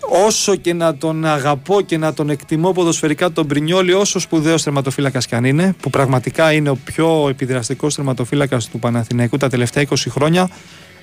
[0.00, 5.26] Όσο και να τον αγαπώ και να τον εκτιμώ ποδοσφαιρικά τον Πρινιόλι, όσο σπουδαίος τερματοφύλακας
[5.26, 9.94] κι αν είναι, που πραγματικά είναι ο πιο επιδραστικός τερματοφύλακας του Παναθηναϊκού τα τελευταία 20
[10.08, 10.50] χρόνια,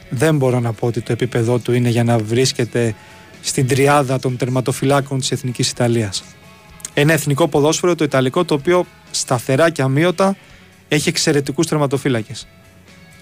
[0.10, 2.96] δεν μπορώ να πω ότι το επίπεδό του είναι για να βρίσκεται
[3.42, 6.24] στην τριάδα των τερματοφυλάκων της Εθνικής Ιταλίας.
[6.94, 10.36] Ένα εθνικό ποδόσφαιρο, το Ιταλικό, το οποίο σταθερά και αμύωτα
[10.88, 12.48] έχει εξαιρετικούς τερματοφύλακες.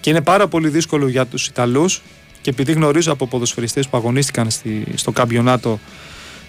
[0.00, 2.02] Και είναι πάρα πολύ δύσκολο για τους Ιταλούς
[2.46, 5.80] και επειδή γνωρίζω από ποδοσφαιριστές που αγωνίστηκαν στη, στο καμπιονάτο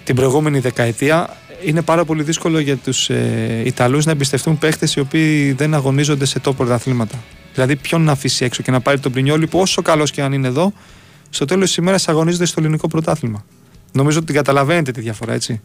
[0.04, 5.00] την προηγούμενη δεκαετία, είναι πάρα πολύ δύσκολο για τους ε, Ιταλούς να εμπιστευτούν παίχτες οι
[5.00, 7.24] οποίοι δεν αγωνίζονται σε τόπο πρωταθλήματα.
[7.54, 10.34] Δηλαδή, ποιον να αφήσει έξω και να πάρει τον Πρινιόλι που όσο καλός και αν
[10.34, 10.74] είναι εδώ,
[11.30, 13.46] στο τέλος της ημέρας αγωνίζεται στο ελληνικό πρωτάθλημα.
[13.92, 15.62] Νομίζω ότι την καταλαβαίνετε τη διαφορά, έτσι.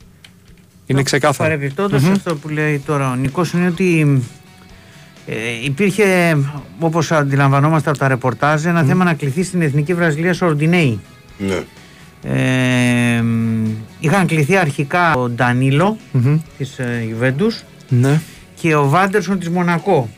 [0.87, 1.49] Είναι ξεκάθαρο.
[1.51, 4.22] Παρεμπιπτόντως αυτό που λέει τώρα ο Νικός είναι ότι
[5.27, 6.37] ε, υπήρχε,
[6.79, 11.01] όπως αντιλαμβανόμαστε από τα ρεπορτάζ, ένα θέμα να κληθεί στην Εθνική Βραζιλία ο Ορντινέη.
[11.39, 11.59] Ναι.
[12.25, 13.25] Ε,
[14.01, 15.97] είχαν κληθεί αρχικά ο Ντανίλο
[16.59, 18.20] της ε, Juventus Ναι.
[18.55, 20.09] και ο Βάντερσον της Μονακό.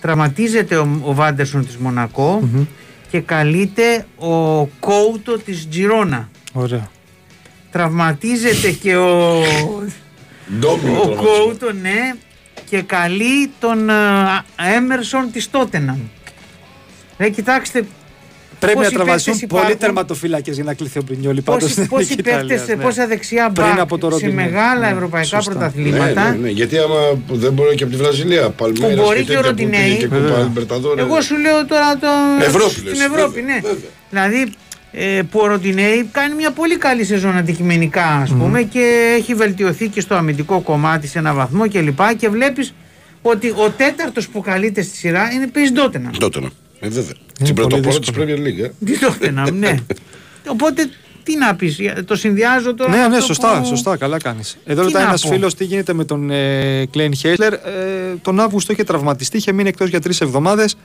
[0.00, 2.48] Τραυματίζεται ο, ο Βάντερσον της μονακο
[3.10, 6.28] και καλείται ο Κόουτο της Τζιρόνα.
[6.52, 6.88] Ωραία.
[7.70, 9.42] Τραυματίζεται και ο,
[10.58, 12.14] Ντόμινο ο τώρα, Κόουτο, ναι,
[12.68, 13.94] και καλεί τον ε,
[14.76, 15.98] Έμερσον της Τότεναμ.
[17.18, 17.84] Ρε, κοιτάξτε,
[18.58, 21.72] Πρέπει Πόσοι να τραυματιστούν παίκτες πολλοί υπάρχουν; τερματοφύλακες για να κληθεί ο Πρινιόλι πάντως πόσοι,
[21.74, 22.82] στην πόσοι Εθνική παίκτες, Ιταλία, ναι.
[22.82, 24.34] πόσα δεξιά Πριν μπακ από το σε Ροντινέη.
[24.44, 25.52] μεγάλα Ναι, ευρωπαϊκά σωστά.
[25.52, 26.30] Ναι, πρωταθλήματα.
[26.30, 26.48] ναι, ναι.
[26.48, 27.00] Γιατί άμα
[27.30, 28.50] δεν μπορεί και από τη Βραζιλία.
[28.50, 29.82] Παλμέρας Που μπορεί και και ο τέτοια που Ροντινέη.
[29.84, 30.38] πήγε και Κούπα Βέβαια.
[30.42, 31.04] Λιμπερταδόρες.
[31.04, 32.06] Εγώ σου λέω τώρα το...
[32.40, 33.60] Ευρώπη, στην λες, Ευρώπη, βέβαια, ναι.
[33.60, 33.90] βέβαια.
[34.10, 34.52] Δηλαδή
[34.92, 39.88] ε, που ο Ροντινέη κάνει μια πολύ καλή σεζόν αντικειμενικά ας πούμε και έχει βελτιωθεί
[39.88, 42.74] και στο αμυντικό κομμάτι σε ένα βαθμό και λοιπά και βλέπεις
[43.22, 46.10] ότι ο τέταρτος που καλείται στη σειρά είναι παίζει Ντότενα.
[46.18, 46.46] Τότε να.
[46.80, 47.12] Ε, βέβαια.
[47.40, 48.26] Είναι Την πολύ πρωτοπόρο της δύσκολο.
[48.26, 48.64] Premier League.
[48.64, 48.70] ε.
[48.84, 49.74] Τι Ντότενα, ναι.
[50.54, 50.88] Οπότε
[51.22, 52.90] τι να πεις, το συνδυάζω τώρα.
[52.90, 54.58] Ναι, με ναι, αυτό σωστά, που- σωστά, καλά κάνεις.
[54.64, 55.28] Εδώ Τι ρωτάει να ένας πω.
[55.28, 57.52] φίλος τι γίνεται με τον ε, Κλέιν Χέισλερ.
[57.52, 57.58] Ε,
[58.22, 60.76] τον Αύγουστο είχε τραυματιστεί, είχε μείνει εκτός για τρεις εβδομάδες.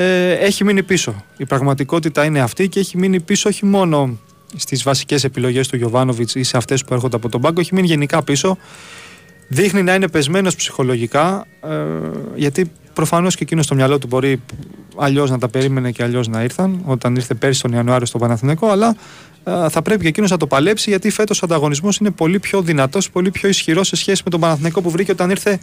[0.00, 1.24] Ε, έχει μείνει πίσω.
[1.36, 4.18] Η πραγματικότητα είναι αυτή και έχει μείνει πίσω όχι μόνο
[4.56, 7.86] στις βασικές επιλογές του Γιωβάνοβιτς ή σε αυτές που έρχονται από τον πάγκο, έχει μείνει
[7.86, 8.58] γενικά πίσω.
[9.48, 11.68] Δείχνει να είναι πεσμένος ψυχολογικά, ε,
[12.34, 14.42] γιατί προφανώς και εκείνος στο μυαλό του μπορεί
[14.96, 18.70] αλλιώς να τα περίμενε και αλλιώς να ήρθαν, όταν ήρθε πέρσι τον Ιανουάριο στο Παναθηναϊκό,
[18.70, 18.96] αλλά
[19.44, 22.62] ε, θα πρέπει και εκείνος να το παλέψει, γιατί φέτος ο ανταγωνισμός είναι πολύ πιο
[22.62, 25.58] δυνατός, πολύ πιο ισχυρός σε σχέση με τον Παναθηναϊκό που βρήκε όταν ήρθε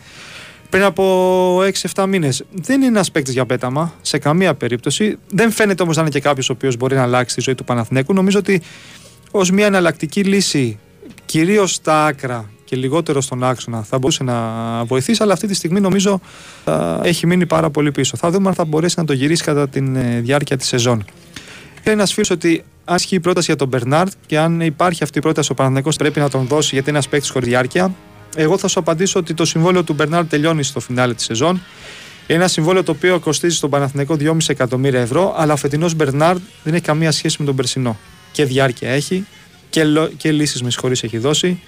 [0.69, 1.59] πριν από
[1.93, 2.43] 6-7 μήνες.
[2.51, 5.17] Δεν είναι ένας παίκτης για πέταμα σε καμία περίπτωση.
[5.29, 7.63] Δεν φαίνεται όμως να είναι και κάποιος ο οποίος μπορεί να αλλάξει τη ζωή του
[7.63, 8.13] Παναθηναϊκού.
[8.13, 8.61] Νομίζω ότι
[9.31, 10.79] ως μια εναλλακτική λύση,
[11.25, 14.35] κυρίως στα άκρα και λιγότερο στον άξονα, θα μπορούσε να
[14.83, 16.21] βοηθήσει, αλλά αυτή τη στιγμή νομίζω
[16.63, 18.17] α, έχει μείνει πάρα πολύ πίσω.
[18.17, 19.79] Θα δούμε αν θα μπορέσει να το γυρίσει κατά τη
[20.19, 21.05] διάρκεια της σεζόν.
[21.83, 25.17] Είναι ένας φίλος ότι αν ισχύει η πρόταση για τον Μπερνάρτ και αν υπάρχει αυτή
[25.17, 27.93] η πρόταση, ο Παναθηναϊκός πρέπει να τον δώσει γιατί είναι ένας παίκτης χωρίς διάρκεια.
[28.35, 31.61] Εγώ θα σου απαντήσω ότι το συμβόλαιο του Μπερνάρτ τελειώνει στο φινάλε της σεζόν.
[32.27, 36.39] Είναι ένα συμβόλαιο το οποίο κοστίζει στον Παναθηναϊκό 2,5 εκατομμύρια ευρώ, αλλά ο φετινός Μπερνάρτ
[36.63, 37.97] δεν έχει καμία σχέση με τον περσινό.
[38.31, 39.25] Και διάρκεια έχει
[39.69, 41.59] και, λο- και λύσεις με συγχωρείς έχει δώσει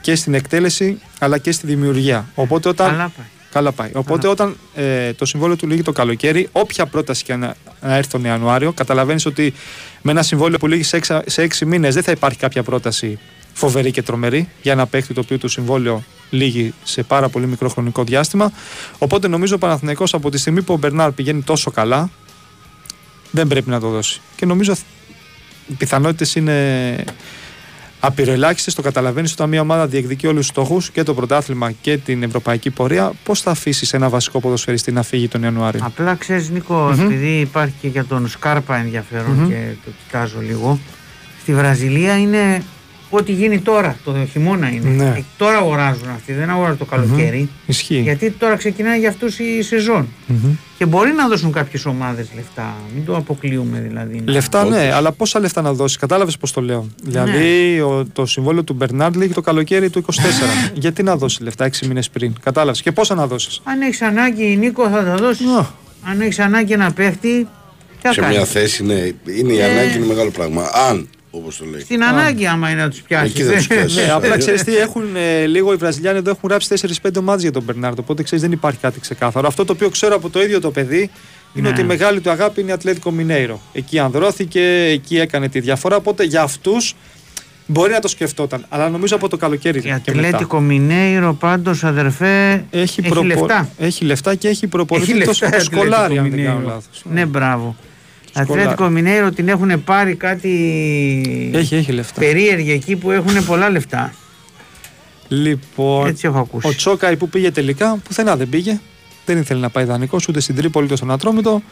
[0.00, 2.28] και στην εκτέλεση αλλά και στη δημιουργία.
[2.34, 2.88] Οπότε όταν.
[2.90, 3.26] Καλά πάει.
[3.52, 3.90] Καλά πάει.
[3.94, 8.10] Οπότε όταν ε, το συμβόλαιο του λύγει το καλοκαίρι, όποια πρόταση και να, να έρθει
[8.10, 9.52] τον Ιανουάριο, καταλαβαίνεις ότι
[10.02, 13.18] με ένα συμβόλαιο που λύγει σε έξι, σε έξι μήνες δεν θα υπάρχει κάποια πρόταση
[13.60, 17.68] φοβερή και τρομερή για ένα παίχτη το οποίο το συμβόλαιο λύγει σε πάρα πολύ μικρό
[17.68, 18.52] χρονικό διάστημα.
[18.98, 22.10] Οπότε νομίζω ο Παναθηναϊκός από τη στιγμή που ο Μπερνάρ πηγαίνει τόσο καλά,
[23.30, 24.20] δεν πρέπει να το δώσει.
[24.36, 24.74] Και νομίζω
[25.66, 27.04] οι πιθανότητες είναι
[28.00, 28.70] απειροελάχιστε.
[28.70, 32.70] Το καταλαβαίνεις όταν μια ομάδα διεκδικεί όλους τους στόχους και το πρωτάθλημα και την ευρωπαϊκή
[32.70, 36.98] πορεία, πώς θα αφήσεις ένα βασικό ποδοσφαιριστή να φύγει τον Ιανουάριο; Απλά ξέρεις, Νίκο, mm-hmm.
[36.98, 39.48] επειδή υπάρχει και για τον Σκάρπα ενδιαφέρον mm-hmm.
[39.48, 40.78] και το κοιτάζω λίγο.
[41.40, 42.62] Στη Βραζιλία είναι
[43.10, 44.88] ό,τι γίνει τώρα, το χειμώνα είναι.
[44.88, 45.04] Ναι.
[45.04, 47.48] Ε, τώρα αγοράζουν αυτοί, δεν αγοράζουν το καλοκαίρι.
[47.48, 47.68] Mm-hmm.
[47.68, 48.00] Ισχύει.
[48.00, 50.08] Γιατί τώρα ξεκινάει για αυτούς η σεζόν.
[50.28, 50.56] Mm-hmm.
[50.78, 52.74] Και μπορεί να δώσουν κάποιες ομάδες λεφτά.
[52.94, 54.22] Μην το αποκλείουμε δηλαδή.
[54.26, 55.96] Λεφτά, ναι, αλλά πόσα λεφτά να δώσεις.
[55.96, 56.88] Κατάλαβες πώς το λέω.
[57.02, 57.82] Δηλαδή ναι.
[57.82, 60.10] ο, το συμβόλαιο του Μπερνάρντ λύγει το καλοκαίρι του 24.
[60.74, 62.32] Γιατί να δώσεις λεφτά 6 μήνες πριν.
[62.42, 62.82] Κατάλαβες.
[62.82, 63.60] Και πόσα να δώσεις.
[63.64, 65.46] Αν έχεις ανάγκη, Νίκο, θα τα δώσεις.
[65.60, 65.66] Oh.
[66.02, 67.48] Αν έχεις ανάγκη να παίχτη.
[68.10, 68.94] Σε μια θέση, ναι,
[69.38, 70.62] είναι η ανάγκη είναι μεγάλο πράγμα.
[70.88, 71.80] Αν όπως το λέει.
[71.80, 73.30] Στην ανάγκη, άμα είναι να τους πιάσεις.
[73.30, 73.96] Εκεί δεν τους πιάσεις.
[73.96, 77.52] ναι, απλά ξέρεις τι, έχουν ε, λίγο οι Βραζιλιάνοι εδώ έχουν γράψει 4-5 ομάδες για
[77.52, 78.00] τον Μπερνάρντο.
[78.02, 79.46] Οπότε ξέρεις δεν υπάρχει κάτι ξεκάθαρο.
[79.46, 81.10] Αυτό το οποίο ξέρω από το ίδιο το παιδί
[81.54, 81.68] είναι ναι.
[81.68, 83.60] ότι η μεγάλη του αγάπη είναι η Ατλέτικο Μινέιρο.
[83.72, 85.96] Εκεί ανδρώθηκε, εκεί έκανε τη διαφορά.
[85.96, 86.94] Οπότε για αυτούς
[87.72, 89.82] Μπορεί να το σκεφτόταν, αλλά νομίζω από το καλοκαίρι.
[89.84, 93.26] Η Ατλέτικο Μινέιρο πάντως, αδερφέ, έχει, έχει, προπο...
[93.26, 93.68] λεφτά.
[93.78, 97.02] Έχει λεφτά και έχει προπονητή το, το σκολάρι, αν δεν κάνω λάθος.
[97.12, 97.76] Ναι, μπράβο.
[98.32, 102.20] Ατλέτικο Μινέιρο την έχουν πάρει κάτι έχει, έχει λεφτά.
[102.20, 104.14] περίεργη εκεί που έχουν πολλά λεφτά.
[105.28, 106.66] Λοιπόν, Έτσι έχω ακούσει.
[106.68, 108.80] ο Τσόκαη που πήγε τελικά, πουθενά δεν πήγε.
[109.26, 111.62] Δεν ήθελε να πάει δανεικός ούτε στην Τρίπολη ούτε στον Ατρόμητο.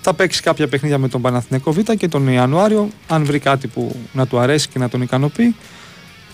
[0.00, 2.88] Θα παίξει κάποια παιχνίδια με τον Παναθηναϊκό Β και τον Ιανουάριο.
[3.08, 5.54] Αν βρει κάτι που να του αρέσει και να τον ικανοποιεί,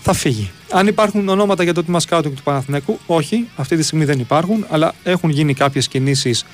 [0.01, 0.51] θα φύγει.
[0.71, 4.65] Αν υπάρχουν ονόματα για το τμήμα σκάουτινγκ του Παναθηναϊκού, όχι, αυτή τη στιγμή δεν υπάρχουν,
[4.69, 6.45] αλλά έχουν γίνει κάποιες κινήσεις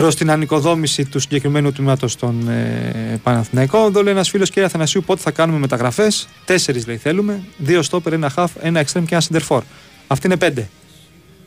[0.00, 3.86] προς την ανοικοδόμηση του συγκεκριμένου τμήματος στον ε, Παναθηναϊκό.
[3.86, 7.40] Εδώ λέει ένας φίλος κύριε Αθανασίου πότε θα κάνουμε μεταγραφές; Τέσσερις λέει θέλουμε.
[7.58, 9.62] Δύο στόπερ, ένα χαφ, ένα εξτρέμ και ένα σεντερφόρ.
[10.06, 10.68] Αυτή είναι πέντε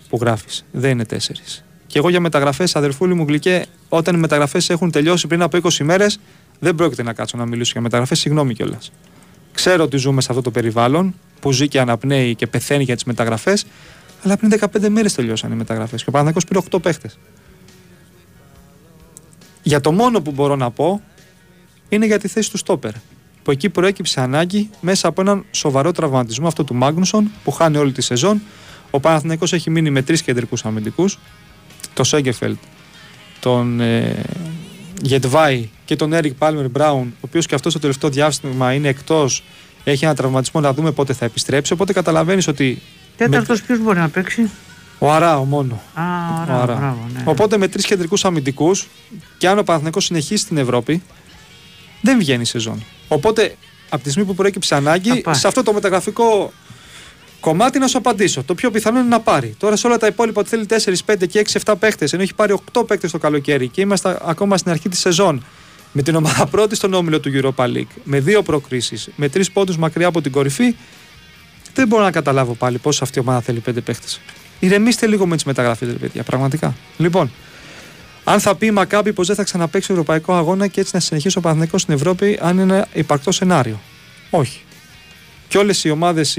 [0.09, 0.65] που γράφεις.
[0.71, 1.63] Δεν είναι τέσσερις.
[1.87, 5.79] Και εγώ για μεταγραφές, αδερφούλη μου γλυκέ, όταν οι μεταγραφές έχουν τελειώσει πριν από 20
[5.79, 6.05] ημέρε,
[6.59, 8.19] δεν πρόκειται να κάτσω να μιλήσω για μεταγραφές.
[8.19, 8.91] Συγγνώμη κιόλας.
[9.53, 13.03] Ξέρω ότι ζούμε σε αυτό το περιβάλλον που ζει και αναπνέει και πεθαίνει για τις
[13.03, 13.65] μεταγραφές,
[14.23, 16.03] αλλά πριν 15 μέρες τελειώσαν οι μεταγραφές.
[16.03, 17.17] Και ο Παναθηναϊκός πήρε 8 παίχτες.
[19.63, 21.01] Για το μόνο που μπορώ να πω
[21.89, 22.91] είναι για τη θέση του Στόπερ.
[23.43, 27.91] Που εκεί προέκυψε ανάγκη μέσα από έναν σοβαρό τραυματισμό αυτό του Μάγνουσον που χάνει όλη
[27.91, 28.41] τη σεζόν.
[28.91, 31.19] Ο Παναθηναϊκός έχει μείνει με τρεις κεντρικούς αμυντικούς.
[31.93, 32.57] Το Σέγκεφελτ,
[33.39, 34.23] τον ε,
[35.01, 39.43] Γετβάη και τον Έρικ Πάλμερ Μπράουν, ο οποίος και αυτός το τελευταίο διάστημα είναι εκτός,
[39.83, 41.73] έχει ένα τραυματισμό να δούμε πότε θα επιστρέψει.
[41.73, 42.81] Οπότε καταλαβαίνεις ότι.
[43.17, 43.65] Τέταρτος με...
[43.65, 44.49] ποιος μπορεί να παίξει;
[45.03, 45.81] Ο Αράο μόνο.
[45.93, 46.03] Α,
[46.39, 47.23] ο Αράο, Μπράβο, ναι.
[47.25, 48.87] Οπότε με τρεις κεντρικούς αμυντικούς
[49.37, 51.03] και αν ο Παναθυνικό συνεχίσει στην Ευρώπη,
[52.01, 52.83] δεν βγαίνει η σεζόν.
[53.07, 53.55] Οπότε
[53.89, 56.53] από τη στιγμή που προέκυψε ανάγκη, σε αυτό το μεταγραφικό
[57.39, 58.43] κομμάτι να σου απαντήσω.
[58.43, 59.55] Το πιο πιθανό είναι να πάρει.
[59.59, 60.65] Τώρα σε όλα τα υπόλοιπα ότι θέλει
[61.05, 64.17] 4, 5 και 6, 7 παίχτε, ενώ έχει πάρει 8 παίχτε το καλοκαίρι και είμαστε
[64.21, 65.45] ακόμα στην αρχή της σεζόν.
[65.91, 69.77] Με την ομάδα πρώτη στον όμιλο του Europa League, με δύο προκρίσεις, με τρεις πόντους
[69.77, 70.75] μακριά από την κορυφή,
[71.73, 74.07] δεν μπορώ να καταλάβω πάλι πώς αυτή η ομάδα θέλει 5 παίχτε.
[74.63, 76.75] Ηρεμήστε λίγο με τις μεταγραφές, παιδιά, πραγματικά.
[76.97, 77.31] Λοιπόν,
[78.23, 81.37] αν θα πει η Μακάμπη πως δεν θα ξαναπέξει ευρωπαϊκό αγώνα και έτσι να συνεχίσει
[81.37, 83.79] ο Παναθηναϊκός στην Ευρώπη, αν είναι ένα υπαρκτό σενάριο.
[84.29, 84.61] Όχι.
[85.47, 86.37] Και όλες οι ομάδες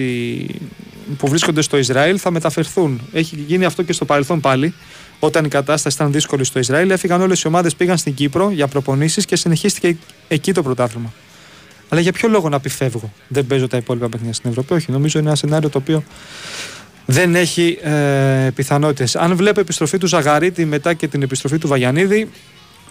[1.19, 3.01] που βρίσκονται στο Ισραήλ θα μεταφερθούν.
[3.13, 4.75] Έχει γίνει αυτό και στο παρελθόν πάλι.
[5.19, 8.67] Όταν η κατάσταση ήταν δύσκολη στο Ισραήλ, έφυγαν όλες οι ομάδες, πήγαν στην Κύπρο για
[8.67, 9.97] προπονήσεις και συνεχίστηκε
[10.29, 11.13] εκεί το πρωτάθλημα.
[11.89, 14.75] Αλλά για ποιο λόγο να επιφεύγω, δεν παίζω τα υπόλοιπα παιχνίδια στην Ευρώπη.
[14.75, 16.05] Όχι, νομίζω είναι ένα σενάριο το οποίο
[17.07, 19.17] δεν έχει ε, πιθανότητες.
[19.17, 22.31] Αν βλέπω επιστροφή του Ζαγαρίτη μετά και την επιστροφή του Βαγιανίδη,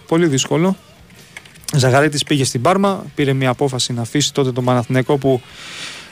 [0.06, 0.76] πολύ δύσκολο.
[1.76, 5.40] Ζαγαρίτης πήγε στην Πάρμα, πήρε μια απόφαση να αφήσει τότε τον Παναθηναϊκό που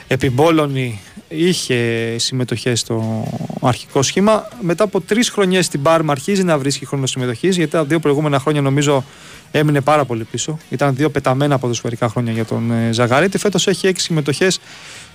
[0.07, 3.25] επιμπόλωνη είχε συμμετοχές στο
[3.61, 4.49] αρχικό σχήμα.
[4.61, 8.39] Μετά από τρεις χρονιές στην Πάρμα αρχίζει να βρίσκει χρόνο συμμετοχής, γιατί τα δύο προηγούμενα
[8.39, 9.05] χρόνια νομίζω
[9.51, 10.59] έμεινε πάρα πολύ πίσω.
[10.71, 13.39] Ήταν δύο πεταμένα ποδοσφαιρικά χρόνια για τον ε, Ζαγαρίτη.
[13.39, 14.61] Φέτος έχει έξι συμμετοχές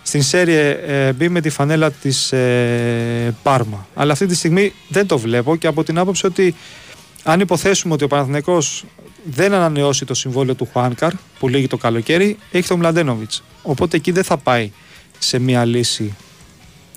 [0.08, 3.88] στην Σέρια ε, μπει με τη φανέλα της ε, Πάρμα.
[3.94, 6.56] Αλλά αυτή τη στιγμή δεν το βλέπω και από την άποψη ότι
[7.24, 8.86] αν υποθέσουμε ότι ο Παναθηναϊκός
[9.24, 13.44] δεν ανανεώσει το συμβόλαιο του Χουάνκαρ που λύγει το καλοκαίρι, έχει τον Μλαντένοβιτς.
[13.62, 14.72] Οπότε εκεί δεν θα πάει
[15.20, 16.16] σε μια λύση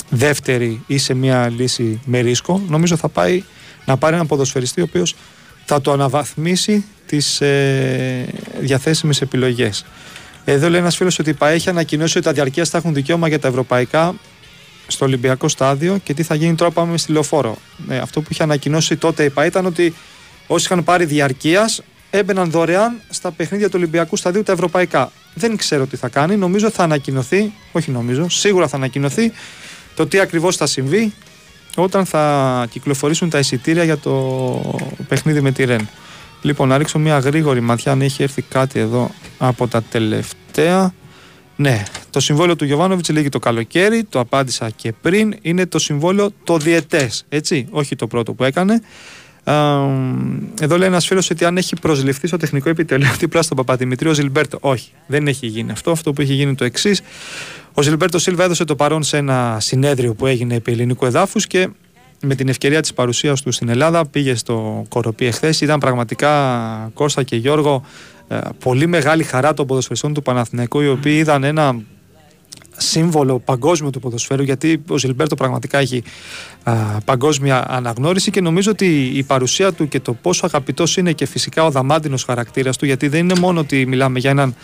[0.08, 2.62] δεύτερη ή σε μια λύση με ρίσκο.
[2.68, 3.42] Νομίζω θα πάει
[3.84, 5.14] να πάρει έναν ποδοσφαιριστή ο οποίος
[5.64, 8.26] θα το αναβαθμίσει τις ε,
[8.60, 9.84] διαθέσιμες επιλογές.
[10.52, 13.28] Εδώ λέει ένας φίλος ότι η ΠΑΕ έχει ανακοινώσει ότι τα διαρκείας θα έχουν δικαίωμα
[13.28, 14.14] για τα ευρωπαϊκά
[14.86, 17.56] στο Ολυμπιακό στάδιο και τι θα γίνει τώρα πάμε στη λεωφόρο.
[17.88, 19.94] Ε, αυτό που είχε ανακοινώσει τότε η ΠΑ ήταν ότι
[20.46, 25.12] όσοι είχαν πάρει διαρκείας έμπαιναν δωρεάν στα παιχνίδια του Ολυμπιακού σταδίου τα ευρωπαϊκά.
[25.34, 26.36] Δεν ξέρω τι θα κάνει.
[26.36, 29.32] Νομίζω θα ανακοινωθεί, όχι νομίζω, σίγουρα θα ανακοινωθεί
[29.94, 31.12] το τι ακριβώς θα συμβεί
[31.76, 34.14] όταν θα κυκλοφορήσουν τα εισιτήρια για το
[35.08, 35.88] παιχνίδι με τη Ρεν.
[36.42, 40.94] Λοιπόν, να ρίξω μια γρήγορη ματιά αν έχει έρθει κάτι εδώ από τα τελευταία.
[41.56, 45.34] Ναι, το συμβόλαιο του Γιωβάνοβιτς λέγει το καλοκαίρι, το απάντησα και πριν.
[45.42, 48.80] Είναι το συμβόλαιο το διετές, έτσι, όχι το πρώτο που έκανε.
[50.60, 54.12] Εδώ λέει ένας φίλος ότι αν έχει προσληφθεί στο τεχνικό επιτελείο δίπλα στον Παπαδημητρή ο
[54.12, 54.58] Ζιλμπέρτο.
[54.60, 55.90] Όχι, δεν έχει γίνει αυτό.
[55.90, 57.02] Αυτό που έχει γίνει το εξής.
[57.72, 61.68] Ο Ζιλμπέρτο Σίλβα έδωσε το παρόν σε ένα συνέδριο που έγινε επί ελληνικού εδάφους και
[62.22, 65.60] με την ευκαιρία της παρουσίας του στην Ελλάδα πήγε στο Κοροπή εχθές.
[65.60, 67.82] Ήταν πραγματικά Κώστα και Γιώργο
[68.28, 71.80] ε, πολύ μεγάλη χαρά των ποδοσφαιριστών του Παναθηναϊκού οι οποίοι είδαν ένα
[72.80, 76.02] σύμβολο παγκόσμιο του ποδοσφαίρου γιατί ο Ζιλμπέρτο πραγματικά έχει
[76.62, 76.74] α,
[77.04, 81.64] παγκόσμια αναγνώριση και νομίζω ότι η παρουσία του και το πόσο αγαπητός είναι και φυσικά
[81.64, 84.54] ο δαμάντινος χαρακτήρας του γιατί δεν είναι μόνο ότι μιλάμε για έναν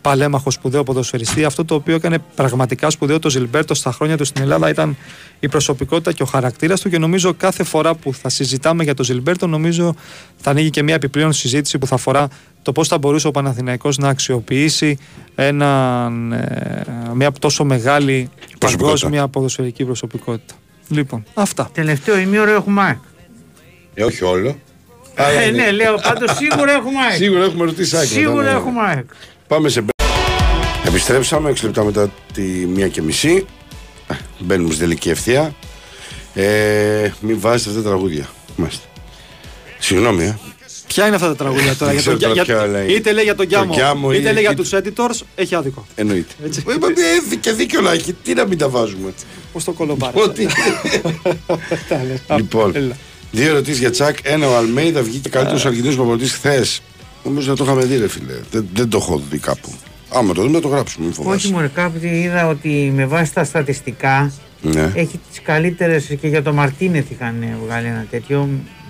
[0.00, 1.44] παλέμαχο σπουδαίο ποδοσφαιριστή.
[1.44, 4.96] Αυτό το οποίο έκανε πραγματικά σπουδαίο το Ζιλμπέρτο στα χρόνια του στην Ελλάδα ήταν
[5.40, 9.04] η προσωπικότητα και ο χαρακτήρας του και νομίζω κάθε φορά που θα συζητάμε για τον
[9.04, 9.94] Ζιλμπέρτο νομίζω
[10.36, 12.28] θα ανοίγει και μια επιπλέον συζήτηση που θα αφορά
[12.62, 14.98] το πώς θα μπορούσε ο Παναθηναϊκός να αξιοποιήσει
[15.34, 16.84] έναν, ε,
[17.14, 20.54] μια τόσο μεγάλη παγκόσμια ποδοσφαιρική προσωπικότητα.
[20.88, 21.70] Λοιπόν, αυτά.
[21.72, 22.98] Τελευταίο ημίωρο έχουμε ΑΕΚ.
[23.94, 24.56] Ε, όχι όλο.
[25.14, 27.16] Ε, ναι, λέω πάντως σίγουρα έχουμε ΑΕΚ.
[27.16, 28.06] Σίγουρα έχουμε ρωτήσει ΑΕΚ.
[28.06, 29.06] Σίγουρα έχουμε ΑΕΚ.
[29.46, 29.84] Πάμε σε
[30.86, 33.46] Επιστρέψαμε 6 λεπτά μετά τη μία και μισή.
[34.08, 35.54] Ε, μπαίνουμε στην τελική ευθεία.
[36.34, 38.28] Ε, μην βάζετε αυτά τα τραγούδια.
[38.56, 38.86] Μάλιστα.
[39.78, 40.38] Συγγνώμη, ε.
[40.92, 42.86] Ποια είναι αυτά τα τραγούδια τώρα, για ξέρω τον, τώρα για, ποια λέει.
[42.94, 45.86] είτε λέει για τον Γκιάμο, Γκιάμο, είτε ή- λέει για είτε- τους editors, έχει άδικο.
[45.94, 46.32] Εννοείται.
[46.44, 46.62] Έτσι.
[46.68, 46.92] Ε, είπαμε,
[47.32, 48.12] ε, και δίκιο να έχει.
[48.12, 49.12] Τι να μην τα βάζουμε.
[49.52, 50.20] Πώς το κολομπάρε.
[50.22, 50.46] Ότι.
[52.36, 52.96] λοιπόν, Έλα.
[53.30, 54.16] δύο ερωτήσεις για τσακ.
[54.22, 56.82] Ένα, ο Αλμέιδα βγήκε καλύτερος Αργεντινός προπονητής χθες.
[57.24, 58.32] Νομίζω να το είχαμε δει, ρε φίλε.
[58.50, 59.72] Δεν, δεν το έχω δει κάπου.
[60.14, 61.04] Άμα το δούμε, το γράψουμε.
[61.04, 61.36] Μην φοβάσαι.
[61.46, 64.32] Όχι μόνο κάποτε είδα ότι με βάση τα στατιστικά
[64.62, 64.92] Ναι.
[64.94, 68.81] έχει τις καλύτερες και για το Μαρτίνεθ είχαν βγάλει ένα τέτοιο με βάση,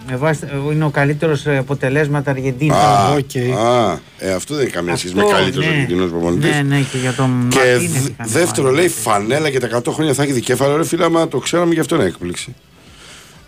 [0.72, 2.70] είναι ο καλύτερος αποτελέσματα Αργεντίνη.
[2.70, 3.56] Α, οκ.
[3.58, 6.50] α, ε, αυτό δεν έχει καμία σχέση με καλύτερο Αργεντινός προπονητής.
[6.50, 8.76] Ναι, ναι, και για τον Και Μαρτίνεθ δ- είχαν δεύτερο βάλει.
[8.78, 10.76] λέει φανέλα και τα 100 χρόνια θα έχει δικέφαλο.
[10.76, 12.54] Ρε φίλε, άμα το ξέραμε γι' αυτό είναι έκπληξη.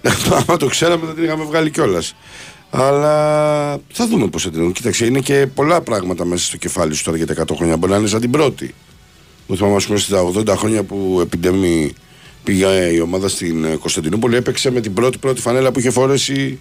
[0.46, 2.14] άμα το ξέραμε θα την είχαμε βγάλει κιόλας.
[2.70, 3.12] Αλλά
[3.92, 4.72] θα δούμε πώς θα την δούμε.
[4.72, 7.76] Κοίταξε, είναι και πολλά πράγματα μέσα στο κεφάλι σου τώρα για τα 100 χρόνια.
[7.76, 8.74] Μπορεί να είναι σαν την πρώτη.
[9.46, 11.92] Μου θυμάμαι, ας πούμε, στα 80 χρόνια που επιδεμή
[12.44, 16.58] πήγε η ομάδα στην ε, Κωνσταντινούπολη, έπαιξε με την πρώτη πρώτη φανέλα που είχε φορέσει.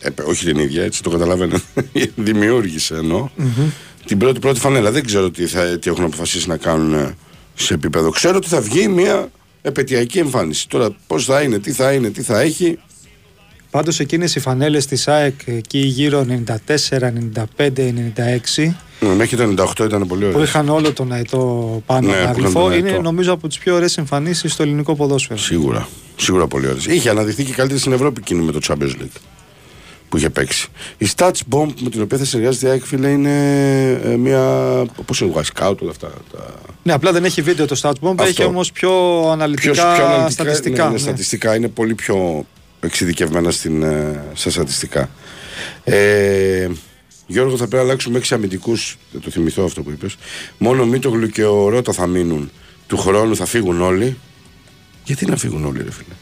[0.00, 1.60] Έπαι, όχι την ίδια, έτσι το καταλαβαίνω.
[2.16, 3.28] Δημιούργησε εννοώ.
[4.06, 4.90] Την πρώτη πρώτη φανέλα.
[4.90, 7.16] Δεν ξέρω τι, θα, τι έχουν αποφασίσει να κάνουν ε,
[7.54, 8.10] σε επίπεδο.
[8.10, 9.30] Ξέρω ότι θα βγει μια
[9.62, 10.68] επαιτειακή εμφάνιση.
[10.68, 12.78] Τώρα πώς θα είναι, τι θα είναι, τι θα έχει.
[13.74, 17.12] Πάντως εκείνες οι φανέλες της ΑΕΚ εκεί γύρω 94,
[17.56, 17.92] 95,
[18.56, 20.42] 96 Ναι, Μέχρι το 98 ήταν πολύ που ωραίο.
[20.42, 23.02] είχαν όλο τον αετό πάνω Ναι, ναι, που είχαν τον είναι αετό.
[23.02, 25.38] νομίζω από τις πιο ωραίες εμφανίσεις στο ελληνικό ποδόσφαιρο.
[25.38, 25.88] Σίγουρα.
[26.16, 26.78] Σίγουρα πολύ ωραίο.
[26.88, 29.20] Είχε αναδειχθεί και καλύτερη στην Ευρώπη εκείνη με το Champions League
[30.08, 30.68] που είχε παίξει.
[30.98, 33.30] Η Stats Bomb με την οποία θα συνεργάζεται η ΑΕΚ, φίλε, είναι
[34.04, 34.40] ε, μια.
[35.04, 36.10] Πώς είναι, Scout, όλα αυτά.
[36.32, 36.54] Τα...
[36.82, 38.22] Ναι, απλά δεν έχει βίντεο το Stats Bomb, Αυτό.
[38.22, 38.90] έχει όμως πιο
[39.30, 40.82] αναλυτικά Ποιος πιο αναλυτικά, στατιστικά.
[40.82, 40.98] Ναι, ναι, ναι.
[40.98, 42.46] στατιστικά είναι πολύ πιο
[42.84, 45.10] εξειδικευμένα στην, ε, στα στατιστικά.
[45.84, 46.68] Ε,
[47.26, 48.98] Γιώργο, θα πρέπει να αλλάξουμε έξι αμυντικούς.
[49.12, 50.16] Θα το θυμηθώ αυτό που είπες.
[50.58, 52.50] Μόνο ο Μίτογλου και ο Ρότα θα μείνουν.
[52.86, 54.18] Του χρόνου θα φύγουν όλοι.
[55.04, 56.14] Γιατί να φύγουν όλοι, ρε φίλε;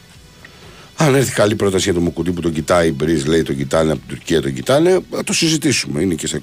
[0.95, 3.91] Αν έρθει καλή πρόταση για τον Μουκουτί που τον κοιτάει, η Μπριζ λέει τον κοιτάνε,
[3.91, 6.01] από την Τουρκία τον κοιτάνε, θα το συζητήσουμε.
[6.01, 6.39] Είναι και στα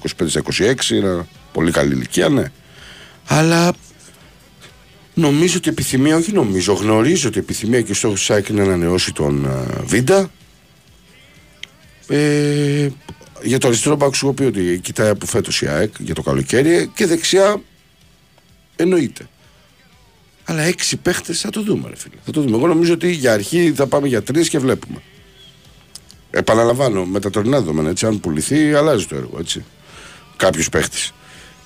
[0.57, 2.43] 25-26, είναι πολύ καλή ηλικία, ναι.
[3.27, 3.73] Αλλά
[5.13, 8.47] Νομίζω ότι η επιθυμία, όχι νομίζω, γνωρίζω ότι η επιθυμία και ο στόχος της ΑΕΚ
[8.47, 10.31] είναι να ανανεώσει τον α, Βίντα.
[12.07, 12.89] Ε,
[13.43, 16.21] για το αριστερό μπακ σου έχω πει ότι κοιτάει από φέτος η ΑΕΚ για το
[16.21, 17.61] καλοκαίρι και δεξιά
[18.75, 19.27] εννοείται.
[20.45, 22.15] Αλλά έξι παίχτες θα το δούμε, ρε φίλε.
[22.25, 22.57] Θα το δούμε.
[22.57, 25.01] Εγώ νομίζω ότι για αρχή θα πάμε για τρεις και βλέπουμε.
[26.31, 29.63] Επαναλαμβάνω, με τα τωρινά δεδομένα, έτσι, αν πουληθεί, αλλάζει το έργο, έτσι.
[30.35, 31.13] Κάποιος παίχτης.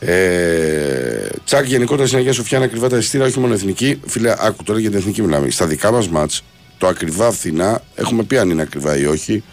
[0.07, 3.99] Ε, τσακ γενικότερα στην Αγία Σοφιά είναι ακριβά τα εισιτήρια, όχι μόνο εθνική.
[4.05, 5.49] Φίλε, άκου τώρα για την εθνική μιλάμε.
[5.49, 6.43] Στα δικά μας μάτς,
[6.77, 9.43] το ακριβά φθηνά, έχουμε πει αν είναι ακριβά ή όχι,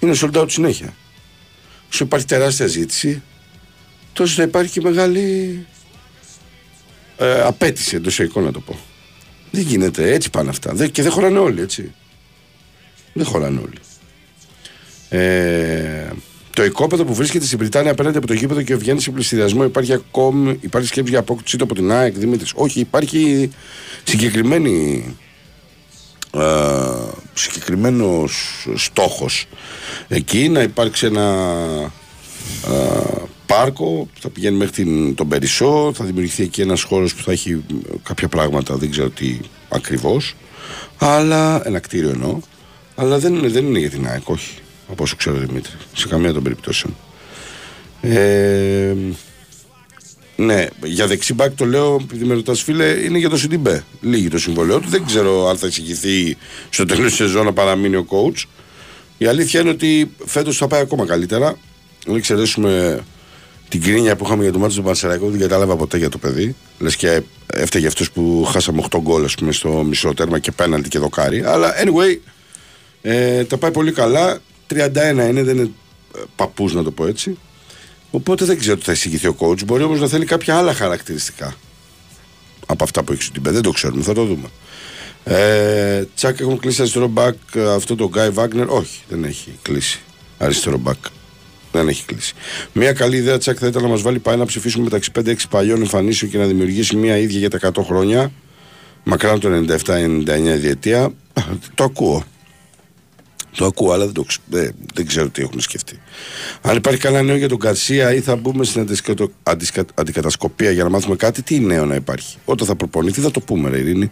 [0.00, 0.94] είναι sold out συνέχεια.
[1.92, 3.22] Όσο υπάρχει τεράστια ζήτηση,
[4.12, 5.66] τόσο θα υπάρχει και μεγάλη
[7.18, 8.78] ε, απέτηση εντός εικόνα να το πω.
[9.50, 10.72] Δεν γίνεται, έτσι πάνε αυτά.
[10.74, 11.94] Δεν- και δεν χωράνε όλοι, έτσι.
[13.12, 13.78] Δεν χωράνε όλοι.
[15.08, 16.10] Ε,
[16.54, 19.92] το οικόπεδο που βρίσκεται στην Βρυτάνια απέναντι από το γήπεδο και βγαίνει σε πληστηριασμό υπάρχει
[19.92, 22.52] ακόμη υπάρχει σκέψη για απόκτησή του από την ΑΕΚ Δημήτρης.
[22.54, 23.50] Όχι, υπάρχει
[24.04, 25.04] συγκεκριμένη
[27.34, 29.46] συγκεκριμένος στόχος.
[30.08, 31.46] Εκεί να υπάρξει ένα
[32.66, 37.22] ε, πάρκο που θα πηγαίνει μέχρι την, τον Περισσό θα δημιουργηθεί εκεί ένας χώρος που
[37.22, 37.64] θα έχει
[38.02, 39.38] κάποια πράγματα δεν ξέρω τι
[39.68, 40.34] ακριβώς.
[40.98, 42.38] Αλλά ένα κτίριο εννοώ
[42.94, 44.54] αλλά δεν, είναι- δεν είναι για την ΑΕΚ όχι
[44.90, 46.96] από όσο ξέρω Δημήτρη σε καμία των περιπτώσεων
[48.02, 48.94] ε,
[50.36, 53.84] ναι, για δεξί μπακ το λέω, επειδή με ρωτάς φίλε, είναι για το Σιντιμπέ.
[54.00, 54.88] Λίγη το συμβολέο του.
[54.88, 56.36] Δεν ξέρω αν θα εξηγηθεί
[56.70, 58.44] στο τέλος της σεζόν να παραμείνει ο coach.
[59.18, 61.46] Η αλήθεια είναι ότι φέτος θα πάει ακόμα καλύτερα.
[62.08, 63.00] Αν εξαιρέσουμε
[63.68, 66.56] την κρίνια που είχαμε για το μάτι του Πανσεραϊκού, δεν κατάλαβα ποτέ για το παιδί.
[66.78, 70.88] Λες και έφταιγε αυτός που χάσαμε 8 γκολ, ας πούμε, στο μισό τέρμα και πέναλτι
[70.88, 71.42] και δοκάρι.
[71.44, 72.18] Αλλά anyway,
[73.02, 74.40] ε, τα πάει πολύ καλά.
[74.72, 75.70] 31 είναι, δεν είναι
[76.36, 77.38] παππούς να το πω έτσι.
[78.10, 79.64] Οπότε δεν ξέρω τι θα εισηγηθεί ο coach.
[79.64, 81.54] Μπορεί όμως να θέλει κάποια άλλα χαρακτηριστικά
[82.66, 83.54] από αυτά που έχεις στην πέντε.
[83.54, 84.48] Δεν το ξέρουμε, θα το δούμε.
[85.24, 87.36] Ε, τσακ, έχουμε κλείσει αριστερό μπακ
[87.74, 88.66] αυτό το Guy Wagner.
[88.66, 90.00] Όχι, δεν έχει κλείσει
[90.38, 90.96] αριστερό μπακ.
[91.72, 92.34] Δεν έχει κλείσει.
[92.72, 95.80] Μια καλή ιδέα, Τσακ, θα ήταν να μας βάλει πάει να ψηφίσουμε μεταξύ 5-6 παλιών
[95.80, 98.32] εμφανίσεων και να δημιουργήσει μια ίδια για τα 100 χρόνια.
[99.04, 99.48] Μακράν το
[99.84, 101.02] 97-99 διετία.
[101.32, 101.42] Α,
[101.74, 102.24] Το ακούω.
[103.56, 105.98] Το ακούω, αλλά δεν, το, ξ- δεν, δεν ξέρω τι έχουν σκεφτεί.
[106.62, 110.82] Αν υπάρχει κανένα νέο για τον Καρσία ή θα μπούμε στην αντισκα- αντισκα- αντικατασκοπία για
[110.84, 112.36] να μάθουμε κάτι, τι νέο να υπάρχει.
[112.44, 114.10] Όταν θα προπονηθεί θα το πούμε, ρε Ειρήνη.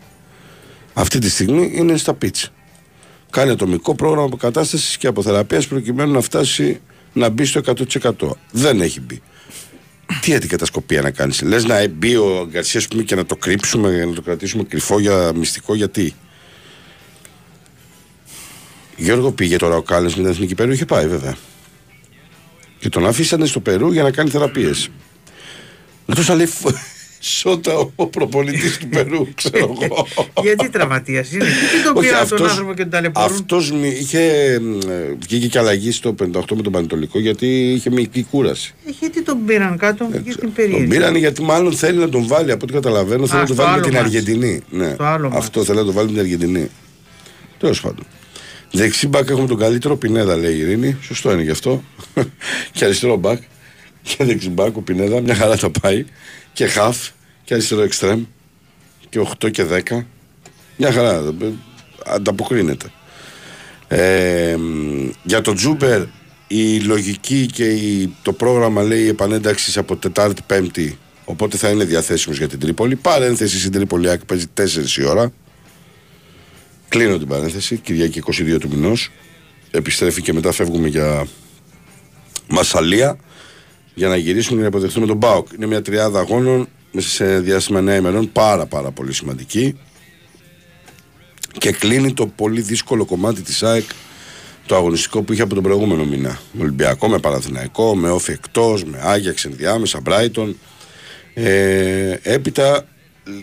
[0.93, 2.49] Αυτή τη στιγμή είναι στα πίτσα.
[3.31, 6.81] Κάνει ατομικό πρόγραμμα αποκατάστασης και αποθεραπείας προκειμένου να φτάσει
[7.13, 8.11] να μπει στο 100%.
[8.51, 9.23] Δεν έχει μπει.
[10.21, 11.43] Τι αντικατασκοπία να κάνεις.
[11.43, 15.33] Λες να μπει ο Γκαρσίας πούμε, και να το κρύψουμε, να το κρατήσουμε κρυφό για
[15.35, 16.15] μυστικό, γιατί;
[19.01, 21.37] Γιώργο πήγε τώρα ο Κάλε με την εθνική Περού, είχε πάει βέβαια.
[22.79, 24.89] Και τον αφήσανε στο Περού για να κάνει θεραπείες.
[26.07, 26.49] Να τους λέει
[27.23, 30.07] Σότα ο προπονητής του Περού, ξέρω εγώ.
[30.43, 33.97] Γιατί τραυματίας είναι; Τι τον Όχι, πήραν τον αυτός- άνθρωπο και τον ταλαιπωρούν; Αυτός μη-
[34.01, 38.75] είχε, μ, ε, βγήκε και αλλαγή στο 58 με τον Πανετολικό γιατί είχε μυϊκή κούραση.
[38.87, 40.87] Ε, Γιατί τον πήραν κάτω, γιατί την Τον περίεργη.
[40.87, 43.69] πήραν γιατί μάλλον θέλει να τον βάλει, από ό,τι καταλαβαίνω, θέλει να τον στο βάλει
[43.69, 44.05] με άλλο την μάτς.
[44.05, 44.61] Αργεντινή.
[44.71, 44.93] Ναι.
[44.95, 45.67] Στο άλλο Αυτό μάτς.
[45.67, 46.71] θέλει να τον βάλει με την Αργεντινή.
[47.59, 48.05] Τέλος πάντων.
[48.73, 50.97] Δεξί μπακ έχουμε τον καλύτερο Πινέδα, λέει η Ειρήνη.
[51.03, 51.83] Σωστό είναι γι' αυτό.
[52.73, 53.43] και αριστερό μπακ.
[54.03, 56.05] Και δεξί μπακ ο Πινέδα, μια χαρά τα πάει.
[56.53, 57.09] Και χαφ.
[57.45, 58.25] Και αριστερό εξτρέμ.
[59.09, 60.05] Και 8 και 10.
[60.77, 61.35] Μια χαρά.
[61.41, 61.47] ε,
[62.07, 62.87] Ανταποκρίνεται.
[63.89, 66.03] Ε, μ, για τον Ζούμπερ
[66.47, 72.39] η λογική και η, το πρόγραμμα λέει επανένταξης από Τετάρτη Πέμπτη οπότε θα είναι διαθέσιμος
[72.39, 74.47] για την Τρίπολη παρένθεση στην Τρίπολη Άκη παίζει
[74.97, 75.33] 4 η ώρα
[76.91, 79.11] κλείνω την παρένθεση Κυριακή 22 του μηνός
[79.71, 81.27] επιστρέφει και μετά φεύγουμε για
[82.49, 83.19] Μασαλία
[83.95, 87.81] για να γυρίσουμε και να υποδεχθούμε τον Μπάουκ είναι μια τριάδα αγώνων μέσα σε διάστημα
[87.81, 89.79] 9 ημερών πάρα πάρα πολύ σημαντική
[91.59, 93.85] και κλείνει το πολύ δύσκολο κομμάτι της ΑΕΚ
[94.67, 96.41] το αγωνιστικό που είχε από τον προηγούμενο μήνα.
[96.53, 100.57] Με Ολυμπιακό, με Παναθηναϊκό, με Όφη εκτός, με Άγιαξ ενδιάμεσα, Μπράιτον.
[101.35, 102.87] Ε, έπειτα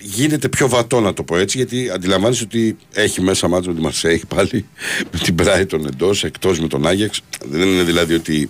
[0.02, 3.82] γίνεται πιο βατό να το πω έτσι, γιατί αντιλαμβάνεσαι ότι έχει μέσα μάτς με τη
[3.82, 4.66] Μαρσέη πάλι,
[5.12, 7.22] με την Μπράιτον εντός, εκτός με τον Άγιαξ.
[7.50, 8.50] Δεν είναι δηλαδή ότι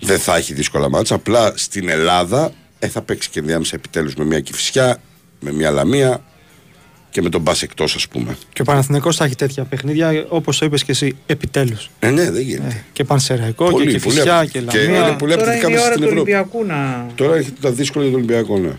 [0.00, 1.14] δεν θα έχει δύσκολα μάτσα.
[1.14, 5.00] Απλά στην Ελλάδα ε, θα παίξει και ενδιάμεσα επιτέλους με μια κυφσιά,
[5.40, 6.24] με μια λαμία
[7.10, 8.36] και με τον Μπα εκτός, ας πούμε.
[8.52, 11.90] Και ο Παναθηναϊκός θα έχει τέτοια παιχνίδια, όπως το είπες και εσύ, επιτέλους.
[11.98, 12.84] Ε, ναι, δεν γίνεται.
[12.92, 15.06] Και Πανσεραϊκό Πολύ, και πολύ Κηφισιά απ' και και- Λαμία.
[15.08, 16.32] είναι πολύ Τώρα απαιτητικά είναι η μέσα ώρα στην του Ευρώπη.
[16.32, 17.06] Ολυμπιακού να.
[17.14, 18.72] Τώρα έχετε τα δύσκολα για τον Ολυμπιακό, ναι.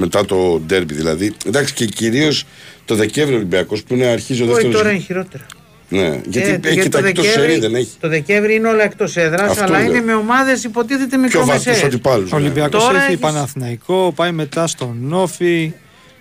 [0.00, 1.32] Μετά το ντέρμπι δηλαδή.
[1.46, 2.44] Εντάξει και κυρίως
[2.84, 4.72] το Δεκέμβριο Ολυμπιακός που είναι αρχίζει ο Όχι, δεύτερο.
[4.78, 5.46] τώρα είναι χειρότερα.
[5.88, 7.88] Ναι, γιατί Ε, έχει γιατί και τα το εκτός Δεκέμβρη- σερή, δεν έχει.
[8.00, 9.88] Το Δεκέμβρη είναι όλα εκτός έδρας, Αυτό αλλά λέω.
[9.90, 11.86] είναι με ομάδες υποτίθεται Πιο βατού μικρομεσαίε.
[11.86, 12.28] αντιπάλου.
[12.32, 15.72] Ο Ολυμπιακός Τώρα έχει έχεις- Παναθηναϊκό, πάει μετά στον Όφη,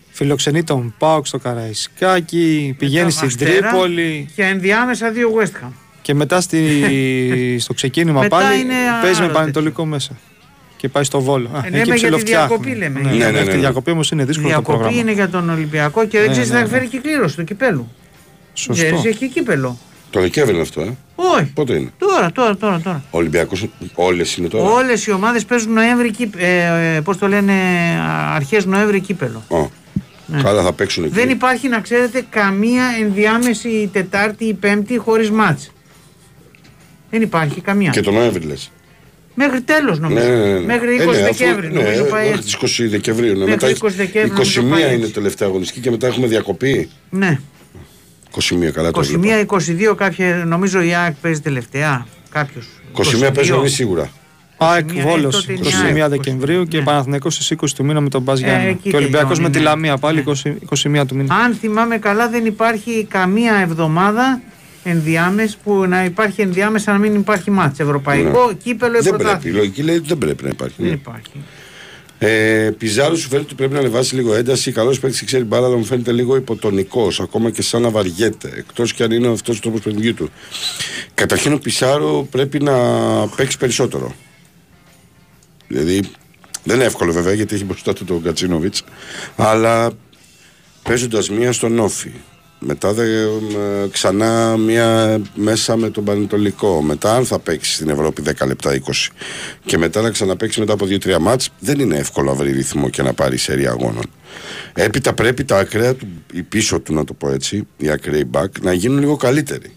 [0.09, 5.71] φιλοξενεί τον Πάουκ στο Καραϊσκάκι, πηγαίνει στην Τρίπολη Και ενδιάμεσα δύο West Ham.
[6.01, 6.59] και μετά στη,
[7.63, 10.17] στο ξεκίνημα Μετά πάλι είναι παίζει με άλλο Πανετολικό μέσα.
[10.79, 11.49] Και πάει στο Βόλο.
[11.53, 12.47] Α, Ε, εκεί λέμε για τη ψιλοφτιάχνουν.
[12.61, 12.99] διακοπή, λέμε.
[12.99, 13.51] Ναι, Ναι, ναι, ναι, ναι, ναι.
[13.51, 15.01] Τη διακοπή όμως είναι Η δύσκολο το διακοπή πρόγραμμα.
[15.01, 16.67] είναι για τον Ολυμπιακό και δεν Ναι, ξέρει ναι, να ναι.
[16.67, 17.87] φέρει και κλήρωση του κυπέλου.
[18.53, 18.73] Σωστό.
[18.83, 19.77] Ξέρεις, έχει κύπελο.
[20.09, 20.95] Το Δεκέμβριο είναι αυτό, ε.
[21.15, 21.45] Όχι.
[21.53, 22.79] Πότε είναι; Τώρα, τώρα, τώρα.
[22.79, 23.03] τώρα.
[23.11, 23.65] Ο Ολυμπιακός,
[23.95, 24.69] όλες είναι τώρα.
[24.69, 27.53] Όλες οι ομάδες παίζουν Νοέμβρη, ε, ε, πώς το λένε,
[28.35, 29.43] αρχές Νοέμβρη κύπελο.
[29.47, 29.69] Ω,
[30.43, 31.13] Καλά θα παίξουν εκεί.
[31.15, 31.19] Ναι.
[31.21, 35.71] Δεν υπάρχει να ξέρετε καμία ενδιάμεση Τετάρτη ή Πέμπτη χωρίς μάτς.
[37.09, 37.89] Δεν υπάρχει καμία.
[37.89, 38.71] Και τον Νοέμβρη λες.
[39.41, 40.25] Μέχρι τέλος νομίζω.
[40.27, 40.59] Ναι, ναι, ναι.
[40.59, 42.43] Μέχρι 20 Ε, ναι, αφού- Δεκέμβρη ναι, νομίζω πάει μέχρι έτσι.
[42.43, 43.31] τις 20 Δεκεμβρίου.
[43.37, 45.11] Ναι, Μέχρι μετά 20 Δεκέμβρη νομίζω 21 πάει είναι έτσι.
[45.13, 46.89] τελευταία αγωνιστική και μετά έχουμε διακοπή.
[47.09, 47.39] Ναι.
[48.31, 49.21] 21 καλά το βλέπω.
[49.91, 52.05] 21-22 κάποια, νομίζω η ΑΕΚ παίζει τελευταία.
[52.29, 52.67] Κάποιος.
[52.93, 54.09] 21 παίζουμε εμείς σίγουρα.
[54.57, 56.83] ΑΕΚ 21, Βόλος τότε είναι 21 ΑΕΚ, Δεκεμβρίου και ναι.
[56.83, 58.69] Παναθηναϊκός στις 20 του μήνα με τον Μπαζ Ε, Γιάννη.
[58.69, 59.63] εκεί Και Ολυμπιακός με τελειώνει, τη ναι.
[59.63, 60.23] Λαμία πάλι Ναι.
[60.23, 60.55] 20
[61.01, 61.35] 21 του μήνα.
[61.35, 64.41] Αν θυμάμαι καλά, δεν υπάρχει καμία εβδομάδα
[64.83, 67.79] ενδιάμεση που να υπάρχει ενδιάμεσα να μην υπάρχει μάτς.
[67.79, 69.01] Ευρωπαϊκό, κύπελο ή Ναι.
[69.01, 69.23] Δεν πρέπει.
[69.23, 69.57] Η πρωτάθλημα.
[69.57, 70.75] λογική λέει ότι δεν πρέπει να υπάρχει.
[70.77, 70.93] Δεν ναι.
[70.93, 71.31] υπάρχει.
[72.21, 74.71] Ε, Πιζάρο σου φαίνεται ότι πρέπει να ανεβάσει λίγο ένταση.
[74.71, 77.19] Καλός παίκτης ξέρει μπάλα, αλλά μου φαίνεται λίγο υποτονικός.
[77.19, 78.51] Ακόμα και σαν να βαριέται.
[78.55, 80.29] Εκτός και αν είναι αυτός ο τρόπος παιχνιδιού του.
[81.13, 82.73] Καταρχήν ο Πισάρο πρέπει να
[83.27, 84.15] παίξει περισσότερο.
[85.67, 86.01] Δηλαδή
[86.63, 88.83] δεν είναι εύκολο βέβαια γιατί έχει μπροστά του τον Κατσίνοβιτς.
[89.35, 89.91] Αλλά
[90.83, 92.11] παίζοντας μία στον Όφη.
[92.59, 96.81] Μετά δε, ε, ξανά μία μέσα με τον Πανετολικό.
[96.81, 99.11] Μετά αν θα παίξει στην Ευρώπη 10 λεπτά 20.
[99.65, 103.01] Και μετά να ξαναπαίξει μετά από 2-3 μάτς δεν είναι εύκολο να βρει ρυθμό και
[103.01, 104.05] να πάρει σερή αγώνων.
[104.73, 108.59] Έπειτα πρέπει τα ακραία του, η πίσω του να το πω έτσι, οι ακραίοι μπακ,
[108.61, 109.71] να γίνουν λίγο καλύτεροι.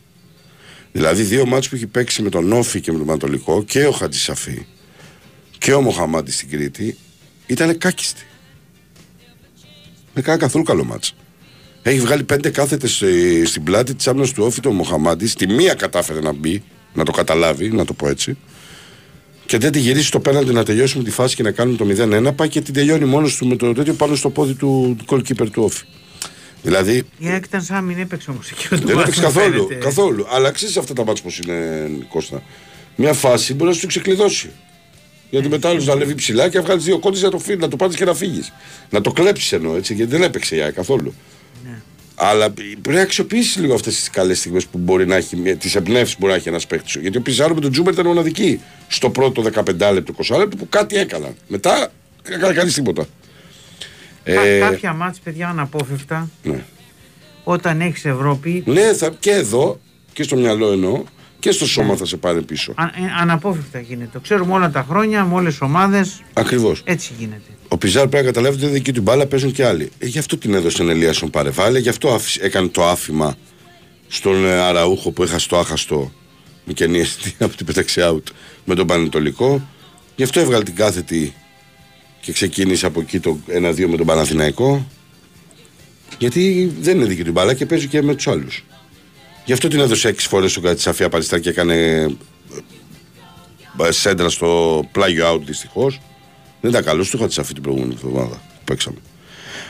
[0.92, 3.90] Δηλαδή δύο μάτς που έχει παίξει με τον Όφη και με τον Πανετολικό και ο
[3.90, 4.66] Χατζησαφή
[5.58, 6.96] και ο Μοχαμάντη στην Κρήτη
[7.46, 8.26] ήταν κάκιστοι.
[10.14, 11.14] Δεν κάνει καθόλου καλό μάτς.
[11.82, 13.02] Έχει βγάλει πέντε κάθετες
[13.44, 15.26] στην πλάτη της άμυνας του Όφη το Μοχαμάντη.
[15.26, 16.62] Στη μία κατάφερε να μπει,
[16.94, 18.36] να το καταλάβει, να το πω έτσι.
[19.46, 21.86] Και δεν τη γυρίσει στο πέναντι να τελειώσουμε τη φάση και να κάνουμε το
[22.28, 22.34] 0-1.
[22.36, 25.46] Πάει και την τελειώνει μόνος του με το τέτοιο πάνω στο πόδι του, του goalkeeper
[25.52, 25.84] του Όφη.
[26.62, 28.66] Δηλαδή Η ΑΕΚ ήταν σαν να μην έπαιξε όμως εκεί.
[28.66, 29.52] ο δεν Ντουμπάς, έπαιξε μου καθόλου.
[29.66, 29.74] φαίνεται.
[29.74, 30.26] καθόλου.
[30.30, 32.42] Αλλά ξέρει αυτά τα μάτια πώς είναι, Κώστα.
[32.96, 34.50] Μια φάση μπορεί να σου ξεκλειδώσει.
[35.30, 37.68] Γιατί μετά άλλος να ανέβει ψηλά και να βγάλεις δύο κόντες να το, φύγει, να
[37.68, 38.52] το πάρεις και να φύγεις.
[38.90, 41.14] Να το κλέψεις εννοώ έτσι, γιατί δεν έπαιξε η ΑΕΚ καθόλου.
[42.22, 42.28] Ναι.
[42.28, 46.12] Αλλά πρέπει να αξιοποιήσεις λίγο αυτές τις καλές στιγμές που μπορεί να έχει, τις εμπνεύσεις
[46.12, 46.94] που μπορεί να έχει ένας παίκτης.
[47.00, 50.68] Γιατί ο Πιζάρο με τον Τζούμπερ ήταν μοναδική στο πρώτο 15 λεπτό, 20 λεπτό που
[50.68, 51.34] κάτι έκαναν.
[51.48, 51.92] Μετά
[52.22, 53.04] δεν έκανε κανείς τίποτα.
[54.24, 56.64] Κα- Κάποια μάτς, παιδιά, αναπόφευκτα, ναι.
[57.44, 59.80] όταν έχεις Ευρώπη, ναι, θα, και εδώ
[60.12, 61.02] και στο μυαλό εννοώ
[61.42, 62.72] και στο σώμα θα σε πάρει πίσω.
[62.76, 62.90] α- ε,
[63.20, 64.10] αναπόφευκτα γίνεται.
[64.12, 66.22] Το ξέρουμε όλα τα χρόνια, με όλες τις ομάδες.
[66.32, 66.82] Ακριβώς.
[66.84, 67.50] Έτσι γίνεται.
[67.68, 69.90] Ο Πιζάρ πρέπει να καταλάβει ότι δεν είναι δική του μπάλα, παίζουν και άλλοι.
[69.98, 73.34] Ε, γι' αυτό την έδωσε ο Ελίασον Παρεβάλε, γι' αυτό άφησε- έκανε το άφημα
[74.08, 76.12] στον ε, Αραούχο που έχασε το άχαστο
[76.64, 78.32] με καινή αισθητή από την πέταξε out
[78.64, 79.68] με τον Πανετολικό.
[80.16, 81.34] Γι' αυτό έβγαλε την κάθετη
[82.20, 84.86] και ξεκίνησε από εκεί το 1-2 με τον Παναθηναϊκό.
[86.18, 88.64] Γιατί δεν είναι δική του μπάλα και παίζει και με τους άλλους.
[89.44, 91.74] Γι' αυτό την έδωσε 6 φορές στον Κατσαφία Παλιστά και έκανε
[93.82, 96.00] ε, σέντρα στο πλάγιο out δυστυχώς.
[96.60, 98.96] Δεν ήταν καλός, του είχα τη αυτή την προηγούμενη εβδομάδα που παίξαμε.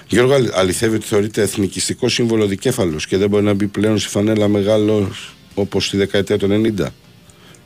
[0.09, 4.09] Γιώργο αλ- αληθεύει ότι θεωρείται εθνικιστικό σύμβολο δικέφαλος και δεν μπορεί να μπει πλέον στη
[4.09, 6.47] φανέλα μεγάλος όπως στη δεκαετία του
[6.78, 6.86] 90.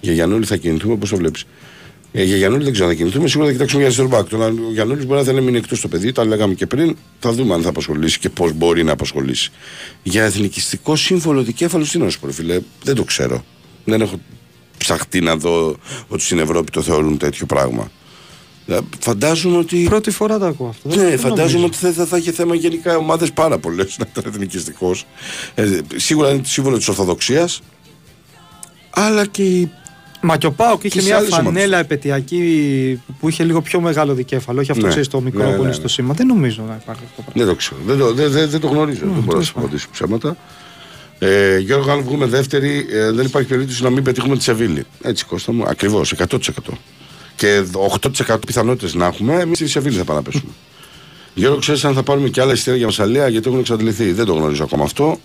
[0.00, 1.44] Για Γιαννούλη θα κινηθούμε, όπως το βλέπεις.
[2.12, 4.28] Ε, για Γιαννούλη δεν ξέρω αν θα κινηθούμε, σίγουρα θα κοιτάξουμε για αριστερό μπακ.
[4.28, 6.96] Τώρα, Ο Γιαννούλη μπορεί να δεν έμεινε εκτός το παιδί, τα λέγαμε και πριν.
[7.18, 9.50] Θα δούμε αν θα απασχολήσει και πώς μπορεί να απασχολήσει.
[10.02, 13.44] Για εθνικιστικό σύμβολο δικέφαλος, τι να σου πω, ρε φίλε, δεν το ξέρω.
[13.84, 14.20] Δεν έχω
[14.78, 15.76] ψαχτεί να δω
[16.08, 17.90] ότι στην Ευρώπη το θεωρούν τέτοιο πράγμα.
[18.66, 19.84] Ε, Φαντάζομαι ότι.
[19.88, 20.88] Πρώτη φορά το ακούω αυτό.
[20.88, 21.66] Δεν- Ναι, δεν φαντάζομαι νομίζω.
[21.66, 25.06] ότι θα, θα, θα είχε θέμα γενικά ομάδες πάρα πολλές να ήταν εθνικιστικός.
[25.54, 27.60] Ε, σίγουρα είναι το σύμβολο της Ορθοδοξίας.
[28.90, 29.70] Αλλά και η.
[30.20, 31.46] Μα και ο Πάοκ είχε Και σε μια άλλες ομάδες.
[31.52, 34.60] φανέλα επαιτειακή που είχε λίγο πιο μεγάλο δικέφαλο.
[34.60, 34.88] Όχι αυτό Ναι.
[34.88, 35.72] ξέρεις το μικρό Ναι, που ναι, είναι ναι.
[35.74, 36.14] στο σήμα.
[36.14, 37.44] Δεν νομίζω να υπάρχει αυτό το πράγμα.
[37.44, 37.76] Δεν το ξέρω.
[37.86, 38.98] Δεν το, δεν, δεν, δεν το γνωρίζω.
[39.00, 40.36] δεν μπορώ να τέλος σου απαντήσω ψέματα.
[41.18, 44.84] Ε, Γιώργο, αν βγούμε δεύτερη, ε, δεν υπάρχει περίπτωση να μην πετύχουμε τη Σεβίλη.
[45.02, 45.64] Έτσι, Κώστα μου.
[45.66, 46.38] Ακριβώς, 100%.
[47.36, 47.62] Και
[48.26, 50.50] 8% πιθανότητες να έχουμε, εμείς στη Σεβίλη θα πάμε να πέσουμε.
[51.34, 54.12] Γιώργο, ξέρεις αν θα πάρουμε και άλλα εισιτήρια για Μασαλία, γιατί έχουν εξαντληθεί.
[54.12, 55.20] Δεν το γνωρίζω ακόμα αυτό.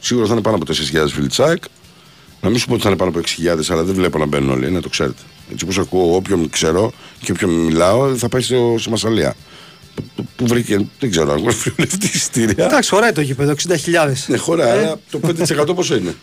[0.00, 1.62] Σίγουρα θα είναι πάνω από 4.000 Βιλτσάκ.
[2.40, 4.50] Να μην σου πω ότι θα είναι πάνω από 6.000, αλλά δεν βλέπω να μπαίνουν
[4.50, 5.22] όλοι, να το ξέρετε.
[5.52, 9.34] Έτσι όπως ακούω, όποιον ξέρω και όποιον μιλάω, θα πάει στο, σε Μασαλία.
[9.94, 12.64] Που, που, που βρήκε, δεν ξέρω αν βρήκε λεφτή εισιτήρια.
[12.64, 14.12] Εντάξει, χωράει το γήπεδο, 60.000.
[14.26, 16.14] Ναι, χώρα, αλλά το 5% πόσο είναι;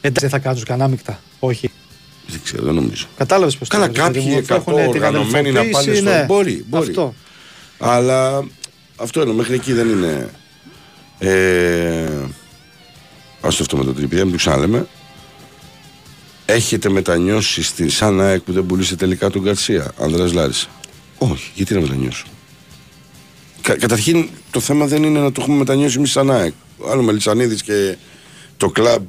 [0.00, 1.20] Εντάξει, δεν θα κάτσουν κανένα μεικτα.
[1.38, 1.70] Όχι.
[2.26, 3.06] Δεν ξέρω, δεν νομίζω.
[3.16, 6.10] Κατάλαβες πώ Καλά, κάποιοι 100 οργανωμένοι να πάνε στο.
[6.10, 6.24] Ναι.
[6.28, 6.88] Μπορεί, μπορεί.
[6.88, 7.14] Αυτό.
[7.78, 8.44] Αλλά
[8.96, 10.30] αυτό εννοώ, μέχρι εκεί δεν είναι.
[11.18, 12.08] Ε,
[13.40, 14.86] ας το αυτό με το τρίπια, μην το ξαναλέμε.
[16.46, 20.68] Έχετε μετανιώσει στη σαν ΑΕΚ που δεν πουλήσε τελικά τον Γκαρσία, Ανδρέας Λάρισα;
[21.18, 22.24] Όχι, γιατί να μετανιώσω;
[23.60, 26.52] Κα, καταρχήν το θέμα δεν είναι να το έχουμε μετανιώσει εμείς σαν ΑΕΚ.
[26.78, 27.96] Ο άλλο Μελισανίδης και
[28.56, 29.08] το κλαμπ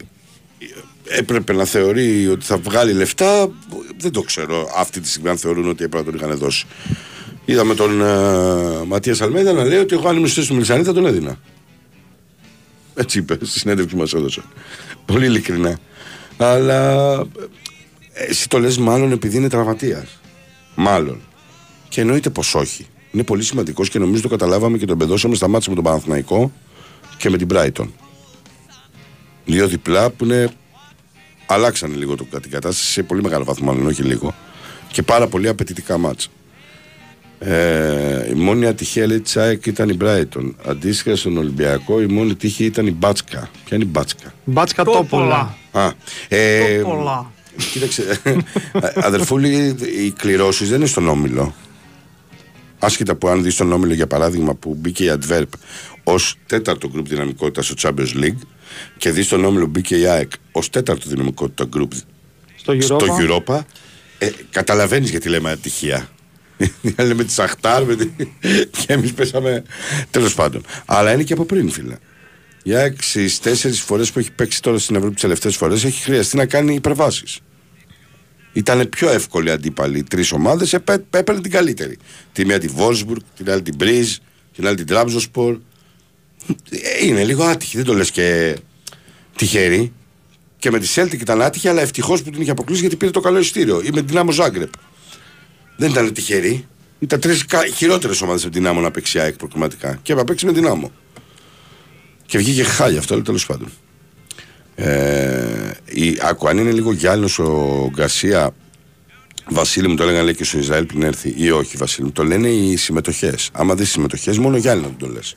[1.03, 3.51] έπρεπε να θεωρεί ότι θα βγάλει λεφτά.
[3.97, 6.65] Δεν το ξέρω αυτή τη στιγμή αν θεωρούν ότι έπρεπε να τον είχαν δώσει.
[7.45, 10.87] Είδαμε τον uh, Ματίας Αλμέδα να λέει ότι εγώ αν ήμουν στη θέση του Μελισανίδη
[10.87, 11.39] θα τον έδινα.
[12.95, 14.41] Έτσι είπε στη συνέντευξη που μας έδωσε.
[15.05, 15.79] Πολύ ειλικρινά.
[16.37, 17.13] Αλλά
[18.13, 20.19] ε, εσύ το λες μάλλον επειδή είναι τραυματίας.
[20.75, 21.21] Μάλλον.
[21.89, 22.87] Και εννοείται πως όχι.
[23.11, 26.51] Είναι πολύ σημαντικός και νομίζω το καταλάβαμε και τον πεδώσαμε στα μάτια με τον Παναθηναϊκό
[27.17, 27.87] και με την Brighton.
[29.45, 30.49] Δύο διπλά που είναι...
[31.45, 34.35] αλλάξανε λίγο το, την κατάσταση σε πολύ μεγάλο βαθμό, μάλλον όχι λίγο.
[34.91, 36.29] και πάρα πολύ απαιτητικά μάτσα.
[37.39, 40.51] Ε, η μόνη ατυχία λέει της ΑΕΚ ήταν η Brighton.
[40.67, 43.49] Αντίστοιχα στον Ολυμπιακό η μόνη τύχη ήταν η Μπάτσκα.
[43.65, 45.57] Ποια είναι η Μπάτσκα; Μπάτσκα Τόπολα.
[45.73, 45.91] Α,
[46.27, 47.31] ε, Τόπολα.
[47.71, 48.21] Κοίταξε,
[48.95, 51.55] αδερφούλη, οι κληρώσεις δεν είναι στον όμιλο.
[52.79, 55.47] Άσχετα που αν δεις τον όμιλο για παράδειγμα που μπήκε η Adverb
[56.03, 58.41] ως τέταρτο γκρουπ δυναμικότητας στο Champions League
[58.97, 61.91] και δεις τον όμιλο μπήκε η ΑΕΚ ως τέταρτο δυναμικότητα γκρουπ
[62.55, 63.55] Στο στο Europa.
[63.55, 63.59] Europa,
[64.17, 66.09] ε, καταλαβαίνεις γιατί λέμε ατυχία.
[67.07, 68.09] λέμε τη Σαχτάρ με τη...
[68.69, 69.63] και εμείς πέσαμε.
[70.11, 70.63] Τέλος πάντων.
[70.85, 71.97] Αλλά είναι και από πριν, φίλε.
[72.63, 76.01] Η ΑΕΚ στι τέσσερις φορές που έχει παίξει τώρα στην Ευρώπη τις τελευταίες φορές έχει
[76.01, 77.39] χρειαστεί να κάνει υπερβάσεις.
[78.53, 80.03] Ήταν πιο εύκολη αντίπαλη.
[80.03, 80.73] Τρεις ομάδες
[81.09, 81.97] έπαιρνε την καλύτερη.
[82.31, 84.15] Τη μία τη Βόλσμπουργκ, την άλλη την Μπρίζ,
[84.55, 85.59] την άλλη την Τραμπζοσπορ.
[86.69, 88.57] Ε, Είναι λίγο άτυχη, δεν το λες και
[89.35, 89.93] τυχερή.
[90.57, 93.19] Και με τη Celtic ήταν άτυχη, αλλά ευτυχώς που την είχε αποκλείσει γιατί πήρε το
[93.19, 93.81] καλό ειστήριο.
[93.81, 94.69] Ή με την Άμμο Ζάγκρεπ.
[95.77, 96.67] Δεν ήταν τυχερή.
[96.99, 97.45] Ήταν τρεις
[97.75, 99.87] χειρότερες ομάδες από την Άμμο να παίξει ΑΕΚ προκριματικά.
[99.87, 100.91] Και έπρεπε να παίξει με την Άμμο.
[102.33, 103.67] Και βγήκε χάλια αυτό, αλλά τέλος πάντων.
[104.75, 108.51] Ε, η, άκου, αν είναι λίγο γυάλινος ο Γκαρσία,
[109.49, 112.23] Βασίλη μου το έλεγαν λέει και στο Ισραήλ πριν έρθει, ή όχι Βασίλη μου, το
[112.23, 113.49] λένε οι συμμετοχές.
[113.53, 115.35] Άμα δεις συμμετοχές, μόνο γυάλινο δεν το λες.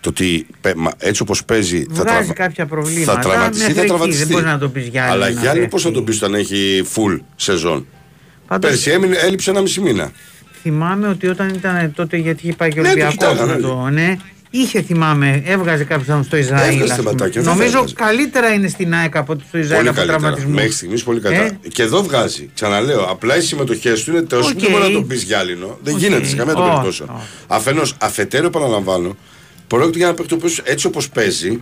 [0.00, 3.12] Το ότι πε- μα, έτσι όπως παίζει θα, Βγάζει τραυμα- κάποια προβλήματα.
[3.12, 4.24] θα τραυματιστεί, Μέχρι θα εκεί τραυματιστεί.
[4.24, 5.12] Δεν μπορείς να το πεις γυάλινο.
[5.14, 6.04] Αλλά να γυάλινο πώς θα πέφτει.
[6.04, 7.86] το πεις όταν έχει full σεζόν;
[8.46, 10.12] Πάντως, Πέρσι έμεινε, έλειψε ένα μισή μήνα.
[10.62, 13.32] θυμάμαι ότι όταν ήταν τότε γιατί είχε πάει και ο Ναι, το Ολυμπιακό.
[13.32, 14.16] κοιτάγανε, το, ναι,
[14.50, 16.72] είχε θυμάμαι, έβγαζε κάποιος στο Ισραήλ.
[16.72, 17.10] Έβγαζε ας πούμε.
[17.10, 17.94] θεματάκια, δεν Νομίζω έβγαζε.
[17.94, 20.18] καλύτερα είναι στην ΑΕΚ από ότι στο Ισραήλ Πολύ από καλύτερα.
[20.18, 20.54] τραυματισμούς.
[20.54, 21.36] Μέχρι στιγμής πολύ καλά.
[21.36, 22.50] Ε; Και εδώ βγάζει.
[22.54, 24.62] Ξαναλέω, απλά οι συμμετοχές του είναι τόσο που Οκ.
[24.62, 25.78] δεν μπορεί να τον πεις γυάλινο.
[25.82, 26.00] Δεν Οκ.
[26.00, 27.08] γίνεται σε καμία των Όχι, περιπτώσεων.
[27.08, 27.26] όχι.
[27.46, 29.16] Αφενός, αφετέρου, επαναλαμβάνω,
[29.66, 31.60] πρόκειται για ένα παίκτη ο οποίος έτσι όπως παίζει,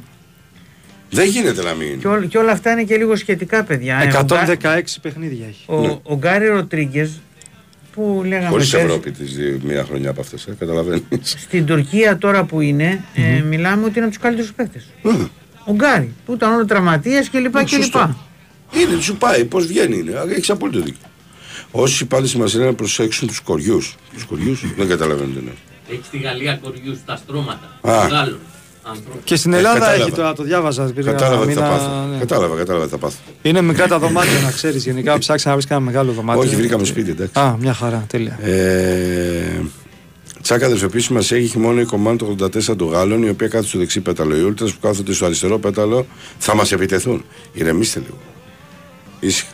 [1.11, 1.99] δεν γίνεται να μην.
[2.01, 3.97] Και, ό- και όλα αυτά είναι και λίγο σχετικά, παιδιά.
[4.03, 5.63] Ε, ο Γκά- 116 παιχνίδια έχει.
[5.67, 5.99] Ο, Ναι.
[6.03, 7.21] ο Γκάρι Ροντρίγκες
[7.97, 9.25] που λέγαμε Χωρίς πέρσι, Ευρώπη τη
[9.67, 11.35] μία χρονιά από αυτές, ε, καταλαβαίνεις.
[11.37, 14.87] στην Τουρκία τώρα που είναι, ε, μιλάμε ότι είναι από τους καλύτερους παίκτες.
[15.65, 17.99] Ο Γκάρι που ήταν όλο τραυματία και λοιπά και Σωστό.
[17.99, 18.17] λοιπά.
[18.93, 19.99] Είναι, σου πάει, πώς βγαίνει.
[19.99, 20.13] είναι.
[20.37, 21.07] Έχει απόλυτο δίκιο.
[21.71, 23.95] Όσοι πάλι σημασία είναι να προσέξουν τους κοριούς.
[24.15, 25.53] Τους κοριούς δεν καταλαβαίνουν τι είναι.
[25.91, 27.79] Έχει στη Γαλλία κοριούς τα στρώματα.
[27.81, 28.07] Α.
[28.09, 28.41] Γάλλων ανθρώπων.
[29.25, 30.03] Και στην Ε, Ελλάδα κατάλαβα.
[30.03, 30.83] έχει τώρα, το διάβαζα.
[30.85, 32.07] πήρα Κατάλαβα τι θα μήνα, πάθω.
[32.11, 32.19] ναι.
[32.19, 33.17] Κατάλαβα, κατάλαβα τι θα πάθω.
[33.43, 34.85] Είναι μικρά τα δωμάτια να ξέρεις.
[34.85, 36.43] Γενικά ψάξει να βρεις κανένα μεγάλο δωμάτιο.
[36.43, 37.39] Όχι, βρήκαμε σπίτι, εντάξει.
[37.41, 38.39] Α, μια χαρά, τέλεια.
[38.43, 39.61] Ε,
[40.43, 43.79] Τσάκα αδερφοποίησης μας έχει μόνο η κομμάτι του 84 των Γάλλων, η οποία κάθεται στο
[43.79, 44.37] δεξί πέταλο.
[44.37, 46.07] Οι Ούλτρες που κάθονται στο αριστερό πέταλο
[46.39, 47.25] θα μας επιτεθούν.
[47.53, 48.17] Ηρεμήστε λίγο.
[49.21, 49.51] Ήσυχα.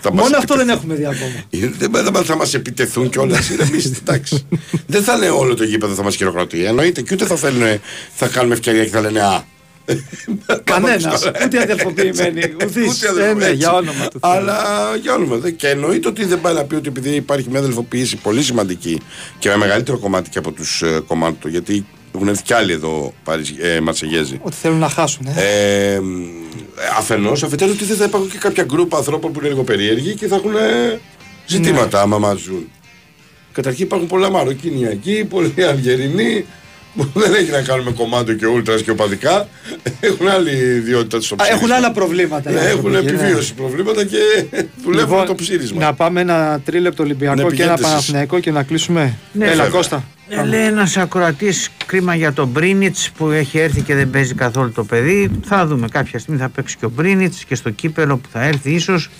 [0.00, 0.70] Θα μας Μόνο αυτό δεν επιτεθούν.
[0.70, 1.44] έχουμε δει ακόμα.
[1.50, 3.48] Ε, Δεν δεν θα μας επιτεθούν κιόλας.
[3.50, 4.46] Ηρεμήστε, εντάξει.
[4.86, 6.64] δεν θα λένε όλο το γήπεδο θα μας χειροκροτεί.
[6.64, 7.80] Εννοείται και ούτε θα θέλουν,
[8.14, 9.44] θα κάνουμε ευκαιρία και θα λένε Α.
[10.64, 11.30] Κανένας.
[11.44, 12.40] Ούτε αδελφοποιημένοι.
[12.54, 13.54] Ούτε Ούτε ε, ναι, αδελφοποιημένοι.
[13.56, 14.30] για όνομα του Θεού.
[14.32, 14.62] Αλλά
[15.02, 15.36] για όνομα.
[15.36, 15.50] δε.
[15.50, 19.00] Και εννοείται ότι δεν πάει να πει ότι επειδή υπάρχει μια αδελφοποίηση πολύ σημαντική
[19.38, 22.72] και με μεγαλύτερο κομμάτι και από τους ε, κομμάτων του, γιατί έχουν έρθει κι άλλοι
[22.72, 24.38] εδώ Παρισι- ε, Μαρσεγέζοι.
[24.42, 25.26] Ότι θέλουν να χάσουν.
[25.26, 25.92] Ε.
[25.94, 26.00] Ε,
[26.98, 30.26] Αφενός, αφετέρου ότι δεν θα υπάρχουν και κάποια γκρουπ ανθρώπων που είναι λίγο περίεργοι και
[30.26, 31.00] θα έχουν ε,
[31.46, 32.68] ζητήματα άμα μας ζουν.
[33.52, 36.44] Καταρχήν υπάρχουν πολλά Μαροκινιακοί, πολλοί Αλγερινοί
[36.96, 39.48] που δεν έχει να κάνουν με κομμάτι και ούλτρας και οπαδικά.
[40.00, 41.58] Έχουν άλλη ιδιότητα στο Α, ψήρισμα.
[41.62, 42.50] Έχουν άλλα προβλήματα.
[42.50, 43.10] οι Ναι, άνθρωποι, έχουν ναι.
[43.12, 44.18] επιβίωση προβλήματα και
[44.84, 45.80] δουλεύουν Λοιπόν, το ψήρισμα.
[45.84, 47.88] Να πάμε ένα τρίλεπτο Ολυμπιακό Ναι, και ένα πηγαίνετε εσείς.
[47.90, 49.18] Παναθηναϊκό και να κλείσουμε.
[49.32, 49.68] Ναι, Έλα, βέβαια.
[49.70, 50.04] Κώστα.
[50.28, 54.72] Ε, λέει ένας ακροατής κρίμα για τον Μπρίνιτς που έχει έρθει και δεν παίζει καθόλου
[54.72, 55.30] το παιδί.
[55.44, 58.70] Θα δούμε κάποια στιγμή θα παίξει και ο Μπρίνιτς και στο κύπελο που θα έρθει
[58.70, 59.10] ίσως.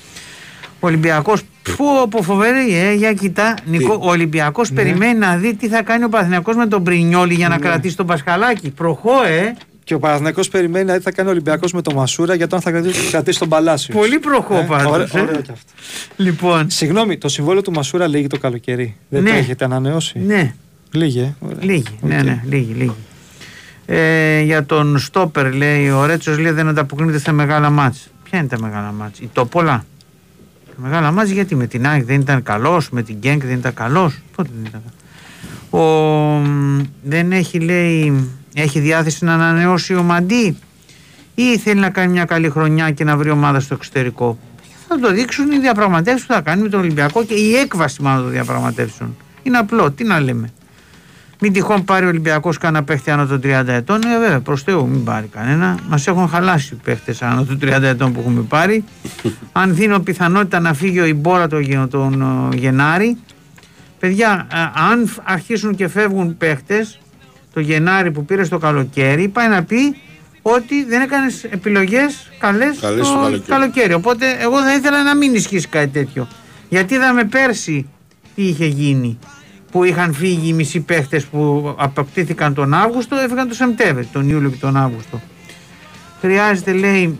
[0.84, 1.34] Ο Ολυμπιακό.
[1.76, 3.54] Πού από φοβερή, ε, για κοιτά.
[3.64, 7.48] Νικό, ο Ολυμπιακός περιμένει να δει τι θα κάνει ο Παναθηναϊκός με τον Μπρινιόλι για
[7.48, 8.70] να κρατήσει τον Πασχαλάκη.
[8.70, 9.56] Προχώ, ε.
[9.84, 12.46] Και ο Παναθηναϊκός περιμένει να δει τι θα κάνει ο Ολυμπιακός με τον Μασούρα για
[12.46, 13.96] το αν θα κρατήσει, κρατήσει τον Παλάσιος.
[13.98, 15.20] Πολύ προχώ Ε, πάντως, ωραίο, ε.
[15.20, 15.72] ωραίο κι αυτό.
[16.16, 18.96] Λοιπόν, Συγγνώμη, το συμβόλαιο του Μασούρα λήγει το καλοκαίρι.
[19.08, 19.30] Δεν Ναι.
[19.30, 20.54] το έχετε ανανεώσει; ναι.
[20.90, 21.34] Λήγει, ε.
[21.40, 21.58] Ωραία.
[21.60, 22.24] Λήγει, ναι, Οκ.
[22.24, 22.94] ναι, λήγει, λήγει.
[23.86, 28.08] Ε, για τον Στόπερ λέει, ο Ρέτσος λέει δεν ανταποκρίνεται στα μεγάλα ματς.
[28.30, 29.84] Ποια είναι τα μεγάλα ματς, η Τόπολα.
[30.76, 33.74] Τα μεγάλα μάτς γιατί με την ΑΕΚ δεν ήταν καλός, με την Γκένκ δεν ήταν
[33.74, 34.18] καλός.
[34.36, 35.00] Πότε δεν ήταν καλός.
[35.70, 35.78] Ο,
[36.38, 40.56] μ, δεν έχει λέει, έχει διάθεση να ανανεώσει ο Μαντί
[41.34, 44.38] ή θέλει να κάνει μια καλή χρονιά και να βρει ομάδα στο εξωτερικό.
[44.88, 48.22] Θα το δείξουν οι διαπραγματεύσεις που θα κάνει με τον Ολυμπιακό και η έκβαση μάλλον
[48.22, 49.16] των διαπραγματεύσεων.
[49.42, 50.52] Είναι απλό, τι να λέμε.
[51.44, 54.00] Μην τυχόν πάρει ο Ολυμπιακός κανένα παίχτη άνω των 30 ετών.
[54.04, 55.78] Ε, βέβαια, προς Θεού, μην πάρει κανένα.
[55.88, 58.84] Μας έχουν χαλάσει οι παίχτες άνω των 30 ετών που έχουμε πάρει.
[59.52, 63.16] Αν δίνω πιθανότητα να φύγει ο Ιμπόρα τον, Γε- τον ε, Γενάρη,
[63.98, 64.56] παιδιά, ε,
[64.90, 66.98] αν φ- αρχίσουν και φεύγουν παίχτες
[67.52, 69.96] το Γενάρη που πήρε στο καλοκαίρι, πάει να πει
[70.42, 73.42] ότι δεν έκανες επιλογές καλές Καλές το στο καλοκαίρι.
[73.46, 73.92] καλοκαίρι.
[73.92, 76.28] Οπότε, εγώ θα ήθελα να μην ισχύσει κάτι τέτοιο.
[76.68, 77.88] Γιατί είδαμε πέρσι
[78.34, 79.18] τι είχε γίνει
[79.72, 84.50] που είχαν φύγει οι μισοί παίχτες που αποκτήθηκαν τον Αύγουστο έφυγαν τον Σεπτέμβρη, τον Ιούλιο
[84.50, 85.20] και τον Αύγουστο.
[86.20, 87.18] Χρειάζεται λέει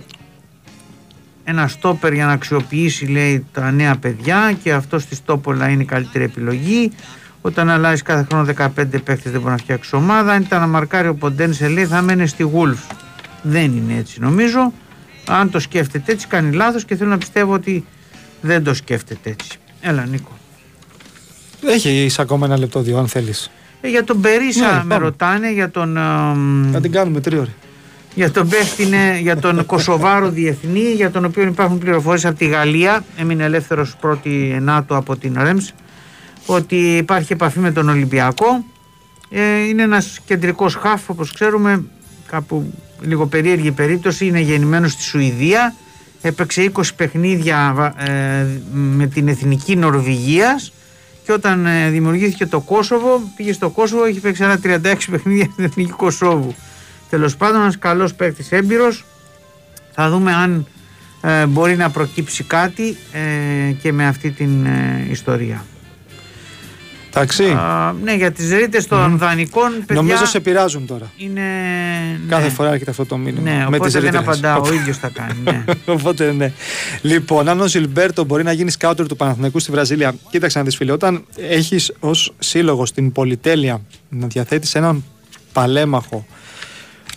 [1.45, 5.87] ένα στόπερ για να αξιοποιήσει λέει τα νέα παιδιά και αυτό στη Στόπολα είναι η
[5.87, 6.93] καλύτερη επιλογή.
[7.41, 8.69] Όταν αλλάζει κάθε χρόνο 15
[9.05, 10.33] παίχτες δεν μπορεί να φτιάξει ομάδα.
[10.33, 12.97] Αν ήταν να μαρκάρει ο Ποντένσε λέει θα μένει στη Wolves.
[13.43, 14.73] Δεν είναι έτσι νομίζω.
[15.27, 17.85] Αν το σκέφτεται έτσι κάνει λάθος και θέλω να πιστεύω ότι
[18.41, 19.59] δεν το σκέφτεται έτσι.
[19.81, 20.42] Έλα Νίκο.
[21.67, 23.51] Έχει ακόμα ένα λεπτό, δύο, αν θέλεις.
[23.81, 24.97] Ε, για τον Περίσα Ναι, με πάμε.
[25.05, 26.01] ρωτάνε, για τον, ε,
[26.73, 27.55] Να την κάνουμε τρίωρη.
[28.15, 32.47] για τον παίχτη, ναι, για τον Κωσοβάρο Διεθνή, για τον οποίο υπάρχουν πληροφορίες από τη
[32.47, 35.71] Γαλλία, έμεινε ελεύθερος πρώτη ενάτου από την Ρέμς,
[36.47, 38.65] ότι υπάρχει επαφή με τον Ολυμπιακό.
[39.31, 41.85] Ε, είναι ένας κεντρικός χάφ, όπως ξέρουμε,
[42.27, 45.75] κάπου λίγο περίεργη περίπτωση, είναι γεννημένος στη Σουηδία,
[46.23, 50.73] έπαιξε 20 παιχνίδια βα- ε, με την Εθνική Νορβηγίας
[51.25, 54.79] και όταν ε, δημιουργήθηκε το Κόσοβο, πήγε στο Κόσοβο, έχει παίξει ένα 36
[55.11, 56.55] παιχνίδια στην Εθνική Κωσόβου.
[57.11, 59.05] Τέλος πάντων, ένας καλός παίκτης έμπειρος.
[59.93, 60.67] Θα δούμε αν
[61.21, 65.65] ε, μπορεί να προκύψει κάτι ε, και με αυτή την ε, ιστορία.
[67.15, 67.45] Εντάξει.
[67.45, 71.13] Α, ναι, για τις ρήτες των δανεικών, παιδιά, Νομίζω σε πειράζουν τώρα.
[71.17, 71.43] είναι.
[72.29, 72.49] Κάθε ναι.
[72.49, 73.51] φορά έρχεται αυτό το μήνυμα.
[73.51, 74.21] Ναι, με οπότε τις δεν ρήτρες.
[74.21, 75.39] απαντάω, ο ίδιος θα κάνει.
[75.45, 75.65] Ναι.
[75.95, 76.53] Οπότε ναι.
[77.03, 80.77] Λοιπόν, αν ο Ζιλμπέρτο μπορεί να γίνεις σκάουτερ του Παναθηναϊκού στη Βραζίλια, κοίταξε να δεις
[80.77, 85.05] φίλε, όταν έχεις ως σύλλογος την πολυτέλεια να διαθέτεις έναν
[85.53, 86.27] παλέμαχο,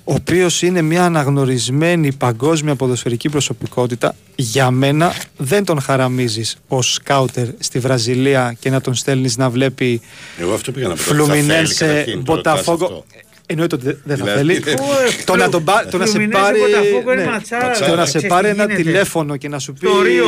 [0.08, 7.48] ο οποίος είναι μια αναγνωρισμένη παγκόσμια ποδοσφαιρική προσωπικότητα, για μένα δεν τον χαραμίζεις ως σκάουτερ
[7.60, 10.02] στη Βραζιλία και να τον στέλνεις να βλέπει
[10.40, 11.02] Εγώ αυτό πήγα να πω.
[11.02, 12.84] ότι θα θέλει Φλουμινένσε, καταρχήν, το ρωτάς Μποταφόγκο.
[12.86, 13.06] αυτό.
[13.48, 14.76] Εννοείται ότι δεν- δεν θα Δηλαδή, θέλει.
[14.82, 14.84] Ω,
[15.26, 16.60] Το να, τον πά- το να σε Φλουμινένσε, πάρει.
[16.60, 17.30] Μποταφόγκο είναι ναι.
[17.32, 17.90] ματσάρα, ματσάρα.
[17.92, 18.82] Το να ξέρεις σε τι πάρει ένα γίνεται.
[18.84, 19.88] τηλέφωνο και να σου πει.
[19.88, 20.26] Το Ρίο.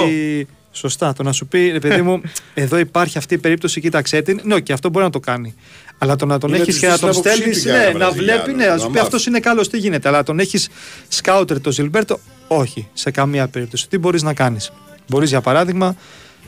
[0.72, 2.22] Σωστά, το να σου πει, ρε παιδί μου,
[2.54, 4.40] εδώ υπάρχει αυτή η περίπτωση, κοίταξε την.
[4.44, 5.56] Ναι, και αυτό μπορεί να το κάνει.
[5.98, 7.78] Αλλά το να τον Είναι έχεις τους και να στην τον άποψή στέλνεις, του για
[7.78, 9.06] ναι, ένα να Βραζιλιάνο, βλέπει, ναι, να να σου πει μάθει.
[9.06, 10.07] αυτός είναι καλός, τι γίνεται.
[10.07, 10.69] Αλλά τον έχεις
[11.07, 13.90] σκάουτερ το Ζιλμπέρτο, όχι, σε καμία περίπτωση.
[13.90, 14.72] Τι μπορείς να κάνεις.
[15.07, 15.95] Μπορείς, για παράδειγμα,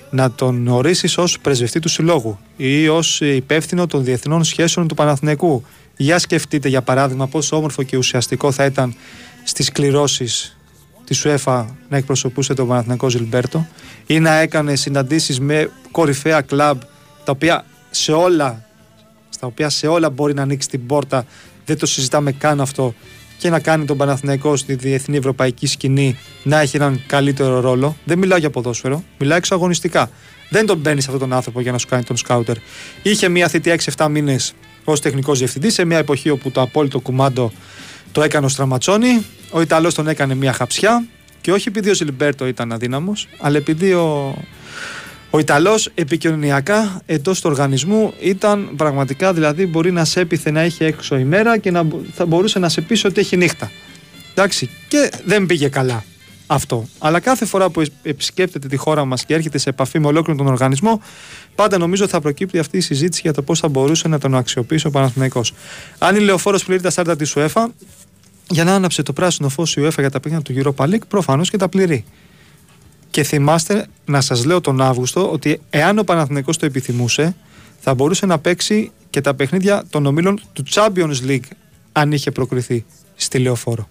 [0.09, 5.63] να τον ορίσεις ως πρεσβευτή του συλλόγου ή ως υπεύθυνο των διεθνών σχέσεων του Παναθηναϊκού.
[5.97, 8.95] Για σκεφτείτε, για παράδειγμα, πόσο όμορφο και ουσιαστικό θα ήταν
[9.43, 10.57] στις κληρώσεις
[11.05, 13.67] της UEFA να εκπροσωπούσε τον Παναθηναϊκό Ζιλμπέρτο
[14.05, 16.80] ή να έκανε συναντήσεις με κορυφαία κλαμπ
[17.23, 18.68] τα οποία σε όλα
[19.30, 21.26] στα οποία σε όλα μπορεί να ανοίξει την πόρτα
[21.65, 22.93] δεν το συζητάμε καν αυτό
[23.38, 27.97] και να κάνει τον Παναθηναϊκό στη διεθνή ευρωπαϊκή σκηνή να έχει έναν καλύτερο ρόλο.
[28.03, 30.10] Δεν μιλάω για ποδόσφαιρο, μιλάω εξαγωνιστικά.
[30.49, 32.56] Δεν τον παίρνεις αυτόν τον άνθρωπο για να σου κάνει τον σκάουτερ.
[33.01, 34.53] Είχε μια θητεία 6-7 μήνες
[34.84, 37.51] ως τεχνικός διευθυντής σε μια εποχή όπου το απόλυτο κουμάντο
[38.11, 39.26] το έκανε ο Στραματσόνη.
[39.51, 41.06] Ο Ιταλός τον έκανε μια χαψιά
[41.41, 44.35] και όχι επειδή ο Ζιλμπέρτο ήταν αδύναμος, αλλά επειδή ο,
[45.30, 50.84] ο Ιταλός επικοινωνιακά εντός του οργανισμού ήταν πραγματικά δηλαδή μπορεί να σε έπιθε να έχει
[50.84, 53.72] έξω ημέρα και να μπο- θα μπορούσε να σε πείσει ότι έχει νύχτα.
[54.31, 56.03] Εντάξει, και δεν πήγε καλά
[56.47, 56.88] αυτό.
[56.99, 60.47] Αλλά κάθε φορά που επισκέπτεται τη χώρα μας και έρχεται σε επαφή με ολόκληρο τον
[60.47, 61.01] οργανισμό,
[61.56, 64.88] πάντα νομίζω θα προκύπτει αυτή η συζήτηση για το πώς θα μπορούσε να τον αξιοποιήσει
[64.88, 65.53] ο Παναθηναϊκός.
[65.97, 67.65] Αν η λεωφόρος πληρεί τα στάρτα της UEFA,
[68.49, 71.49] για να άναψε το πράσινο φως η UEFA για τα παιχνίδια του Europa League, προφανώς
[71.49, 72.06] και τα πληρεί.
[73.10, 77.36] Και θυμάστε να σας λέω τον Αύγουστο ότι εάν ο Παναθηναϊκός το επιθυμούσε
[77.80, 81.48] θα μπορούσε να παίξει και τα παιχνίδια των ομίλων του Champions League
[81.91, 83.90] αν είχε προκριθεί στη Λεωφόρο.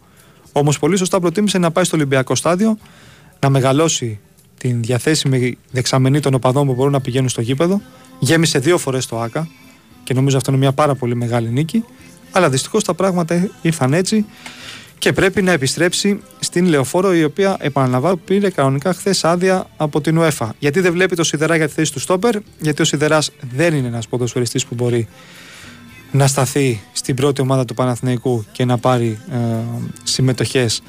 [0.52, 2.78] Όμως πολύ σωστά προτίμησε να πάει στο Ολυμπιακό στάδιο
[3.40, 4.18] να μεγαλώσει
[4.58, 7.80] την διαθέσιμη δεξαμενή των οπαδών που μπορούν να πηγαίνουν στο γήπεδο.
[8.18, 9.48] Γέμισε δύο φορές το ΆΚΑ
[10.04, 11.84] και νομίζω αυτό είναι μια πάρα πολύ μεγάλη νίκη.
[12.32, 14.24] Αλλά δυστυχώς τα πράγματα ήρθαν έτσι
[14.98, 20.20] και πρέπει να επιστρέψει στην Λεωφόρο η οποία επαναλαμβάνω πήρε κανονικά χθες άδεια από την
[20.20, 20.48] UEFA.
[20.58, 23.86] Γιατί δεν βλέπει το Σιδερά για τη θέση του Στόπερ, γιατί ο Σιδεράς δεν είναι
[23.86, 25.08] ένας ποδοσφαιριστής που μπορεί
[26.10, 29.36] να σταθεί στην πρώτη ομάδα του Παναθηναϊκού και να πάρει ε,
[30.02, 30.82] συμμετοχές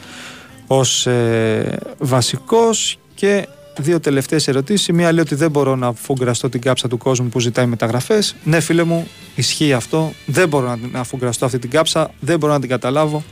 [0.68, 3.00] ως ε, βασικός.
[3.16, 4.88] Και δύο τελευταίες ερωτήσεις.
[4.88, 8.36] Η μία λέει ότι δεν μπορώ να φουγκραστώ την κάψα του κόσμου που ζητάει μεταγραφές.
[8.44, 10.14] Ναι φίλε μου ισχύει αυτό.
[10.26, 12.12] Δεν μπορώ να, να φουγκραστώ αυτή την κάψα.
[12.20, 13.24] Δεν μπορώ να την καταλάβω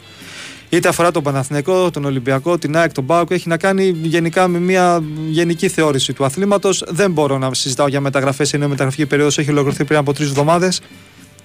[0.70, 4.60] είτε αφορά τον Παναθηναϊκό, τον Ολυμπιακό, την ΑΕΚ, τον ΠΑΟΚ, έχει να κάνει γενικά με
[4.60, 6.84] μια γενική θεώρηση του αθλήματος.
[6.88, 10.28] Δεν μπορώ να συζητάω για μεταγραφές, ενώ η μεταγραφική περίοδος έχει ολοκληρωθεί πριν από τρεις
[10.28, 10.82] εβδομάδες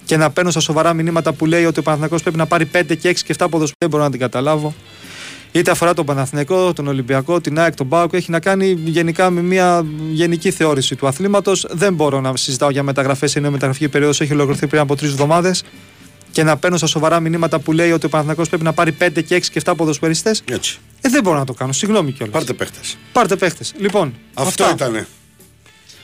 [0.05, 2.95] και να παίρνω στα σοβαρά μηνύματα που λέει ότι ο Παναθηναϊκός πρέπει να πάρει 5
[2.99, 3.75] και 6 και 7 ποδοσφαίρια.
[3.77, 4.73] Δεν μπορώ να την καταλάβω.
[5.51, 9.41] Είτε αφορά τον Παναθηναϊκό, τον Ολυμπιακό, την ΑΕΚ, τον ΠΑΟΚ, έχει να κάνει γενικά με
[9.41, 11.67] μια γενική θεώρηση του αθλήματος.
[11.71, 15.09] Δεν μπορώ να συζητάω για μεταγραφές, ενώ η μεταγραφική περίοδος έχει ολοκληρωθεί πριν από τρεις
[15.09, 15.63] εβδομάδες
[16.33, 19.09] και να παίρνω στα σοβαρά μηνύματα που λέει ότι ο Παναθηναϊκός πρέπει να πάρει 5
[19.25, 20.43] και 6 και 7 ποδοσφαιριστές.
[20.51, 20.77] Έτσι.
[21.01, 21.71] Ε, δεν μπορώ να το κάνω.
[21.71, 22.33] Συγγνώμη κιόλας.
[22.35, 22.97] Πάρτε παίχτες.
[23.11, 23.73] Πάρτε παίχτες.
[23.77, 24.85] Λοιπόν, Αυτό αυτά.
[24.85, 25.07] ήτανε.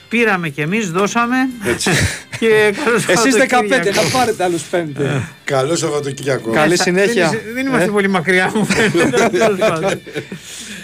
[0.08, 1.36] Πήραμε κι εμείς, δώσαμε.
[1.64, 1.90] Έτσι.
[2.40, 4.02] και καλό Εσείς 15 Σαββατοκύριακο.
[4.02, 5.20] να πάρετε άλλους 5.
[5.44, 6.50] Καλό Σαββατοκύριακο.
[6.50, 7.28] Καλή Σα- συνέχεια.
[7.28, 7.90] Δεν, είσαι- δεν είμαστε Ε.
[7.90, 9.28] πολύ μακριά μου φαίνεται.
[9.38, 10.00] Τέλος πάντων.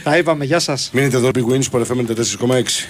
[0.02, 0.90] Τα είπαμε, γεια σας.
[0.92, 2.88] Μείνετε εδώ, Big Wins, Sport FM 4,6.